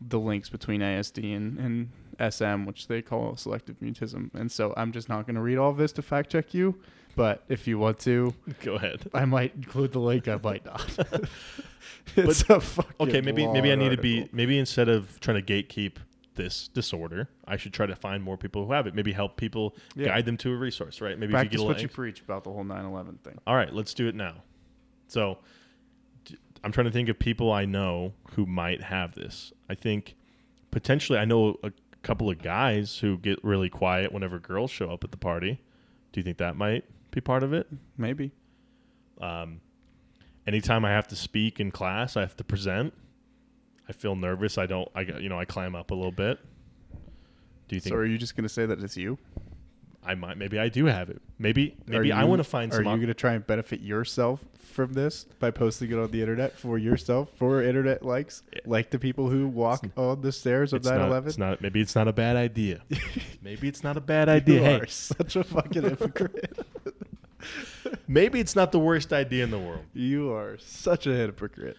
the 0.00 0.18
links 0.18 0.48
between 0.48 0.80
ASD 0.80 1.36
and, 1.36 1.58
and 1.58 2.32
SM, 2.32 2.64
which 2.64 2.86
they 2.86 3.02
call 3.02 3.36
selective 3.36 3.80
mutism. 3.80 4.32
And 4.34 4.50
so 4.50 4.72
I'm 4.76 4.92
just 4.92 5.08
not 5.08 5.26
gonna 5.26 5.42
read 5.42 5.58
all 5.58 5.70
of 5.70 5.76
this 5.76 5.92
to 5.92 6.02
fact 6.02 6.30
check 6.30 6.54
you. 6.54 6.78
But 7.16 7.42
if 7.48 7.66
you 7.66 7.78
want 7.78 7.98
to, 8.00 8.32
Go 8.62 8.76
ahead. 8.76 9.10
I 9.12 9.24
might 9.24 9.54
include 9.56 9.92
the 9.92 9.98
link. 9.98 10.28
I 10.28 10.38
might 10.40 10.64
not. 10.64 10.88
it's 12.16 12.42
a 12.48 12.60
fucking 12.60 12.94
Okay, 13.00 13.20
maybe 13.20 13.46
maybe 13.46 13.72
I 13.72 13.74
need 13.74 13.90
to 13.90 13.96
be 13.96 14.28
maybe 14.32 14.58
instead 14.58 14.88
of 14.88 15.18
trying 15.20 15.42
to 15.42 15.62
gatekeep 15.62 15.94
this 16.38 16.68
disorder, 16.68 17.28
I 17.46 17.58
should 17.58 17.74
try 17.74 17.84
to 17.84 17.94
find 17.94 18.22
more 18.22 18.38
people 18.38 18.64
who 18.64 18.72
have 18.72 18.86
it. 18.86 18.94
Maybe 18.94 19.12
help 19.12 19.36
people 19.36 19.76
Yeah. 19.94 20.06
guide 20.06 20.24
them 20.24 20.38
to 20.38 20.50
a 20.52 20.56
resource, 20.56 21.02
right? 21.02 21.18
Maybe 21.18 21.32
practice 21.32 21.56
if 21.56 21.60
you 21.60 21.66
what 21.66 21.82
you 21.82 21.88
preach 21.88 22.22
about 22.22 22.44
the 22.44 22.50
whole 22.52 22.64
9/11 22.64 23.18
thing. 23.18 23.38
All 23.46 23.54
right, 23.54 23.70
let's 23.74 23.92
do 23.92 24.08
it 24.08 24.14
now. 24.14 24.42
So 25.08 25.38
I'm 26.64 26.72
trying 26.72 26.86
to 26.86 26.90
think 26.90 27.10
of 27.10 27.18
people 27.18 27.52
I 27.52 27.66
know 27.66 28.14
who 28.32 28.46
might 28.46 28.82
have 28.84 29.14
this. 29.14 29.52
I 29.68 29.74
think 29.74 30.16
potentially 30.70 31.18
I 31.18 31.24
know 31.26 31.58
a 31.62 31.72
couple 32.02 32.30
of 32.30 32.40
guys 32.40 32.98
who 32.98 33.18
get 33.18 33.42
really 33.44 33.68
quiet 33.68 34.12
whenever 34.12 34.38
girls 34.38 34.70
show 34.70 34.90
up 34.90 35.04
at 35.04 35.10
the 35.10 35.16
party. 35.18 35.60
Do 36.12 36.20
you 36.20 36.24
think 36.24 36.38
that 36.38 36.56
might 36.56 36.84
be 37.10 37.20
part 37.20 37.42
of 37.42 37.52
it? 37.52 37.68
Maybe. 37.96 38.32
Um, 39.20 39.60
anytime 40.46 40.84
I 40.84 40.90
have 40.90 41.08
to 41.08 41.16
speak 41.16 41.60
in 41.60 41.70
class, 41.70 42.16
I 42.16 42.20
have 42.22 42.36
to 42.36 42.44
present. 42.44 42.94
I 43.88 43.92
feel 43.92 44.14
nervous. 44.16 44.58
I 44.58 44.66
don't. 44.66 44.88
I 44.94 45.00
you 45.02 45.28
know 45.28 45.38
I 45.38 45.44
climb 45.44 45.74
up 45.74 45.90
a 45.90 45.94
little 45.94 46.12
bit. 46.12 46.38
Do 47.68 47.74
you 47.76 47.80
think? 47.80 47.92
So 47.94 47.98
are 47.98 48.04
you 48.06 48.18
just 48.18 48.36
gonna 48.36 48.48
say 48.48 48.66
that 48.66 48.82
it's 48.82 48.96
you? 48.96 49.18
I 50.04 50.14
might 50.14 50.38
maybe 50.38 50.58
I 50.58 50.68
do 50.68 50.86
have 50.86 51.10
it. 51.10 51.20
Maybe 51.38 51.76
maybe 51.86 52.12
Are 52.12 52.16
I 52.20 52.24
want 52.24 52.40
to 52.40 52.44
find 52.44 52.72
Are 52.72 52.76
some. 52.76 52.84
you 52.84 52.90
op- 52.90 52.96
going 52.96 53.08
to 53.08 53.14
try 53.14 53.34
and 53.34 53.46
benefit 53.46 53.80
yourself 53.80 54.42
from 54.58 54.92
this 54.94 55.24
by 55.40 55.50
posting 55.50 55.90
it 55.90 55.98
on 55.98 56.10
the 56.12 56.20
internet 56.20 56.56
for 56.56 56.78
yourself 56.78 57.30
for 57.36 57.62
internet 57.62 58.02
likes, 58.04 58.42
like 58.64 58.90
the 58.90 58.98
people 58.98 59.28
who 59.28 59.48
walk 59.48 59.84
on 59.96 60.22
the 60.22 60.32
stairs 60.32 60.72
of 60.72 60.78
it's 60.78 60.88
not, 60.88 61.10
9/11? 61.10 61.26
it's 61.26 61.38
not. 61.38 61.60
Maybe 61.60 61.80
it's 61.80 61.94
not 61.94 62.08
a 62.08 62.12
bad 62.12 62.36
idea. 62.36 62.80
maybe 63.42 63.68
it's 63.68 63.82
not 63.82 63.96
a 63.96 64.00
bad 64.00 64.28
You 64.28 64.34
idea. 64.34 64.60
Hey, 64.62 64.80
are 64.80 64.86
such 64.86 65.36
a 65.36 65.44
fucking 65.44 65.82
hypocrite. 65.82 66.58
maybe 68.08 68.40
it's 68.40 68.54
not 68.56 68.72
the 68.72 68.78
worst 68.78 69.12
idea 69.12 69.44
in 69.44 69.50
the 69.50 69.58
world. 69.58 69.84
you 69.92 70.32
are 70.32 70.56
such 70.58 71.06
a 71.06 71.14
hypocrite. 71.14 71.76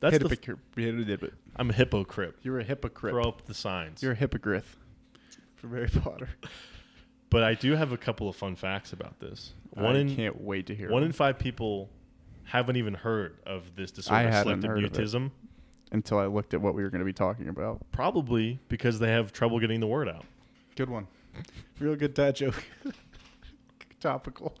That's 0.00 0.18
the, 0.18 0.28
Hypocrite. 0.28 1.34
I'm 1.56 1.70
a 1.70 1.72
hypocrite. 1.72 2.34
You're 2.42 2.60
a 2.60 2.64
hypocrite. 2.64 3.12
Throw 3.12 3.24
up 3.24 3.46
the 3.46 3.54
signs. 3.54 4.02
You're 4.02 4.12
a 4.12 4.16
hypocrite 4.16 4.64
from 5.56 5.72
Harry 5.72 5.88
Potter. 5.88 6.28
But 7.30 7.42
I 7.42 7.54
do 7.54 7.72
have 7.72 7.92
a 7.92 7.96
couple 7.96 8.28
of 8.28 8.36
fun 8.36 8.56
facts 8.56 8.92
about 8.92 9.18
this. 9.20 9.52
One 9.70 9.96
I 9.96 10.00
in, 10.00 10.14
can't 10.14 10.40
wait 10.40 10.66
to 10.66 10.74
hear. 10.74 10.90
One 10.90 11.02
them. 11.02 11.08
in 11.08 11.12
five 11.12 11.38
people 11.38 11.90
haven't 12.44 12.76
even 12.76 12.94
heard 12.94 13.38
of 13.46 13.74
this 13.74 13.90
disorder, 13.90 14.18
I 14.18 14.22
hadn't 14.22 14.42
selective 14.62 14.70
heard 14.70 14.84
of 14.84 14.84
it. 14.84 14.92
mutism. 14.92 15.30
Until 15.92 16.18
I 16.18 16.26
looked 16.26 16.52
at 16.52 16.60
what 16.60 16.74
we 16.74 16.82
were 16.82 16.90
going 16.90 17.00
to 17.00 17.04
be 17.06 17.12
talking 17.12 17.48
about. 17.48 17.80
Probably 17.92 18.58
because 18.68 18.98
they 18.98 19.10
have 19.10 19.32
trouble 19.32 19.58
getting 19.60 19.80
the 19.80 19.86
word 19.86 20.08
out. 20.08 20.24
Good 20.76 20.90
one. 20.90 21.06
Real 21.78 21.96
good 21.96 22.14
dad 22.14 22.36
joke. 22.36 22.64
Topical. 24.00 24.54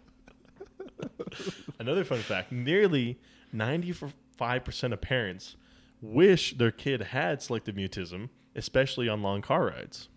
Another 1.78 2.04
fun 2.04 2.20
fact: 2.20 2.52
nearly 2.52 3.18
ninety 3.52 3.92
5% 4.38 4.92
of 4.92 5.00
parents 5.00 5.56
wish 6.00 6.56
their 6.56 6.70
kid 6.70 7.02
had 7.02 7.42
selective 7.42 7.74
mutism, 7.74 8.28
especially 8.54 9.08
on 9.08 9.22
long 9.22 9.42
car 9.42 9.66
rides. 9.66 10.08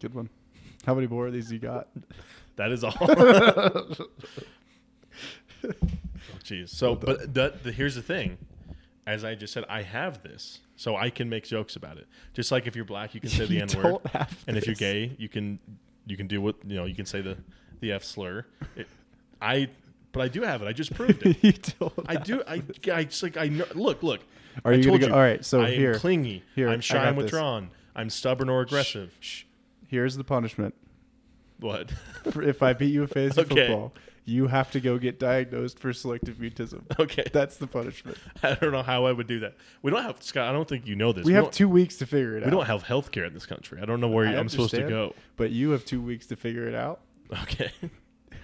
Good 0.00 0.14
one. 0.14 0.30
How 0.86 0.94
many 0.94 1.06
more 1.06 1.26
of 1.26 1.32
these 1.32 1.52
you 1.52 1.58
got? 1.58 1.88
that 2.56 2.70
is 2.70 2.84
all. 2.84 2.92
Jeez. 6.44 6.62
oh, 6.62 6.66
so, 6.66 6.94
but 6.94 7.34
the, 7.34 7.54
the, 7.62 7.72
here's 7.72 7.94
the 7.94 8.02
thing. 8.02 8.38
As 9.06 9.24
I 9.24 9.34
just 9.34 9.54
said, 9.54 9.64
I 9.70 9.82
have 9.82 10.22
this, 10.22 10.60
so 10.76 10.94
I 10.94 11.08
can 11.08 11.30
make 11.30 11.44
jokes 11.44 11.76
about 11.76 11.96
it. 11.96 12.06
Just 12.34 12.52
like 12.52 12.66
if 12.66 12.76
you're 12.76 12.84
black, 12.84 13.14
you 13.14 13.20
can 13.20 13.30
say 13.30 13.46
the 13.46 13.60
N 13.62 13.68
word, 13.82 14.00
and 14.46 14.54
this. 14.54 14.64
if 14.64 14.66
you're 14.66 14.74
gay, 14.74 15.16
you 15.18 15.30
can 15.30 15.58
you 16.06 16.16
can 16.16 16.26
do 16.26 16.42
what 16.42 16.56
you 16.66 16.76
know. 16.76 16.84
You 16.84 16.94
can 16.94 17.06
say 17.06 17.22
the 17.22 17.38
the 17.80 17.92
F 17.92 18.04
slur. 18.04 18.44
It, 18.76 18.86
I 19.40 19.70
but 20.18 20.24
I 20.24 20.28
do 20.28 20.42
have 20.42 20.60
it. 20.62 20.66
I 20.66 20.72
just 20.72 20.92
proved 20.94 21.22
it. 21.26 21.38
you 21.42 21.52
don't. 21.78 21.92
I 22.06 22.16
do. 22.16 22.42
I, 22.46 22.62
I 22.92 23.04
just 23.04 23.22
like 23.22 23.36
I 23.36 23.46
know. 23.48 23.64
Look, 23.74 24.02
look. 24.02 24.20
Are 24.64 24.72
I 24.72 24.76
you 24.76 24.84
gonna 24.84 24.98
go- 24.98 25.12
all 25.14 25.20
right, 25.20 25.44
so 25.44 25.62
I 25.62 25.70
here- 25.70 25.92
am 25.94 26.00
clingy. 26.00 26.42
here, 26.54 26.68
I'm 26.68 26.80
shy 26.80 26.96
and 26.96 27.04
got 27.16 27.22
this. 27.22 27.22
withdrawn. 27.32 27.70
I'm 27.94 28.10
stubborn 28.10 28.48
or 28.48 28.60
aggressive. 28.62 29.16
Shh. 29.20 29.44
Here's 29.88 30.16
the 30.16 30.24
punishment. 30.24 30.74
What? 31.60 31.92
If 32.26 32.62
I 32.62 32.72
beat 32.72 32.92
you 32.92 33.02
in 33.02 33.08
fantasy 33.08 33.40
Okay. 33.40 33.54
football, 33.68 33.92
you 34.24 34.46
have 34.48 34.70
to 34.72 34.80
go 34.80 34.98
get 34.98 35.18
diagnosed 35.18 35.78
for 35.78 35.92
selective 35.92 36.36
mutism. 36.36 36.82
okay. 37.00 37.24
That's 37.32 37.56
the 37.56 37.66
punishment. 37.66 38.18
I 38.42 38.54
don't 38.54 38.70
know 38.72 38.82
how 38.82 39.06
I 39.06 39.12
would 39.12 39.26
do 39.26 39.40
that. 39.40 39.54
We 39.82 39.90
don't 39.90 40.02
have 40.02 40.22
Scott. 40.22 40.48
I 40.48 40.52
don't 40.52 40.68
think 40.68 40.86
you 40.86 40.94
know 40.96 41.12
this. 41.12 41.24
We 41.24 41.32
have 41.32 41.50
two 41.50 41.68
weeks 41.68 41.96
to 41.98 42.06
figure 42.06 42.36
it 42.36 42.40
We 42.40 42.42
out. 42.42 42.44
We 42.46 42.50
don't 42.58 42.66
have 42.66 42.82
health 42.82 43.10
care 43.10 43.24
in 43.24 43.34
this 43.34 43.46
country. 43.46 43.80
I 43.82 43.86
don't 43.86 44.00
know 44.00 44.08
where 44.08 44.26
I 44.26 44.36
I'm 44.36 44.48
supposed 44.48 44.74
to 44.74 44.82
go. 44.88 45.14
But 45.36 45.50
you 45.50 45.70
have 45.70 45.84
two 45.84 46.00
weeks 46.02 46.26
to 46.26 46.36
figure 46.36 46.68
it 46.68 46.74
out, 46.74 47.00
Okay. 47.44 47.70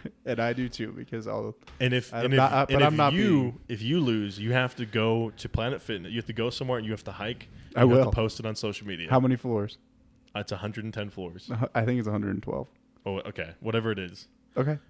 and 0.25 0.41
I 0.41 0.53
do 0.53 0.69
too 0.69 0.93
because 0.93 1.27
I'll. 1.27 1.55
And 1.81 1.93
if 1.95 2.13
I'm 2.15 2.27
and 2.27 2.35
not- 2.37 2.53
uh, 2.53 2.67
and 2.69 2.79
but 2.79 2.83
if 2.83 2.87
I'm 2.89 2.97
not 2.97 3.13
you 3.13 3.29
being- 3.41 3.61
if 3.69 3.83
you 3.83 4.01
lose, 4.01 4.39
you 4.39 4.53
have 4.53 4.75
to 4.77 4.87
go 4.87 5.31
to 5.37 5.49
Planet 5.49 5.81
Fitness. 5.83 6.11
You 6.13 6.19
have 6.19 6.27
to 6.27 6.33
go 6.33 6.51
somewhere 6.51 6.79
and 6.79 6.87
you 6.87 6.93
have 6.93 7.05
to 7.05 7.13
hike. 7.13 7.49
I 7.77 7.83
you 7.83 7.89
have 7.91 7.99
will. 7.99 8.05
to 8.07 8.11
post 8.11 8.41
it 8.41 8.47
on 8.47 8.55
social 8.55 8.87
media. 8.87 9.09
How 9.11 9.21
many 9.21 9.37
floors? 9.37 9.79
It's 10.37 10.51
110 10.53 11.11
floors. 11.11 11.51
I 11.75 11.85
think 11.85 11.99
it's 11.99 12.09
112. 12.09 12.67
Oh, 13.07 13.19
okay. 13.21 13.51
Whatever 13.61 13.93
it 13.93 13.99
is. 13.99 14.29
Okay. 14.57 14.79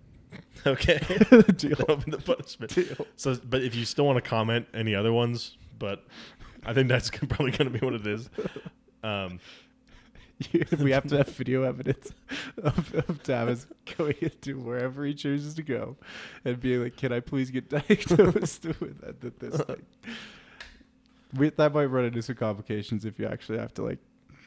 Okay. 0.67 0.99
Deal. 1.57 1.77
The 1.77 2.21
punishment. 2.25 2.75
Deal. 2.75 3.07
So, 3.15 3.37
but 3.49 3.62
if 3.62 3.75
you 3.77 3.85
still 3.85 4.05
want 4.05 4.17
to 4.17 4.29
comment 4.29 4.67
any 4.75 4.93
other 4.95 5.12
ones, 5.12 5.57
but 5.79 6.05
I 6.67 6.73
think 6.75 6.89
that's 6.89 7.09
probably 7.11 7.53
going 7.53 7.73
to 7.73 7.79
be 7.79 7.85
what 7.85 7.95
it 7.95 8.05
is. 8.07 8.29
Um, 9.05 9.39
we 10.79 10.91
have 10.93 11.07
to 11.09 11.17
have 11.19 11.29
video 11.29 11.63
evidence 11.63 12.13
of, 12.59 12.95
of 12.95 13.23
Tavis 13.23 13.67
going 13.97 14.17
into 14.21 14.59
wherever 14.59 15.05
he 15.05 15.15
chooses 15.15 15.55
to 15.55 15.63
go 15.63 15.97
and 16.45 16.61
being 16.61 16.83
like, 16.83 16.97
"Can 16.97 17.13
I 17.13 17.21
please 17.21 17.51
get 17.51 17.69
diagnosed 17.89 18.65
with, 18.65 19.01
that- 19.01 19.23
with 19.23 19.39
this 19.39 19.61
thing?" 19.63 19.83
We, 21.37 21.51
that 21.51 21.75
might 21.75 21.87
run 21.87 22.05
into 22.05 22.23
some 22.23 22.37
complications 22.37 23.05
if 23.05 23.19
you 23.19 23.27
actually 23.27 23.59
have 23.59 23.75
to 23.75 23.83
like 23.83 23.99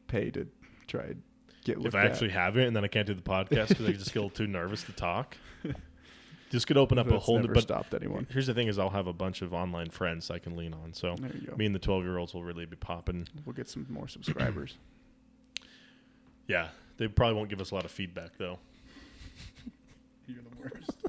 pay 0.08 0.32
to 0.32 0.48
try 0.88 1.02
and 1.04 1.22
get 1.66 1.78
if 1.86 1.93
I 1.95 2.06
actually 2.06 2.30
have 2.30 2.58
it 2.58 2.66
and 2.66 2.74
then 2.76 2.86
I 2.86 2.88
can't 2.88 3.06
do 3.06 3.14
the 3.14 3.22
podcast 3.22 3.70
because 3.70 3.86
I 3.88 3.91
just 3.91 4.14
get 4.14 4.20
a 4.20 4.24
little 4.24 4.30
too 4.30 4.48
nervous 4.48 4.84
to 4.84 4.93
talk, 4.93 5.36
this 6.50 6.64
could 6.64 6.78
open 6.78 6.98
at. 6.98 7.06
up 7.08 7.12
a 7.12 7.20
whole 7.20 7.36
new. 7.36 7.41
never 7.41 7.56
But 7.56 7.64
stopped 7.64 7.93
anyone. 7.93 8.26
here's 8.32 8.48
the 8.48 8.54
thing: 8.54 8.70
is 8.70 8.80
I'll 8.80 8.89
have 8.89 9.08
a 9.08 9.12
bunch 9.14 9.41
of 9.41 9.54
online 9.54 9.89
friends 9.89 10.32
I 10.32 10.39
can 10.39 10.56
lean 10.56 10.74
on. 10.74 10.93
So 10.93 11.16
There 11.20 11.30
you 11.36 11.48
go. 11.48 11.56
me 11.58 11.66
and 11.66 11.76
the 11.76 11.80
12 11.80 12.04
year 12.06 12.18
olds 12.18 12.34
will 12.34 12.43
really 12.45 12.66
be 12.66 12.78
popping. 12.78 13.28
We'll 13.45 13.54
get 13.54 13.68
some 13.68 13.86
more 13.89 14.08
subscribers. 14.08 14.78
Yeah, 16.48 16.70
they 16.98 17.08
probably 17.08 17.36
won't 17.36 17.50
give 17.50 17.62
us 17.62 17.72
a 17.72 17.76
lot 17.76 17.86
of 17.86 17.91
feedback 17.91 18.38
though. 18.38 18.60
You're 20.28 20.41
the 20.41 20.58
worst. 20.62 20.91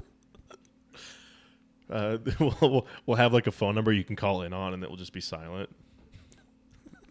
Uh, 1.91 2.19
we'll, 2.39 2.55
we'll 2.61 2.87
we'll 3.07 3.17
have 3.17 3.33
like 3.33 3.47
a 3.47 3.51
phone 3.51 3.73
number 3.73 3.91
you 3.91 4.03
can 4.03 4.15
call 4.15 4.43
in 4.43 4.53
on, 4.53 4.75
and 4.75 4.83
it 4.83 4.89
will 4.91 4.95
just 4.95 5.11
be 5.11 5.21
silent. 5.21 5.67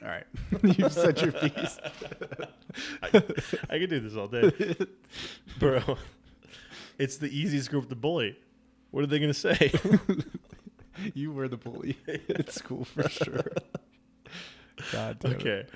All 0.00 0.08
right, 0.08 0.24
you've 0.62 0.92
said 0.92 1.20
your 1.20 1.32
piece. 1.32 1.80
I, 3.02 3.08
I 3.68 3.78
could 3.80 3.90
do 3.90 3.98
this 3.98 4.14
all 4.14 4.28
day, 4.28 4.76
bro. 5.58 5.82
It's 6.96 7.16
the 7.16 7.26
easiest 7.26 7.70
group 7.70 7.88
to 7.88 7.96
bully. 7.96 8.38
What 8.92 9.02
are 9.02 9.08
they 9.08 9.18
gonna 9.18 9.34
say? 9.34 9.72
you 11.12 11.32
were 11.32 11.48
the 11.48 11.56
bully 11.56 11.98
at 12.28 12.52
school 12.52 12.84
for 12.84 13.08
sure. 13.08 13.50
God 14.92 15.18
damn 15.18 15.32
it. 15.32 15.36
okay, 15.40 15.66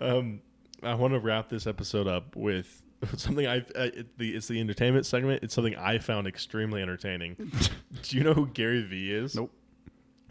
um, 0.00 0.42
I 0.82 0.94
want 0.94 1.12
to 1.14 1.20
wrap 1.20 1.48
this 1.48 1.66
episode 1.66 2.06
up 2.06 2.36
with 2.36 2.82
something 3.16 3.46
I. 3.46 3.58
Uh, 3.58 3.90
it, 3.94 4.18
the 4.18 4.34
it's 4.34 4.48
the 4.48 4.60
entertainment 4.60 5.06
segment. 5.06 5.42
It's 5.42 5.54
something 5.54 5.76
I 5.76 5.98
found 5.98 6.26
extremely 6.26 6.82
entertaining. 6.82 7.36
Do 8.02 8.16
you 8.16 8.22
know 8.22 8.34
who 8.34 8.46
Gary 8.46 8.82
Vee 8.82 9.12
is? 9.12 9.34
Nope. 9.34 9.52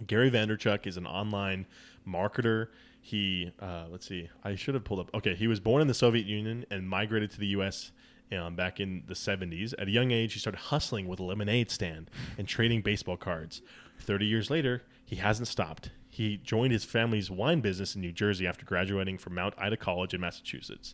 Gary 0.07 0.31
Vaynerchuk 0.31 0.87
is 0.87 0.97
an 0.97 1.05
online 1.05 1.65
marketer. 2.07 2.67
He, 3.01 3.51
uh, 3.59 3.85
let's 3.89 4.07
see, 4.07 4.29
I 4.43 4.55
should 4.55 4.75
have 4.75 4.83
pulled 4.83 4.99
up. 4.99 5.09
Okay, 5.13 5.35
he 5.35 5.47
was 5.47 5.59
born 5.59 5.81
in 5.81 5.87
the 5.87 5.93
Soviet 5.93 6.25
Union 6.25 6.65
and 6.69 6.87
migrated 6.87 7.31
to 7.31 7.39
the 7.39 7.47
U.S. 7.47 7.91
Um, 8.31 8.55
back 8.55 8.79
in 8.79 9.03
the 9.07 9.13
70s. 9.13 9.73
At 9.79 9.87
a 9.87 9.91
young 9.91 10.11
age, 10.11 10.33
he 10.33 10.39
started 10.39 10.59
hustling 10.59 11.07
with 11.07 11.19
a 11.19 11.23
lemonade 11.23 11.71
stand 11.71 12.11
and 12.37 12.47
trading 12.47 12.81
baseball 12.81 13.17
cards. 13.17 13.61
30 13.99 14.25
years 14.25 14.49
later, 14.49 14.83
he 15.09 15.15
hasn't 15.15 15.47
stopped. 15.47 15.89
He 16.07 16.37
joined 16.37 16.71
his 16.71 16.83
family's 16.83 17.31
wine 17.31 17.61
business 17.61 17.95
in 17.95 18.01
New 18.01 18.11
Jersey 18.11 18.45
after 18.45 18.63
graduating 18.63 19.17
from 19.17 19.33
Mount 19.33 19.55
Ida 19.57 19.75
College 19.75 20.13
in 20.13 20.21
Massachusetts. 20.21 20.93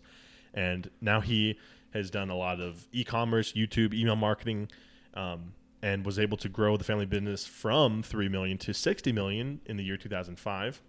And 0.53 0.89
now 1.01 1.19
he 1.19 1.59
has 1.91 2.09
done 2.09 2.29
a 2.29 2.35
lot 2.37 2.61
of 2.61 2.87
e 2.93 3.03
commerce, 3.03 3.51
YouTube, 3.51 3.93
email 3.93 4.15
marketing, 4.15 4.69
um, 5.15 5.51
and 5.81 6.05
was 6.05 6.17
able 6.17 6.37
to 6.37 6.47
grow 6.47 6.77
the 6.77 6.85
family 6.85 7.05
business 7.05 7.45
from 7.45 8.01
3 8.03 8.29
million 8.29 8.57
to 8.59 8.73
60 8.73 9.11
million 9.11 9.59
in 9.65 9.75
the 9.75 9.83
year 9.83 9.97
2005. 9.97 10.81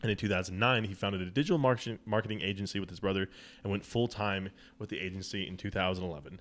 And 0.00 0.10
in 0.10 0.16
2009, 0.16 0.84
he 0.84 0.94
founded 0.94 1.20
a 1.20 1.26
digital 1.26 1.58
marketing 1.58 2.40
agency 2.40 2.80
with 2.80 2.88
his 2.88 3.00
brother 3.00 3.28
and 3.62 3.70
went 3.70 3.84
full 3.84 4.08
time 4.08 4.48
with 4.78 4.88
the 4.88 4.98
agency 4.98 5.46
in 5.46 5.58
2011. 5.58 6.40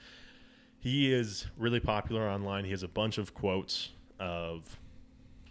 He 0.79 1.13
is 1.13 1.47
really 1.57 1.81
popular 1.81 2.29
online. 2.29 2.63
He 2.63 2.71
has 2.71 2.83
a 2.83 2.87
bunch 2.87 3.17
of 3.17 3.33
quotes 3.33 3.89
of 4.17 4.77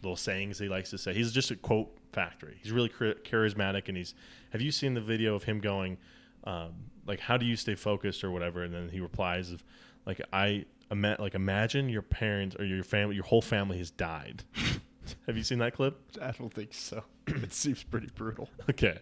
little 0.04 0.16
sayings 0.16 0.58
he 0.58 0.68
likes 0.68 0.90
to 0.90 0.98
say. 0.98 1.14
He's 1.14 1.32
just 1.32 1.50
a 1.50 1.56
quote 1.56 1.96
factory. 2.12 2.58
He's 2.62 2.72
really 2.72 2.88
charismatic, 2.88 3.88
and 3.88 3.96
he's. 3.96 4.14
Have 4.50 4.60
you 4.60 4.70
seen 4.70 4.94
the 4.94 5.00
video 5.00 5.34
of 5.34 5.44
him 5.44 5.60
going, 5.60 5.98
um, 6.44 6.74
like, 7.06 7.20
"How 7.20 7.36
do 7.36 7.46
you 7.46 7.56
stay 7.56 7.74
focused?" 7.74 8.22
or 8.22 8.30
whatever? 8.30 8.62
And 8.62 8.72
then 8.74 8.88
he 8.90 9.00
replies, 9.00 9.50
"Of 9.50 9.64
like 10.06 10.20
I 10.32 10.66
ima- 10.90 11.16
like 11.18 11.34
imagine 11.34 11.88
your 11.88 12.02
parents 12.02 12.56
or 12.58 12.64
your 12.64 12.84
family, 12.84 13.14
your 13.14 13.24
whole 13.24 13.42
family 13.42 13.78
has 13.78 13.90
died." 13.90 14.44
Have 15.26 15.36
you 15.36 15.42
seen 15.42 15.58
that 15.58 15.74
clip? 15.74 16.00
I 16.20 16.30
don't 16.30 16.52
think 16.52 16.72
so. 16.72 17.04
it 17.26 17.52
seems 17.52 17.82
pretty 17.82 18.08
brutal. 18.14 18.48
Okay. 18.70 18.98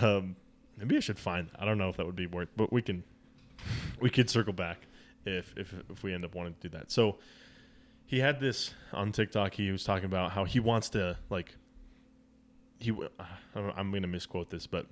Um, 0.00 0.34
maybe 0.76 0.96
I 0.96 1.00
should 1.00 1.18
find. 1.18 1.48
I 1.58 1.64
don't 1.64 1.78
know 1.78 1.88
if 1.88 1.96
that 1.98 2.06
would 2.06 2.16
be 2.16 2.26
worth, 2.26 2.48
but 2.56 2.72
we 2.72 2.82
can 2.82 3.04
we 4.00 4.10
could 4.10 4.28
circle 4.28 4.52
back 4.52 4.78
if 5.24 5.52
if 5.56 5.74
if 5.90 6.02
we 6.02 6.12
end 6.12 6.24
up 6.24 6.34
wanting 6.34 6.54
to 6.54 6.68
do 6.68 6.76
that. 6.76 6.90
So 6.90 7.18
he 8.06 8.20
had 8.20 8.40
this 8.40 8.72
on 8.92 9.12
TikTok. 9.12 9.54
He 9.54 9.70
was 9.70 9.84
talking 9.84 10.04
about 10.06 10.32
how 10.32 10.44
he 10.44 10.60
wants 10.60 10.88
to 10.90 11.16
like 11.30 11.56
he. 12.78 12.90
w- 12.90 13.08
uh, 13.18 13.24
I 13.54 13.58
don't 13.58 13.66
know, 13.68 13.74
I'm 13.76 13.90
going 13.90 14.02
to 14.02 14.08
misquote 14.08 14.50
this, 14.50 14.66
but 14.66 14.86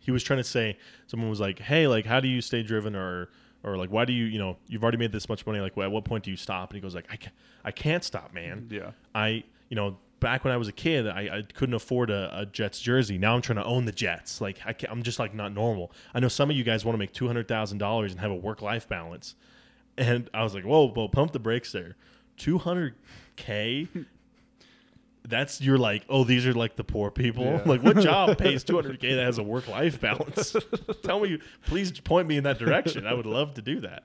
he 0.00 0.10
was 0.10 0.22
trying 0.22 0.38
to 0.38 0.44
say 0.44 0.78
someone 1.06 1.30
was 1.30 1.40
like, 1.40 1.58
"Hey, 1.58 1.86
like, 1.86 2.06
how 2.06 2.20
do 2.20 2.28
you 2.28 2.40
stay 2.40 2.62
driven?" 2.62 2.94
or 2.96 3.30
or 3.62 3.76
like, 3.76 3.90
"Why 3.90 4.04
do 4.04 4.12
you 4.12 4.24
you 4.26 4.38
know 4.38 4.56
you've 4.66 4.82
already 4.82 4.98
made 4.98 5.12
this 5.12 5.28
much 5.28 5.46
money? 5.46 5.60
Like, 5.60 5.76
at 5.78 5.90
what 5.90 6.04
point 6.04 6.24
do 6.24 6.30
you 6.30 6.36
stop?" 6.36 6.70
And 6.70 6.76
he 6.76 6.80
goes 6.80 6.94
like, 6.94 7.06
"I 7.10 7.16
ca- 7.16 7.32
I 7.64 7.70
can't 7.72 8.04
stop, 8.04 8.32
man." 8.34 8.68
Yeah. 8.70 8.92
I, 9.14 9.44
you 9.68 9.76
know, 9.76 9.98
back 10.18 10.44
when 10.44 10.52
I 10.52 10.56
was 10.56 10.68
a 10.68 10.72
kid, 10.72 11.06
I, 11.06 11.38
I 11.38 11.42
couldn't 11.54 11.74
afford 11.74 12.10
a, 12.10 12.40
a 12.40 12.46
Jets 12.46 12.80
jersey. 12.80 13.16
Now 13.18 13.34
I'm 13.34 13.42
trying 13.42 13.58
to 13.58 13.64
own 13.64 13.84
the 13.86 13.92
Jets. 13.92 14.40
Like 14.40 14.58
I 14.66 14.74
am 14.90 15.02
just 15.02 15.18
like 15.18 15.34
not 15.34 15.52
normal. 15.52 15.92
I 16.14 16.20
know 16.20 16.28
some 16.28 16.50
of 16.50 16.56
you 16.56 16.64
guys 16.64 16.84
want 16.84 16.94
to 16.94 16.98
make 16.98 17.12
two 17.12 17.26
hundred 17.26 17.48
thousand 17.48 17.78
dollars 17.78 18.12
and 18.12 18.20
have 18.20 18.30
a 18.30 18.34
work 18.36 18.60
life 18.62 18.88
balance, 18.88 19.34
and 19.96 20.28
I 20.34 20.42
was 20.42 20.54
like, 20.54 20.64
whoa, 20.64 20.88
whoa, 20.88 21.08
pump 21.08 21.32
the 21.32 21.38
brakes 21.38 21.72
there. 21.72 21.96
200K? 22.40 24.06
That's 25.28 25.60
you're 25.60 25.78
like, 25.78 26.04
oh, 26.08 26.24
these 26.24 26.46
are 26.46 26.54
like 26.54 26.76
the 26.76 26.84
poor 26.84 27.10
people. 27.10 27.44
Yeah. 27.44 27.62
Like, 27.66 27.82
what 27.82 27.98
job 27.98 28.38
pays 28.38 28.64
200K 28.64 29.00
that 29.16 29.24
has 29.24 29.38
a 29.38 29.42
work 29.42 29.68
life 29.68 30.00
balance? 30.00 30.56
Tell 31.02 31.20
me, 31.20 31.38
please 31.66 31.92
point 32.00 32.26
me 32.26 32.36
in 32.38 32.44
that 32.44 32.58
direction. 32.58 33.06
I 33.06 33.12
would 33.14 33.26
love 33.26 33.54
to 33.54 33.62
do 33.62 33.80
that. 33.80 34.02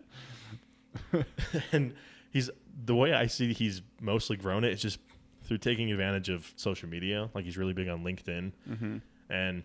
and 1.71 1.93
he's 2.31 2.49
the 2.85 2.95
way 2.95 3.13
I 3.13 3.27
see 3.27 3.53
he's 3.53 3.81
mostly 4.01 4.37
grown 4.37 4.63
it 4.63 4.73
is 4.73 4.81
just 4.81 4.99
through 5.43 5.57
taking 5.59 5.91
advantage 5.91 6.29
of 6.29 6.51
social 6.57 6.89
media. 6.89 7.29
Like 7.33 7.45
he's 7.45 7.57
really 7.57 7.73
big 7.73 7.87
on 7.87 8.03
LinkedIn, 8.03 8.51
Mm-hmm. 8.69 8.97
and 9.29 9.63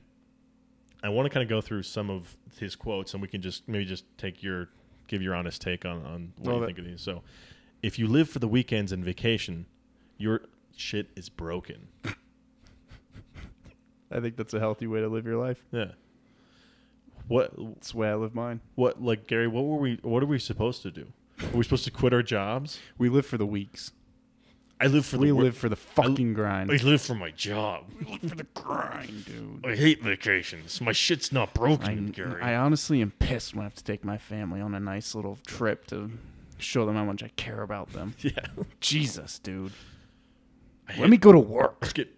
I 1.03 1.09
want 1.09 1.27
to 1.27 1.31
kind 1.31 1.43
of 1.43 1.49
go 1.49 1.61
through 1.61 1.83
some 1.83 2.11
of 2.11 2.37
his 2.59 2.77
quotes, 2.77 3.13
and 3.15 3.23
we 3.23 3.29
can 3.29 3.43
just 3.43 3.67
maybe 3.69 3.85
just 3.85 4.05
take 4.19 4.43
your 4.43 4.69
give 5.09 5.21
your 5.23 5.35
honest 5.35 5.61
take 5.61 5.85
on 5.85 6.05
on 6.07 6.33
what 6.39 6.47
Well, 6.47 6.55
you 6.57 6.61
that- 6.61 6.67
think 6.67 6.79
of 6.79 6.85
these. 6.85 7.01
So, 7.01 7.23
if 7.83 7.99
you 7.99 8.07
live 8.07 8.29
for 8.29 8.39
the 8.39 8.49
weekends 8.49 8.93
and 8.93 9.05
vacation, 9.05 9.67
your 10.19 10.43
shit 10.77 11.09
is 11.17 11.29
broken. 11.29 11.89
I 14.13 14.21
think 14.21 14.37
that's 14.37 14.55
a 14.55 14.59
healthy 14.61 14.87
way 14.87 15.01
to 15.01 15.09
live 15.09 15.25
your 15.25 15.37
life. 15.37 15.65
Yeah. 15.71 15.93
What 17.29 17.53
That's 17.57 17.93
the 17.93 17.99
way 17.99 18.09
I 18.11 18.15
live 18.17 18.35
mine. 18.35 18.61
what 18.75 19.01
like 19.03 19.27
Gary? 19.29 19.47
What 19.47 19.65
were 19.65 19.77
we? 19.77 20.01
What 20.03 20.23
are 20.23 20.27
we 20.27 20.39
supposed 20.41 20.83
to 20.83 20.91
do? 20.91 21.07
Are 21.41 21.57
we 21.57 21.63
supposed 21.63 21.85
to 21.85 21.91
quit 21.93 22.13
our 22.13 22.23
jobs? 22.25 22.81
We 22.99 23.09
live 23.09 23.25
for 23.25 23.39
the 23.39 23.47
weeks. 23.47 23.93
I 24.81 24.87
live 24.87 25.07
for 25.07 25.19
we 25.19 25.29
the 25.29 25.35
work- 25.35 25.45
live 25.45 25.57
for 25.57 25.69
the 25.69 25.77
fucking 25.77 26.33
grind. 26.35 26.73
I 26.73 26.77
live 26.77 27.03
for 27.03 27.15
my 27.15 27.31
job. 27.31 27.85
We 28.01 28.13
live 28.13 28.31
for 28.31 28.35
the 28.37 28.47
grind, 28.55 29.27
dude. 29.27 29.65
I 29.65 29.77
hate 29.77 30.03
vacations. 30.03 30.81
My 30.81 30.93
shit's 30.93 31.31
not 31.33 31.53
broken, 31.55 32.09
I, 32.09 32.11
Gary. 32.11 32.43
I 32.43 32.57
honestly 32.57 33.01
am 33.03 33.13
pissed 33.13 33.55
when 33.55 33.61
I 33.61 33.65
have 33.65 33.75
to 33.77 33.85
take 33.85 34.05
my 34.05 34.17
family 34.19 34.61
on 34.61 34.75
a 34.75 34.81
nice 34.81 35.15
little 35.15 35.39
trip 35.47 35.87
to 35.89 36.11
show 36.61 36.87
them 36.87 36.97
how 36.97 37.05
much 37.05 37.23
I 37.23 37.29
care 37.37 37.63
about 37.63 37.93
them. 37.93 38.15
yeah. 38.21 38.33
Jesus, 38.81 39.39
dude. 39.39 39.73
I 40.89 40.99
Let 40.99 41.11
me 41.11 41.17
go 41.17 41.33
to 41.33 41.39
work. 41.39 41.93
Get 41.95 42.09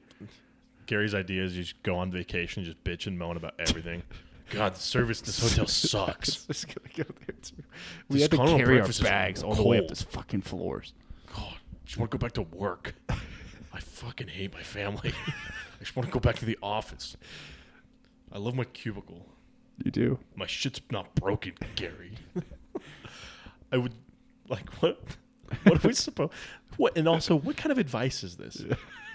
Gary's 0.87 1.15
idea 1.15 1.43
is 1.45 1.57
you 1.57 1.63
just 1.63 1.83
go 1.83 1.97
on 1.97 2.11
vacation, 2.11 2.65
just 2.65 2.83
bitch 2.85 3.07
and 3.07 3.19
moan 3.19 3.37
about 3.37 3.55
everything. 3.59 4.03
God, 4.51 4.75
the 4.75 4.81
service 4.81 5.21
this 5.21 5.41
hotel 5.41 5.67
sucks. 5.69 6.45
Just 6.45 6.67
gonna 6.69 6.89
go 6.95 7.05
there 7.27 7.37
too. 7.41 7.63
We 8.09 8.15
This 8.19 8.23
had 8.23 8.31
to 8.33 8.37
carry 8.39 8.61
our 8.61 8.67
breakfast 8.67 9.01
is 9.01 9.05
bags 9.07 9.43
all 9.43 9.55
the 9.55 9.63
way 9.63 9.79
up 9.79 9.83
cold. 9.83 9.91
this 9.91 10.03
fucking 10.03 10.43
floors. 10.43 10.93
God, 11.35 11.55
just 11.87 11.97
want 11.99 12.11
to 12.11 12.19
go 12.19 12.21
back 12.21 12.33
to 12.33 12.43
work. 12.43 12.95
I 13.73 13.81
fucking 13.81 14.29
hate 14.29 14.53
my 14.53 14.63
family. 14.63 15.13
I 15.27 15.79
just 15.79 15.97
want 15.97 16.09
to 16.09 16.13
go 16.13 16.21
back 16.21 16.37
to 16.37 16.45
the 16.45 16.59
office. 16.63 17.17
I 18.31 18.39
love 18.39 18.55
my 18.55 18.65
cubicle. 18.65 19.27
You 19.83 19.91
do? 19.91 20.19
My 20.37 20.47
shit's 20.47 20.81
not 20.91 21.15
broken, 21.15 21.55
Gary. 21.75 22.13
I 23.73 23.79
would 23.79 23.95
like 24.49 24.69
what? 24.81 24.99
What 25.65 25.85
are 25.85 25.89
we 25.89 25.93
supposed? 25.93 26.33
What 26.79 26.97
and 26.97 27.07
also 27.07 27.37
what 27.37 27.59
kind 27.59 27.73
of 27.73 27.77
advice 27.77 28.25
is 28.25 28.37
this? 28.37 28.65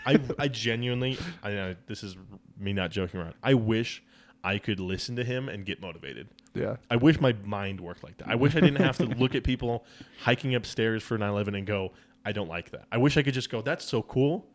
I 0.06 0.20
I 0.38 0.48
genuinely 0.48 1.18
I 1.42 1.50
know 1.50 1.76
this 1.88 2.04
is 2.04 2.16
me 2.60 2.74
not 2.74 2.92
joking 2.92 3.20
around. 3.20 3.34
I 3.42 3.56
wish 3.56 4.04
I 4.44 4.60
could 4.60 4.80
listen 4.80 5.16
to 5.16 5.24
him 5.24 5.50
and 5.50 5.66
get 5.66 5.82
motivated. 5.82 6.28
Yeah. 6.54 6.76
I 6.92 6.96
wish 6.98 7.20
my 7.20 7.34
mind 7.44 7.82
worked 7.82 8.04
like 8.04 8.18
that. 8.18 8.30
I 8.30 8.36
wish 8.36 8.56
I 8.56 8.60
didn't 8.60 8.84
have 8.84 8.98
to 8.98 9.06
look 9.22 9.34
at 9.34 9.44
people 9.44 9.84
hiking 10.22 10.54
upstairs 10.54 11.02
for 11.02 11.18
9/11 11.18 11.58
and 11.58 11.66
go, 11.66 11.92
I 12.24 12.32
don't 12.34 12.48
like 12.48 12.70
that. 12.72 12.86
I 12.92 12.98
wish 12.98 13.18
I 13.18 13.24
could 13.24 13.34
just 13.34 13.50
go, 13.50 13.62
that's 13.62 13.84
so 13.84 14.04
cool. 14.04 14.46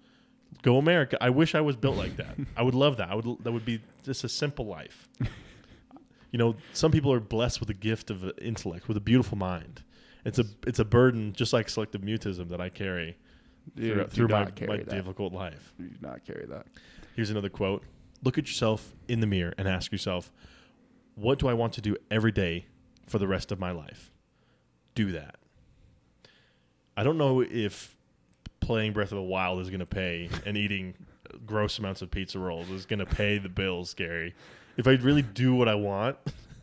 Go 0.62 0.78
America. 0.78 1.16
I 1.20 1.30
wish 1.30 1.54
I 1.54 1.60
was 1.62 1.74
built 1.74 1.96
like 1.96 2.16
that. 2.16 2.36
I 2.56 2.62
would 2.62 2.74
love 2.74 2.96
that. 2.98 3.10
I 3.10 3.14
would 3.16 3.26
that 3.42 3.50
would 3.50 3.64
be 3.64 3.80
just 4.04 4.22
a 4.22 4.28
simple 4.28 4.66
life. 4.66 5.08
You 6.30 6.38
know, 6.38 6.56
some 6.72 6.90
people 6.92 7.12
are 7.12 7.20
blessed 7.20 7.60
with 7.60 7.66
the 7.66 7.74
gift 7.74 8.10
of 8.10 8.24
intellect, 8.38 8.88
with 8.88 8.96
a 8.96 9.00
beautiful 9.00 9.36
mind. 9.36 9.82
It's 10.24 10.38
a 10.38 10.44
it's 10.66 10.78
a 10.78 10.84
burden 10.84 11.32
just 11.32 11.52
like 11.52 11.68
selective 11.68 12.02
mutism 12.02 12.48
that 12.50 12.60
I 12.60 12.68
carry 12.68 13.16
You 13.74 13.94
through, 13.94 14.06
through 14.08 14.28
my, 14.28 14.44
my 14.66 14.76
that. 14.78 14.88
difficult 14.88 15.32
life. 15.32 15.72
You 15.78 15.88
do 15.88 15.96
not 16.00 16.24
carry 16.24 16.46
that. 16.46 16.66
Here's 17.16 17.30
another 17.30 17.48
quote. 17.48 17.82
Look 18.22 18.38
at 18.38 18.46
yourself 18.46 18.94
in 19.08 19.20
the 19.20 19.26
mirror 19.26 19.52
and 19.58 19.66
ask 19.68 19.90
yourself, 19.90 20.32
what 21.16 21.38
do 21.38 21.48
I 21.48 21.54
want 21.54 21.72
to 21.74 21.80
do 21.80 21.96
every 22.10 22.30
day 22.32 22.66
for 23.06 23.18
the 23.18 23.26
rest 23.26 23.50
of 23.50 23.58
my 23.58 23.72
life? 23.72 24.10
Do 24.94 25.10
that. 25.12 25.36
I 26.96 27.02
don't 27.02 27.18
know 27.18 27.40
if 27.40 27.96
playing 28.60 28.92
Breath 28.92 29.10
of 29.12 29.16
the 29.16 29.22
Wild 29.22 29.60
is 29.60 29.70
going 29.70 29.80
to 29.80 29.86
pay 29.86 30.28
and 30.46 30.56
eating 30.56 30.94
gross 31.46 31.78
amounts 31.78 32.02
of 32.02 32.10
pizza 32.10 32.38
rolls 32.38 32.70
is 32.70 32.86
going 32.86 32.98
to 32.98 33.06
pay 33.06 33.38
the 33.38 33.48
bills, 33.48 33.94
Gary. 33.94 34.34
If 34.76 34.86
I 34.86 34.92
really 34.92 35.22
do 35.22 35.54
what 35.54 35.68
I 35.68 35.74
want, 35.74 36.16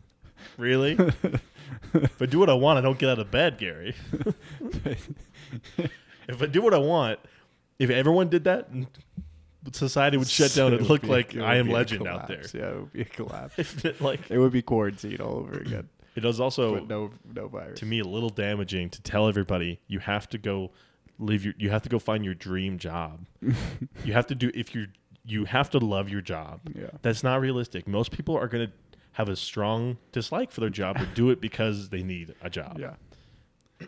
really? 0.58 0.98
If 1.94 2.22
I 2.22 2.26
do 2.26 2.40
what 2.40 2.50
I 2.50 2.54
want, 2.54 2.78
I 2.78 2.82
don't 2.82 2.98
get 2.98 3.10
out 3.10 3.20
of 3.20 3.32
bed, 3.32 3.58
Gary. 3.58 3.96
if 6.28 6.42
I 6.42 6.46
do 6.46 6.62
what 6.62 6.74
I 6.74 6.78
want, 6.78 7.20
if 7.80 7.90
everyone 7.90 8.30
did 8.30 8.44
that, 8.46 8.70
society 9.74 10.18
would 10.18 10.28
shut 10.28 10.54
down 10.54 10.74
It 10.74 10.80
and 10.80 10.82
would 10.82 10.90
look 10.90 11.04
like 11.04 11.36
it 11.36 11.42
I 11.42 11.56
am 11.56 11.70
legend 11.70 12.08
out 12.08 12.28
there. 12.28 12.44
Yeah, 12.54 12.70
it 12.70 12.76
would 12.80 12.94
be 12.94 13.02
a 13.02 13.06
collapse. 13.06 13.56
If 13.58 13.86
it, 13.86 14.02
like 14.02 14.30
it 14.30 14.38
would 14.38 14.52
be 14.52 14.62
quarantine 14.62 15.18
all 15.22 15.38
over 15.38 15.54
again. 15.60 15.90
it 16.16 16.26
is 16.26 16.40
also 16.40 16.76
but 16.76 16.88
no, 16.88 17.12
no 17.34 17.48
virus. 17.48 17.80
to 17.80 17.86
me 17.86 18.00
a 18.00 18.04
little 18.04 18.30
damaging 18.30 18.90
to 18.92 19.02
tell 19.02 19.28
everybody 19.28 19.80
you 19.88 20.00
have 20.00 20.28
to 20.30 20.38
go 20.38 20.72
live 21.18 21.44
your 21.44 21.54
you 21.58 21.70
have 21.70 21.82
to 21.84 21.90
go 21.90 22.00
find 22.00 22.24
your 22.26 22.34
dream 22.34 22.78
job. 22.78 23.26
you 24.04 24.14
have 24.14 24.28
to 24.28 24.36
do 24.36 24.52
if 24.54 24.74
you 24.74 24.88
you 25.26 25.46
have 25.46 25.70
to 25.70 25.78
love 25.78 26.10
your 26.10 26.22
job. 26.22 26.62
yeah. 26.74 26.88
That's 27.02 27.24
not 27.24 27.42
realistic. 27.42 27.88
Most 27.88 28.12
people 28.12 28.36
are 28.36 28.48
going 28.48 28.68
to 28.68 28.74
have 29.20 29.28
a 29.28 29.36
strong 29.36 29.98
dislike 30.14 30.50
for 30.50 30.62
their 30.62 30.70
job 30.70 30.96
or 30.96 31.06
do 31.14 31.30
it 31.30 31.42
because 31.42 31.90
they 31.90 32.02
need 32.02 32.34
a 32.42 32.50
job. 32.50 32.80
Yeah. 32.80 32.96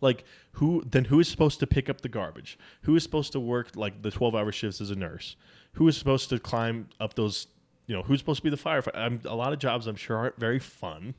Like 0.00 0.22
who 0.52 0.84
then 0.88 1.06
who 1.06 1.18
is 1.18 1.26
supposed 1.26 1.58
to 1.58 1.66
pick 1.66 1.90
up 1.90 2.02
the 2.02 2.08
garbage? 2.08 2.56
Who 2.82 2.94
is 2.94 3.02
supposed 3.02 3.32
to 3.32 3.40
work 3.40 3.70
like 3.74 4.02
the 4.02 4.12
12-hour 4.12 4.52
shifts 4.52 4.80
as 4.80 4.92
a 4.92 4.94
nurse? 4.94 5.34
Who 5.72 5.88
is 5.88 5.96
supposed 5.96 6.28
to 6.28 6.38
climb 6.38 6.88
up 7.00 7.14
those, 7.14 7.48
you 7.88 7.96
know, 7.96 8.04
who's 8.04 8.20
supposed 8.20 8.38
to 8.38 8.44
be 8.44 8.50
the 8.50 8.56
firefighter? 8.56 8.92
I'm, 8.94 9.20
a 9.24 9.34
lot 9.34 9.52
of 9.52 9.58
jobs 9.58 9.88
I'm 9.88 9.96
sure 9.96 10.16
aren't 10.16 10.38
very 10.38 10.60
fun. 10.60 11.14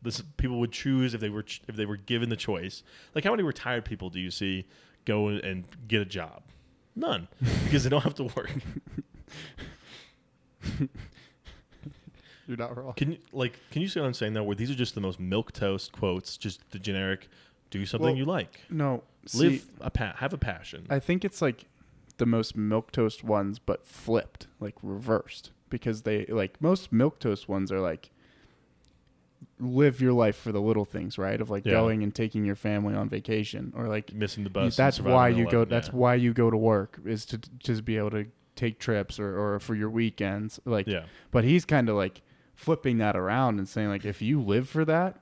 This 0.00 0.22
people 0.36 0.60
would 0.60 0.70
choose 0.70 1.12
if 1.12 1.20
they 1.20 1.28
were 1.28 1.42
ch- 1.42 1.62
if 1.66 1.74
they 1.74 1.86
were 1.86 1.96
given 1.96 2.28
the 2.28 2.36
choice. 2.36 2.84
Like 3.16 3.24
how 3.24 3.32
many 3.32 3.42
retired 3.42 3.84
people 3.84 4.10
do 4.10 4.20
you 4.20 4.30
see 4.30 4.68
go 5.04 5.26
and 5.26 5.64
get 5.88 6.00
a 6.00 6.04
job? 6.04 6.44
None, 6.94 7.26
because 7.64 7.82
they 7.82 7.90
don't 7.90 8.04
have 8.04 8.14
to 8.14 8.24
work. 8.36 8.52
You're 12.46 12.56
not 12.56 12.76
wrong. 12.76 12.92
Can 12.94 13.12
you 13.12 13.18
like 13.32 13.58
can 13.70 13.82
you 13.82 13.88
see 13.88 14.00
what 14.00 14.06
I'm 14.06 14.14
saying 14.14 14.34
though? 14.34 14.42
Where 14.44 14.56
these 14.56 14.70
are 14.70 14.74
just 14.74 14.94
the 14.94 15.00
most 15.00 15.18
milk 15.20 15.52
toast 15.52 15.92
quotes, 15.92 16.36
just 16.36 16.60
the 16.70 16.78
generic, 16.78 17.28
do 17.70 17.84
something 17.86 18.06
Well, 18.08 18.16
you 18.16 18.24
like, 18.24 18.60
No. 18.70 19.02
live 19.34 19.60
see, 19.60 19.62
a 19.80 19.90
pa- 19.90 20.14
have 20.18 20.32
a 20.32 20.38
passion. 20.38 20.86
I 20.90 20.98
think 20.98 21.24
it's 21.24 21.40
like 21.42 21.64
the 22.18 22.26
most 22.26 22.56
milk 22.56 22.92
toast 22.92 23.24
ones, 23.24 23.58
but 23.58 23.86
flipped, 23.86 24.46
like 24.60 24.74
reversed, 24.82 25.50
because 25.70 26.02
they 26.02 26.26
like 26.26 26.60
most 26.60 26.92
milk 26.92 27.18
toast 27.18 27.48
ones 27.48 27.72
are 27.72 27.80
like 27.80 28.10
live 29.60 30.00
your 30.00 30.12
life 30.12 30.36
for 30.36 30.52
the 30.52 30.60
little 30.60 30.84
things, 30.84 31.16
right? 31.18 31.40
Of 31.40 31.50
like 31.50 31.64
Yeah. 31.64 31.72
going 31.72 32.02
and 32.02 32.14
taking 32.14 32.44
your 32.44 32.56
family 32.56 32.94
on 32.94 33.08
vacation, 33.08 33.72
or 33.76 33.88
like 33.88 34.12
missing 34.12 34.44
the 34.44 34.50
bus. 34.50 34.76
that's 34.76 35.00
why 35.00 35.28
you 35.28 35.48
go. 35.50 35.64
That's 35.64 35.88
yeah. 35.88 35.94
why 35.94 36.14
you 36.16 36.32
go 36.32 36.50
to 36.50 36.56
work 36.56 36.98
is 37.04 37.24
to 37.26 37.38
just 37.58 37.84
be 37.84 37.96
able 37.96 38.10
to 38.10 38.26
take 38.56 38.78
trips 38.78 39.18
or 39.18 39.36
or 39.38 39.58
for 39.60 39.74
your 39.74 39.90
weekends, 39.90 40.60
like. 40.64 40.86
yeah. 40.86 41.04
But 41.30 41.44
he's 41.44 41.64
kind 41.64 41.88
of 41.88 41.96
like 41.96 42.22
flipping 42.54 42.98
that 42.98 43.16
around 43.16 43.58
and 43.58 43.68
saying 43.68 43.88
like 43.88 44.04
if 44.04 44.22
you 44.22 44.40
live 44.40 44.68
for 44.68 44.84
that, 44.84 45.16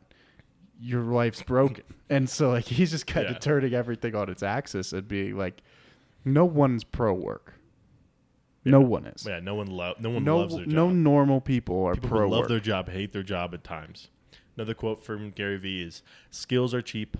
your 0.80 1.03
life's 1.03 1.43
broken. 1.43 1.85
and 2.11 2.28
so 2.28 2.51
like 2.51 2.64
he's 2.64 2.91
just 2.91 3.07
kind 3.07 3.26
of 3.26 3.41
turning 3.41 3.74
everything 3.74 4.14
on 4.14 4.28
its 4.28 4.43
axis 4.43 4.93
and 4.93 5.07
being 5.09 5.37
like, 5.37 5.62
no 6.24 6.45
one's 6.45 6.85
pro 6.85 7.12
work. 7.12 7.55
Yeah. 8.64 8.72
No 8.72 8.80
one 8.80 9.07
is. 9.07 9.26
Yeah, 9.26 9.41
no 9.41 9.57
one 9.57 9.66
lo- 9.66 9.95
no 9.99 10.11
one 10.11 10.22
no 10.24 10.39
loves 10.39 10.55
their 10.55 10.64
job. 10.64 10.72
no 10.74 10.91
normal 10.91 11.41
people 11.41 11.85
are 11.85 11.95
People 11.95 12.11
pro 12.11 12.20
who 12.26 12.28
love 12.33 12.41
work. 12.43 12.49
their 12.49 12.61
job 12.61 12.89
hate 12.89 13.12
their 13.12 13.24
job 13.24 13.55
at 13.55 13.64
times. 13.64 14.09
Another 14.57 14.74
quote 14.74 15.05
from 15.05 15.30
Gary 15.30 15.57
Vee 15.59 15.83
is 15.83 16.03
skills 16.30 16.72
are 16.74 16.83
cheap, 16.83 17.16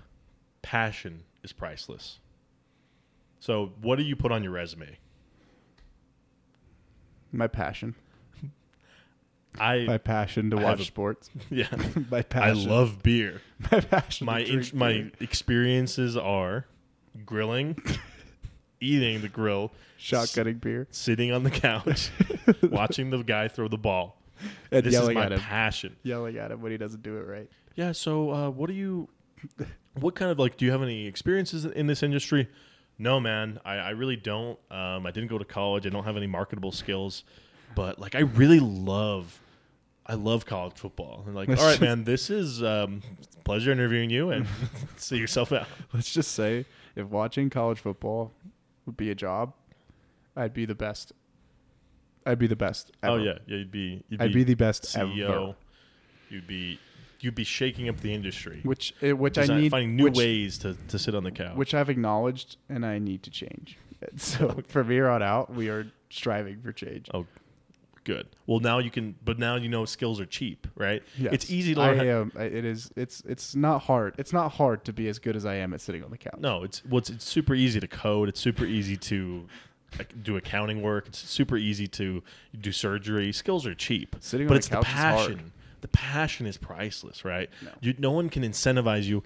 passion 0.61 1.23
is 1.43 1.51
priceless. 1.51 2.19
So, 3.39 3.73
what 3.81 3.97
do 3.97 4.03
you 4.03 4.15
put 4.15 4.31
on 4.31 4.41
your 4.41 4.53
resume? 4.53 4.99
My 7.33 7.47
passion. 7.47 7.95
I 9.59 9.85
My 9.85 9.97
passion 9.97 10.49
to 10.51 10.57
I 10.57 10.61
have 10.61 10.69
watch 10.69 10.79
a- 10.81 10.85
sports. 10.85 11.29
yeah, 11.49 11.67
my 12.11 12.21
passion 12.21 12.49
I 12.49 12.53
passion. 12.53 12.69
love 12.69 13.03
beer. 13.03 13.41
my 13.71 13.79
passion. 13.81 14.25
My 14.25 14.43
to 14.43 14.49
in- 14.49 14.55
drink 14.59 14.73
my 14.73 14.93
beer. 14.93 15.11
experiences 15.19 16.17
are 16.17 16.65
grilling, 17.25 17.77
eating 18.79 19.21
the 19.21 19.29
grill, 19.29 19.71
shotgunning 19.99 20.59
beer 20.59 20.87
sitting 20.91 21.31
on 21.31 21.43
the 21.43 21.51
couch, 21.51 22.09
watching 22.63 23.09
the 23.09 23.21
guy 23.23 23.47
throw 23.47 23.67
the 23.67 23.77
ball. 23.77 24.17
and 24.71 24.83
This 24.83 24.93
is 24.93 24.99
yelling 24.99 25.15
my 25.15 25.25
at 25.25 25.31
him. 25.33 25.39
passion. 25.39 25.95
Yelling 26.03 26.37
at 26.37 26.51
him 26.51 26.61
when 26.61 26.71
he 26.71 26.77
doesn't 26.77 27.03
do 27.03 27.17
it 27.17 27.27
right. 27.27 27.49
Yeah. 27.75 27.91
So, 27.91 28.31
uh, 28.31 28.49
what 28.49 28.67
do 28.67 28.73
you? 28.73 29.09
What 29.99 30.15
kind 30.15 30.31
of 30.31 30.39
like? 30.39 30.57
Do 30.57 30.65
you 30.65 30.71
have 30.71 30.81
any 30.81 31.05
experiences 31.05 31.65
in 31.65 31.87
this 31.87 32.01
industry? 32.03 32.49
No, 32.97 33.19
man. 33.19 33.59
I, 33.65 33.75
I 33.75 33.89
really 33.91 34.15
don't. 34.15 34.57
Um, 34.71 35.05
I 35.05 35.11
didn't 35.11 35.29
go 35.29 35.37
to 35.37 35.45
college. 35.45 35.85
I 35.85 35.89
don't 35.89 36.03
have 36.03 36.17
any 36.17 36.27
marketable 36.27 36.71
skills, 36.71 37.23
but 37.75 37.99
like 37.99 38.15
I 38.15 38.19
really 38.21 38.59
love 38.59 39.39
I 40.05 40.15
love 40.15 40.45
college 40.45 40.75
football. 40.77 41.23
And 41.25 41.35
like, 41.35 41.49
all 41.49 41.55
right, 41.55 41.79
man, 41.79 42.03
this 42.03 42.29
is 42.29 42.61
um, 42.61 43.01
pleasure 43.43 43.71
interviewing 43.71 44.09
you, 44.09 44.31
and 44.31 44.45
see 44.97 45.17
yourself 45.17 45.51
out. 45.51 45.67
Let's 45.93 46.11
just 46.13 46.31
say 46.33 46.65
if 46.95 47.07
watching 47.07 47.49
college 47.49 47.79
football 47.79 48.31
would 48.85 48.97
be 48.97 49.09
a 49.11 49.15
job, 49.15 49.53
I'd 50.35 50.53
be 50.53 50.65
the 50.65 50.75
best. 50.75 51.13
I'd 52.25 52.39
be 52.39 52.47
the 52.47 52.55
best. 52.55 52.91
Oh 53.03 53.15
yeah, 53.17 53.37
yeah, 53.47 53.57
you'd 53.57 53.71
be 53.71 54.03
you'd 54.09 54.21
I'd 54.21 54.33
be 54.33 54.43
the 54.43 54.55
best 54.55 54.83
CEO. 54.83 55.29
ever. 55.29 55.55
You'd 56.29 56.47
be 56.47 56.79
you'd 57.19 57.35
be 57.35 57.43
shaking 57.43 57.87
up 57.89 57.99
the 58.01 58.13
industry. 58.13 58.59
Which 58.63 58.93
eh, 59.01 59.11
which 59.13 59.37
I 59.37 59.41
Design- 59.41 59.61
need 59.61 59.71
finding 59.71 59.95
new 59.95 60.03
which, 60.05 60.17
ways 60.17 60.57
to, 60.59 60.75
to 60.89 60.99
sit 60.99 61.15
on 61.15 61.23
the 61.23 61.31
couch. 61.31 61.55
which 61.55 61.73
I've 61.73 61.89
acknowledged 61.89 62.57
and 62.69 62.85
I 62.85 62.99
need 62.99 63.23
to 63.23 63.29
change. 63.31 63.77
So 64.17 64.61
from 64.67 64.89
here 64.91 65.07
on 65.07 65.23
out, 65.23 65.53
we 65.53 65.69
are 65.69 65.87
striving 66.09 66.59
for 66.61 66.73
change. 66.73 67.09
oh, 67.13 67.25
good. 68.03 68.27
Well, 68.47 68.59
now 68.59 68.79
you 68.79 68.89
can, 68.91 69.15
but 69.23 69.39
now 69.39 69.55
you 69.55 69.69
know 69.69 69.85
skills 69.85 70.19
are 70.19 70.25
cheap, 70.25 70.67
right? 70.75 71.01
Yes. 71.17 71.33
It's 71.33 71.51
easy 71.51 71.73
to 71.75 71.81
I 71.81 71.87
learn. 71.91 71.97
how- 71.99 72.03
am. 72.05 72.31
I- 72.37 72.43
It 72.43 72.65
is. 72.65 72.91
It's. 72.95 73.21
It's 73.25 73.55
not 73.55 73.79
hard. 73.83 74.15
It's 74.17 74.33
not 74.33 74.49
hard 74.53 74.83
to 74.85 74.93
be 74.93 75.07
as 75.07 75.19
good 75.19 75.35
as 75.35 75.45
I 75.45 75.55
am 75.55 75.73
at 75.73 75.81
sitting 75.81 76.03
on 76.03 76.11
the 76.11 76.17
couch. 76.17 76.35
No, 76.39 76.63
it's 76.63 76.83
well, 76.85 76.99
it's, 76.99 77.09
it's 77.09 77.25
super 77.25 77.53
easy 77.55 77.79
to 77.79 77.87
code. 77.87 78.29
It's 78.29 78.39
super 78.39 78.65
easy 78.65 78.97
to 78.97 79.47
like, 79.97 80.23
do 80.23 80.37
accounting 80.37 80.81
work. 80.81 81.07
It's 81.07 81.19
super 81.19 81.57
easy 81.57 81.87
to 81.89 82.23
do 82.59 82.71
surgery. 82.71 83.31
Skills 83.31 83.65
are 83.67 83.75
cheap, 83.75 84.15
Sitting 84.19 84.47
but 84.47 84.53
on 84.53 84.57
it's 84.57 84.67
the 84.67 84.77
the 84.79 84.83
couch 84.83 84.87
is 84.95 84.99
hard. 85.01 85.17
passion. 85.37 85.51
The 85.81 85.87
passion 85.89 86.45
is 86.47 86.57
priceless, 86.57 87.25
right? 87.25 87.49
No. 87.61 87.69
You, 87.81 87.93
no 87.97 88.11
one 88.11 88.29
can 88.29 88.43
incentivize 88.43 89.03
you. 89.03 89.21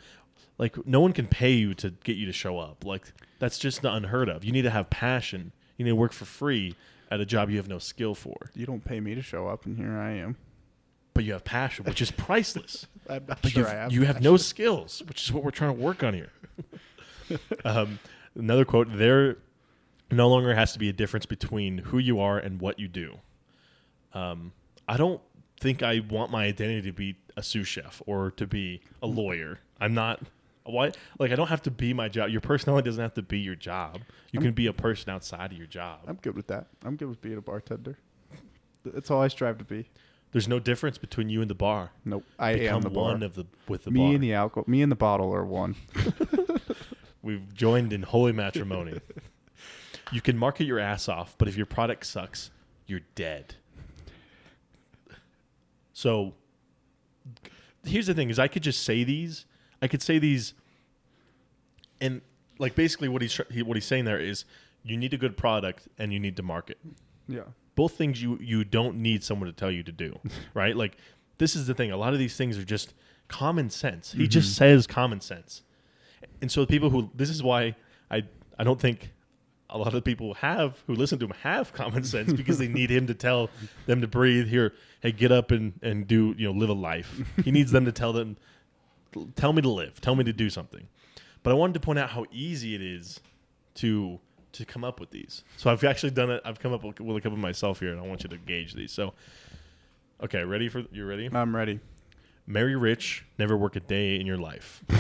Like 0.58 0.88
no 0.88 1.00
one 1.02 1.14
can 1.14 1.28
pay 1.28 1.52
you 1.52 1.74
to 1.76 1.92
get 2.04 2.18
you 2.18 2.26
to 2.26 2.34
show 2.34 2.58
up. 2.58 2.84
Like 2.84 3.14
that's 3.40 3.60
just 3.60 3.84
unheard 3.86 4.28
of. 4.28 4.44
You 4.44 4.52
need 4.52 4.64
to 4.64 4.72
have 4.72 4.90
passion. 4.90 5.52
You 5.78 5.86
need 5.86 5.92
to 5.92 5.96
work 5.96 6.12
for 6.14 6.26
free 6.26 6.74
at 7.10 7.20
a 7.20 7.26
job 7.26 7.50
you 7.50 7.58
have 7.58 7.68
no 7.68 7.80
skill 7.80 8.14
for, 8.16 8.36
You 8.54 8.66
don't 8.66 8.84
pay 8.84 9.00
me 9.00 9.16
to 9.16 9.22
show 9.22 9.48
up, 9.48 9.66
and 9.66 9.78
here 9.78 9.98
I 9.98 10.12
am. 10.14 10.36
but 11.14 11.24
you 11.24 11.34
have 11.34 11.44
passion, 11.44 11.86
which 11.86 12.02
is 12.02 12.12
priceless. 12.12 12.86
I'm 13.10 13.26
not 13.28 13.42
But 13.42 13.52
sure 13.52 13.62
you've- 13.64 13.72
I 13.72 13.76
have. 13.76 13.92
you 13.94 14.04
have 14.04 14.22
no 14.22 14.38
skills, 14.38 15.02
which 15.08 15.24
is 15.24 15.32
what 15.34 15.44
we're 15.44 15.52
trying 15.52 15.76
to 15.76 15.82
work 15.82 16.04
on 16.04 16.14
here. 16.14 16.32
um, 17.66 18.00
another 18.36 18.66
quote: 18.66 18.88
"There 18.92 19.38
no 20.12 20.28
longer 20.30 20.54
has 20.56 20.74
to 20.74 20.80
be 20.80 20.90
a 20.90 20.94
difference 20.94 21.26
between 21.26 21.80
who 21.80 21.98
you 21.98 22.20
are 22.20 22.38
and 22.38 22.60
what 22.62 22.80
you 22.80 22.88
do." 22.88 23.20
Um, 24.14 24.54
I 24.88 24.98
don't 24.98 25.22
think 25.60 25.84
I 25.84 26.00
want 26.00 26.32
my 26.32 26.46
identity 26.46 26.82
to 26.84 26.94
be 26.94 27.16
a 27.36 27.44
sous 27.44 27.68
chef 27.68 28.02
or 28.06 28.32
to 28.32 28.46
be 28.48 28.82
a 29.02 29.08
lawyer. 29.08 29.60
I'm 29.80 29.94
not. 29.94 30.22
Why? 30.68 30.92
Like 31.20 31.32
I 31.32 31.36
don't 31.36 31.48
have 31.48 31.62
to 31.64 31.72
be 31.72 31.94
my 31.94 32.10
job. 32.10 32.30
Your 32.30 32.42
personality 32.42 32.86
doesn't 32.90 33.02
have 33.02 33.14
to 33.16 33.22
be 33.22 33.40
your 33.40 33.56
job. 33.56 34.02
You 34.32 34.40
can 34.40 34.52
be 34.52 34.68
a 34.68 34.74
person 34.74 35.10
outside 35.10 35.52
of 35.52 35.58
your 35.58 35.68
job. 35.68 36.00
I'm 36.08 36.16
good 36.22 36.36
with 36.36 36.48
that. 36.48 36.68
I'm 36.84 36.96
good 36.96 37.08
with 37.08 37.22
being 37.22 37.38
a 37.38 37.42
bartender. 37.42 37.98
That's 38.86 39.10
all 39.10 39.22
I 39.22 39.28
strive 39.30 39.58
to 39.60 39.64
be. 39.66 39.90
There's 40.34 40.48
no 40.48 40.60
difference 40.60 40.98
between 40.98 41.30
you 41.30 41.42
and 41.42 41.50
the 41.50 41.56
bar. 41.56 41.92
Nope. 42.04 42.24
I 42.38 42.54
Become 42.54 42.76
am 42.76 42.82
the 42.82 42.90
bar. 42.90 43.04
one 43.14 43.24
of 43.24 43.36
the 43.36 43.46
with 43.68 43.86
the 43.86 43.92
me 43.92 44.00
bar. 44.02 44.14
and 44.16 44.24
the 44.24 44.34
alcohol. 44.34 44.66
Me 44.68 44.82
and 44.82 44.92
the 44.92 44.96
bottle 44.98 45.34
are 45.34 45.46
one. 45.46 45.76
We've 47.22 47.54
joined 47.54 47.94
in 47.94 48.04
holy 48.04 48.34
matrimony. 48.34 49.00
you 50.12 50.22
can 50.22 50.38
market 50.38 50.66
your 50.66 50.80
ass 50.80 51.08
off, 51.10 51.36
but 51.38 51.48
if 51.48 51.56
your 51.58 51.66
product 51.66 52.06
sucks, 52.06 52.52
you're 52.86 53.02
dead. 53.16 53.56
So 55.94 56.34
here's 57.86 58.08
the 58.08 58.14
thing 58.14 58.30
is 58.30 58.38
I 58.40 58.48
could 58.48 58.64
just 58.64 58.84
say 58.84 59.04
these. 59.04 59.46
I 59.82 59.88
could 59.88 60.02
say 60.02 60.20
these 60.20 60.54
and 62.00 62.22
like 62.60 62.76
basically 62.76 63.10
what 63.10 63.22
he's 63.22 63.40
he, 63.52 63.62
what 63.62 63.78
he's 63.78 63.86
saying 63.86 64.06
there 64.06 64.20
is 64.20 64.46
you 64.84 64.98
need 64.98 65.14
a 65.14 65.18
good 65.18 65.38
product 65.38 65.88
and 65.98 66.14
you 66.14 66.20
need 66.20 66.36
to 66.38 66.44
market. 66.44 66.78
Yeah. 67.28 67.42
Both 67.76 67.94
things 67.94 68.22
you 68.22 68.38
you 68.42 68.64
don't 68.64 68.98
need 68.98 69.24
someone 69.24 69.48
to 69.48 69.54
tell 69.54 69.72
you 69.72 69.84
to 69.84 69.92
do, 69.92 70.20
right? 70.54 70.76
Like 70.76 70.98
this 71.38 71.56
is 71.56 71.68
the 71.68 71.74
thing. 71.74 71.92
A 71.92 71.98
lot 71.98 72.14
of 72.14 72.20
these 72.20 72.36
things 72.36 72.58
are 72.58 72.64
just 72.64 72.94
common 73.28 73.70
sense. 73.70 74.14
He 74.14 74.28
just 74.28 74.50
mm-hmm. 74.50 74.58
says 74.58 74.88
common 74.88 75.22
sense. 75.22 75.64
And 76.42 76.52
so 76.52 76.62
the 76.62 76.68
people 76.68 76.90
who 76.90 77.10
this 77.14 77.30
is 77.30 77.44
why 77.44 77.76
I 78.10 78.24
I 78.58 78.64
don't 78.64 78.80
think 78.80 79.12
a 79.70 79.78
lot 79.78 79.94
of 79.94 80.04
people 80.04 80.34
have 80.36 80.82
who 80.88 80.96
listen 80.96 81.20
to 81.20 81.26
him 81.26 81.34
have 81.44 81.74
common 81.74 82.04
sense 82.16 82.34
because 82.34 82.58
they 82.58 82.68
need 82.68 82.90
him 82.90 83.08
to 83.08 83.14
tell 83.14 83.50
them 83.86 84.02
to 84.02 84.08
breathe 84.08 84.48
here 84.48 84.74
hey 85.02 85.12
get 85.12 85.32
up 85.32 85.52
and 85.52 85.74
and 85.82 86.08
do 86.08 86.34
you 86.38 86.48
know 86.48 86.58
live 86.58 86.70
a 86.70 86.74
life 86.74 87.22
he 87.44 87.52
needs 87.52 87.72
them 87.72 87.84
to 87.84 87.92
tell 87.92 88.14
them 88.14 88.38
tell 89.36 89.54
me 89.54 89.62
to 89.62 89.70
live 89.70 90.00
tell 90.02 90.16
me 90.16 90.24
to 90.24 90.34
do 90.34 90.50
something 90.50 90.88
but 91.44 91.52
i 91.52 91.54
wanted 91.54 91.74
to 91.74 91.80
point 91.80 92.00
out 92.00 92.10
how 92.10 92.26
easy 92.32 92.76
it 92.76 92.82
is 92.82 93.20
to 93.76 94.20
to 94.52 94.66
come 94.66 94.84
up 94.84 95.00
with 95.00 95.12
these 95.12 95.44
so 95.58 95.70
i've 95.70 95.84
actually 95.84 96.12
done 96.12 96.30
it 96.30 96.42
i've 96.46 96.60
come 96.60 96.74
up 96.74 96.84
with, 96.84 97.00
with 97.00 97.18
a 97.18 97.22
couple 97.22 97.38
myself 97.38 97.80
here 97.80 97.92
and 97.92 98.00
i 98.00 98.04
want 98.04 98.24
you 98.24 98.30
to 98.30 98.38
gauge 98.38 98.74
these 98.74 98.92
so 98.92 99.14
okay 100.24 100.44
ready 100.44 100.70
for 100.70 100.84
you 100.92 101.06
ready 101.06 101.30
I'm 101.32 101.56
ready. 101.56 101.80
marry 102.46 102.76
rich 102.76 103.26
never 103.38 103.56
work 103.56 103.76
a 103.76 103.80
day 103.82 104.20
in 104.20 104.26
your 104.26 104.38
life 104.38 104.84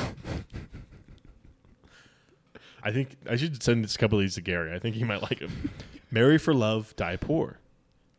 I 2.83 2.91
think 2.91 3.17
I 3.29 3.35
should 3.35 3.61
send 3.61 3.83
this 3.83 3.97
couple 3.97 4.17
of 4.17 4.23
these 4.23 4.35
to 4.35 4.41
Gary. 4.41 4.73
I 4.73 4.79
think 4.79 4.95
he 4.95 5.03
might 5.03 5.21
like 5.21 5.39
them. 5.39 5.71
Marry 6.09 6.37
for 6.37 6.53
love, 6.53 6.95
die 6.95 7.17
poor. 7.17 7.59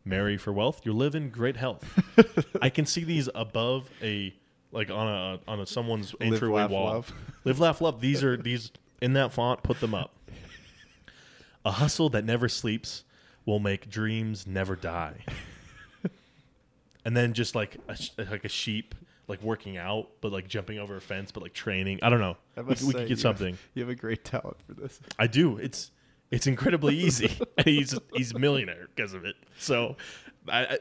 Marry 0.05 0.37
for 0.37 0.53
wealth, 0.53 0.81
you 0.85 0.93
live 0.93 1.15
in 1.15 1.29
great 1.29 1.57
health. 1.57 1.83
I 2.61 2.69
can 2.69 2.85
see 2.85 3.03
these 3.03 3.29
above 3.33 3.89
a 4.01 4.33
like 4.71 4.89
on 4.89 5.07
a 5.07 5.39
on 5.51 5.59
a 5.59 5.65
someone's 5.65 6.13
Live, 6.19 6.33
entryway 6.33 6.61
laugh, 6.61 6.71
wall. 6.71 6.85
love. 6.85 7.13
Live, 7.43 7.59
laugh, 7.59 7.81
love. 7.81 8.01
These 8.01 8.23
are 8.23 8.37
these 8.37 8.71
in 9.01 9.13
that 9.13 9.31
font. 9.33 9.63
Put 9.63 9.79
them 9.79 9.93
up. 9.93 10.13
A 11.65 11.71
hustle 11.71 12.09
that 12.11 12.23
never 12.25 12.47
sleeps 12.47 13.03
will 13.45 13.59
make 13.59 13.89
dreams 13.89 14.45
never 14.47 14.75
die. 14.75 15.25
and 17.05 17.15
then 17.15 17.33
just 17.33 17.55
like 17.55 17.77
a, 17.87 17.97
like 18.17 18.45
a 18.45 18.49
sheep, 18.49 18.95
like 19.27 19.41
working 19.41 19.77
out, 19.77 20.09
but 20.21 20.31
like 20.31 20.47
jumping 20.47 20.79
over 20.79 20.95
a 20.97 21.01
fence, 21.01 21.31
but 21.31 21.43
like 21.43 21.53
training. 21.53 21.99
I 22.01 22.09
don't 22.09 22.19
know. 22.19 22.37
I 22.57 22.61
We, 22.61 22.75
we 22.85 22.93
could 22.93 23.01
you- 23.01 23.07
get 23.07 23.19
something. 23.19 23.57
You 23.73 23.81
have 23.83 23.89
a 23.89 23.95
great 23.95 24.23
talent 24.23 24.57
for 24.67 24.73
this. 24.73 24.99
I 25.17 25.27
do. 25.27 25.57
It's 25.57 25.91
it's 26.31 26.45
incredibly 26.47 26.95
easy, 26.95 27.31
and 27.57 27.65
he's 27.67 27.97
he's 28.13 28.33
a 28.33 28.39
millionaire 28.39 28.87
because 28.95 29.13
of 29.13 29.25
it. 29.25 29.35
So, 29.57 29.97
I, 30.47 30.61
I 30.65 30.77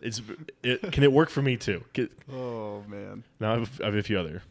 it's 0.00 0.20
it, 0.62 0.92
can 0.92 1.02
it 1.02 1.12
work 1.12 1.28
for 1.30 1.42
me 1.42 1.56
too? 1.56 1.84
Can- 1.94 2.08
Oh 2.32 2.82
man. 2.88 3.24
now 3.40 3.54
I 3.54 3.58
have, 3.58 3.80
I 3.82 3.84
have 3.86 3.94
a 3.94 4.02
few 4.02 4.18
other. 4.18 4.42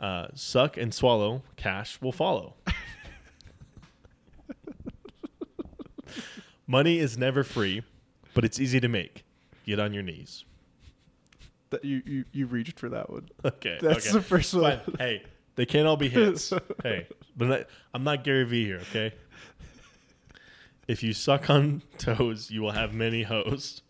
Uh, 0.00 0.28
suck 0.34 0.76
and 0.76 0.92
swallow, 0.92 1.42
cash 1.56 1.98
will 2.02 2.12
follow. 2.12 2.54
Money 6.66 6.98
is 6.98 7.16
never 7.16 7.44
free, 7.44 7.82
but 8.34 8.44
it's 8.44 8.58
easy 8.60 8.80
to 8.80 8.88
make. 8.88 9.24
Get 9.64 9.78
on 9.78 9.92
your 9.94 10.02
knees. 10.02 10.44
That 11.70 11.84
you, 11.84 12.02
you 12.06 12.24
you 12.32 12.46
reached 12.46 12.78
for 12.78 12.88
that 12.90 13.10
one. 13.10 13.28
Okay, 13.44 13.78
That's 13.80 14.06
okay. 14.08 14.12
the 14.18 14.22
first 14.22 14.54
one. 14.54 14.80
Fine. 14.80 14.94
Hey, 14.98 15.22
they 15.56 15.66
can't 15.66 15.86
all 15.86 15.96
be 15.96 16.08
hits. 16.08 16.52
hey, 16.82 17.06
but 17.36 17.52
I- 17.52 17.64
I'm 17.94 18.04
not 18.04 18.24
Gary 18.24 18.44
Vee 18.44 18.64
here. 18.64 18.80
Okay. 18.90 19.12
If 20.88 21.02
you 21.02 21.12
suck 21.12 21.50
on 21.50 21.82
toes, 21.98 22.50
you 22.50 22.62
will 22.62 22.70
have 22.72 22.94
many 22.94 23.22
hoes. 23.24 23.82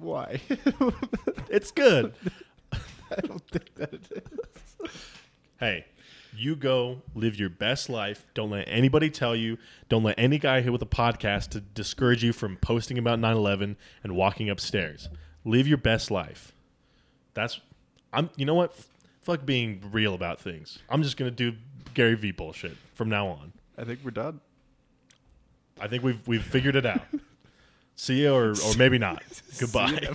Why? 0.00 0.40
It's 1.50 1.70
good. 1.70 2.12
I 2.72 3.20
don't 3.22 3.42
think 3.48 3.74
that 3.76 3.94
it 3.94 4.02
is. 4.12 4.90
hey, 5.58 5.86
you 6.36 6.54
go 6.56 7.00
live 7.14 7.36
your 7.36 7.48
best 7.48 7.88
life. 7.88 8.26
Don't 8.34 8.50
let 8.50 8.68
anybody 8.68 9.08
tell 9.08 9.34
you. 9.34 9.56
Don't 9.88 10.02
let 10.02 10.14
any 10.18 10.38
guy 10.38 10.60
here 10.60 10.72
with 10.72 10.82
a 10.82 10.86
podcast 10.86 11.48
to 11.50 11.60
discourage 11.60 12.22
you 12.22 12.34
from 12.34 12.56
posting 12.58 12.98
about 12.98 13.18
9/11 13.18 13.76
and 14.04 14.14
walking 14.14 14.50
upstairs. 14.50 15.08
Live 15.46 15.66
your 15.66 15.78
best 15.78 16.10
life. 16.10 16.52
That's 17.32 17.60
I'm. 18.12 18.28
You 18.36 18.44
know 18.44 18.54
what? 18.54 18.74
Fuck 19.22 19.46
being 19.46 19.80
real 19.90 20.12
about 20.12 20.38
things. 20.38 20.80
I'm 20.90 21.02
just 21.02 21.16
gonna 21.16 21.30
do 21.30 21.54
Gary 21.94 22.14
Vee 22.14 22.32
bullshit 22.32 22.76
from 22.94 23.08
now 23.08 23.28
on. 23.28 23.54
I 23.78 23.84
think 23.84 24.00
we're 24.04 24.10
done. 24.10 24.40
I 25.80 25.88
think 25.88 26.02
we've 26.02 26.26
we've 26.28 26.44
figured 26.44 26.76
it 26.76 26.84
out. 26.84 27.06
See 27.98 28.22
you 28.22 28.32
or 28.32 28.50
or 28.52 28.74
maybe 28.78 28.96
not. 28.96 29.22
Goodbye. 29.58 30.14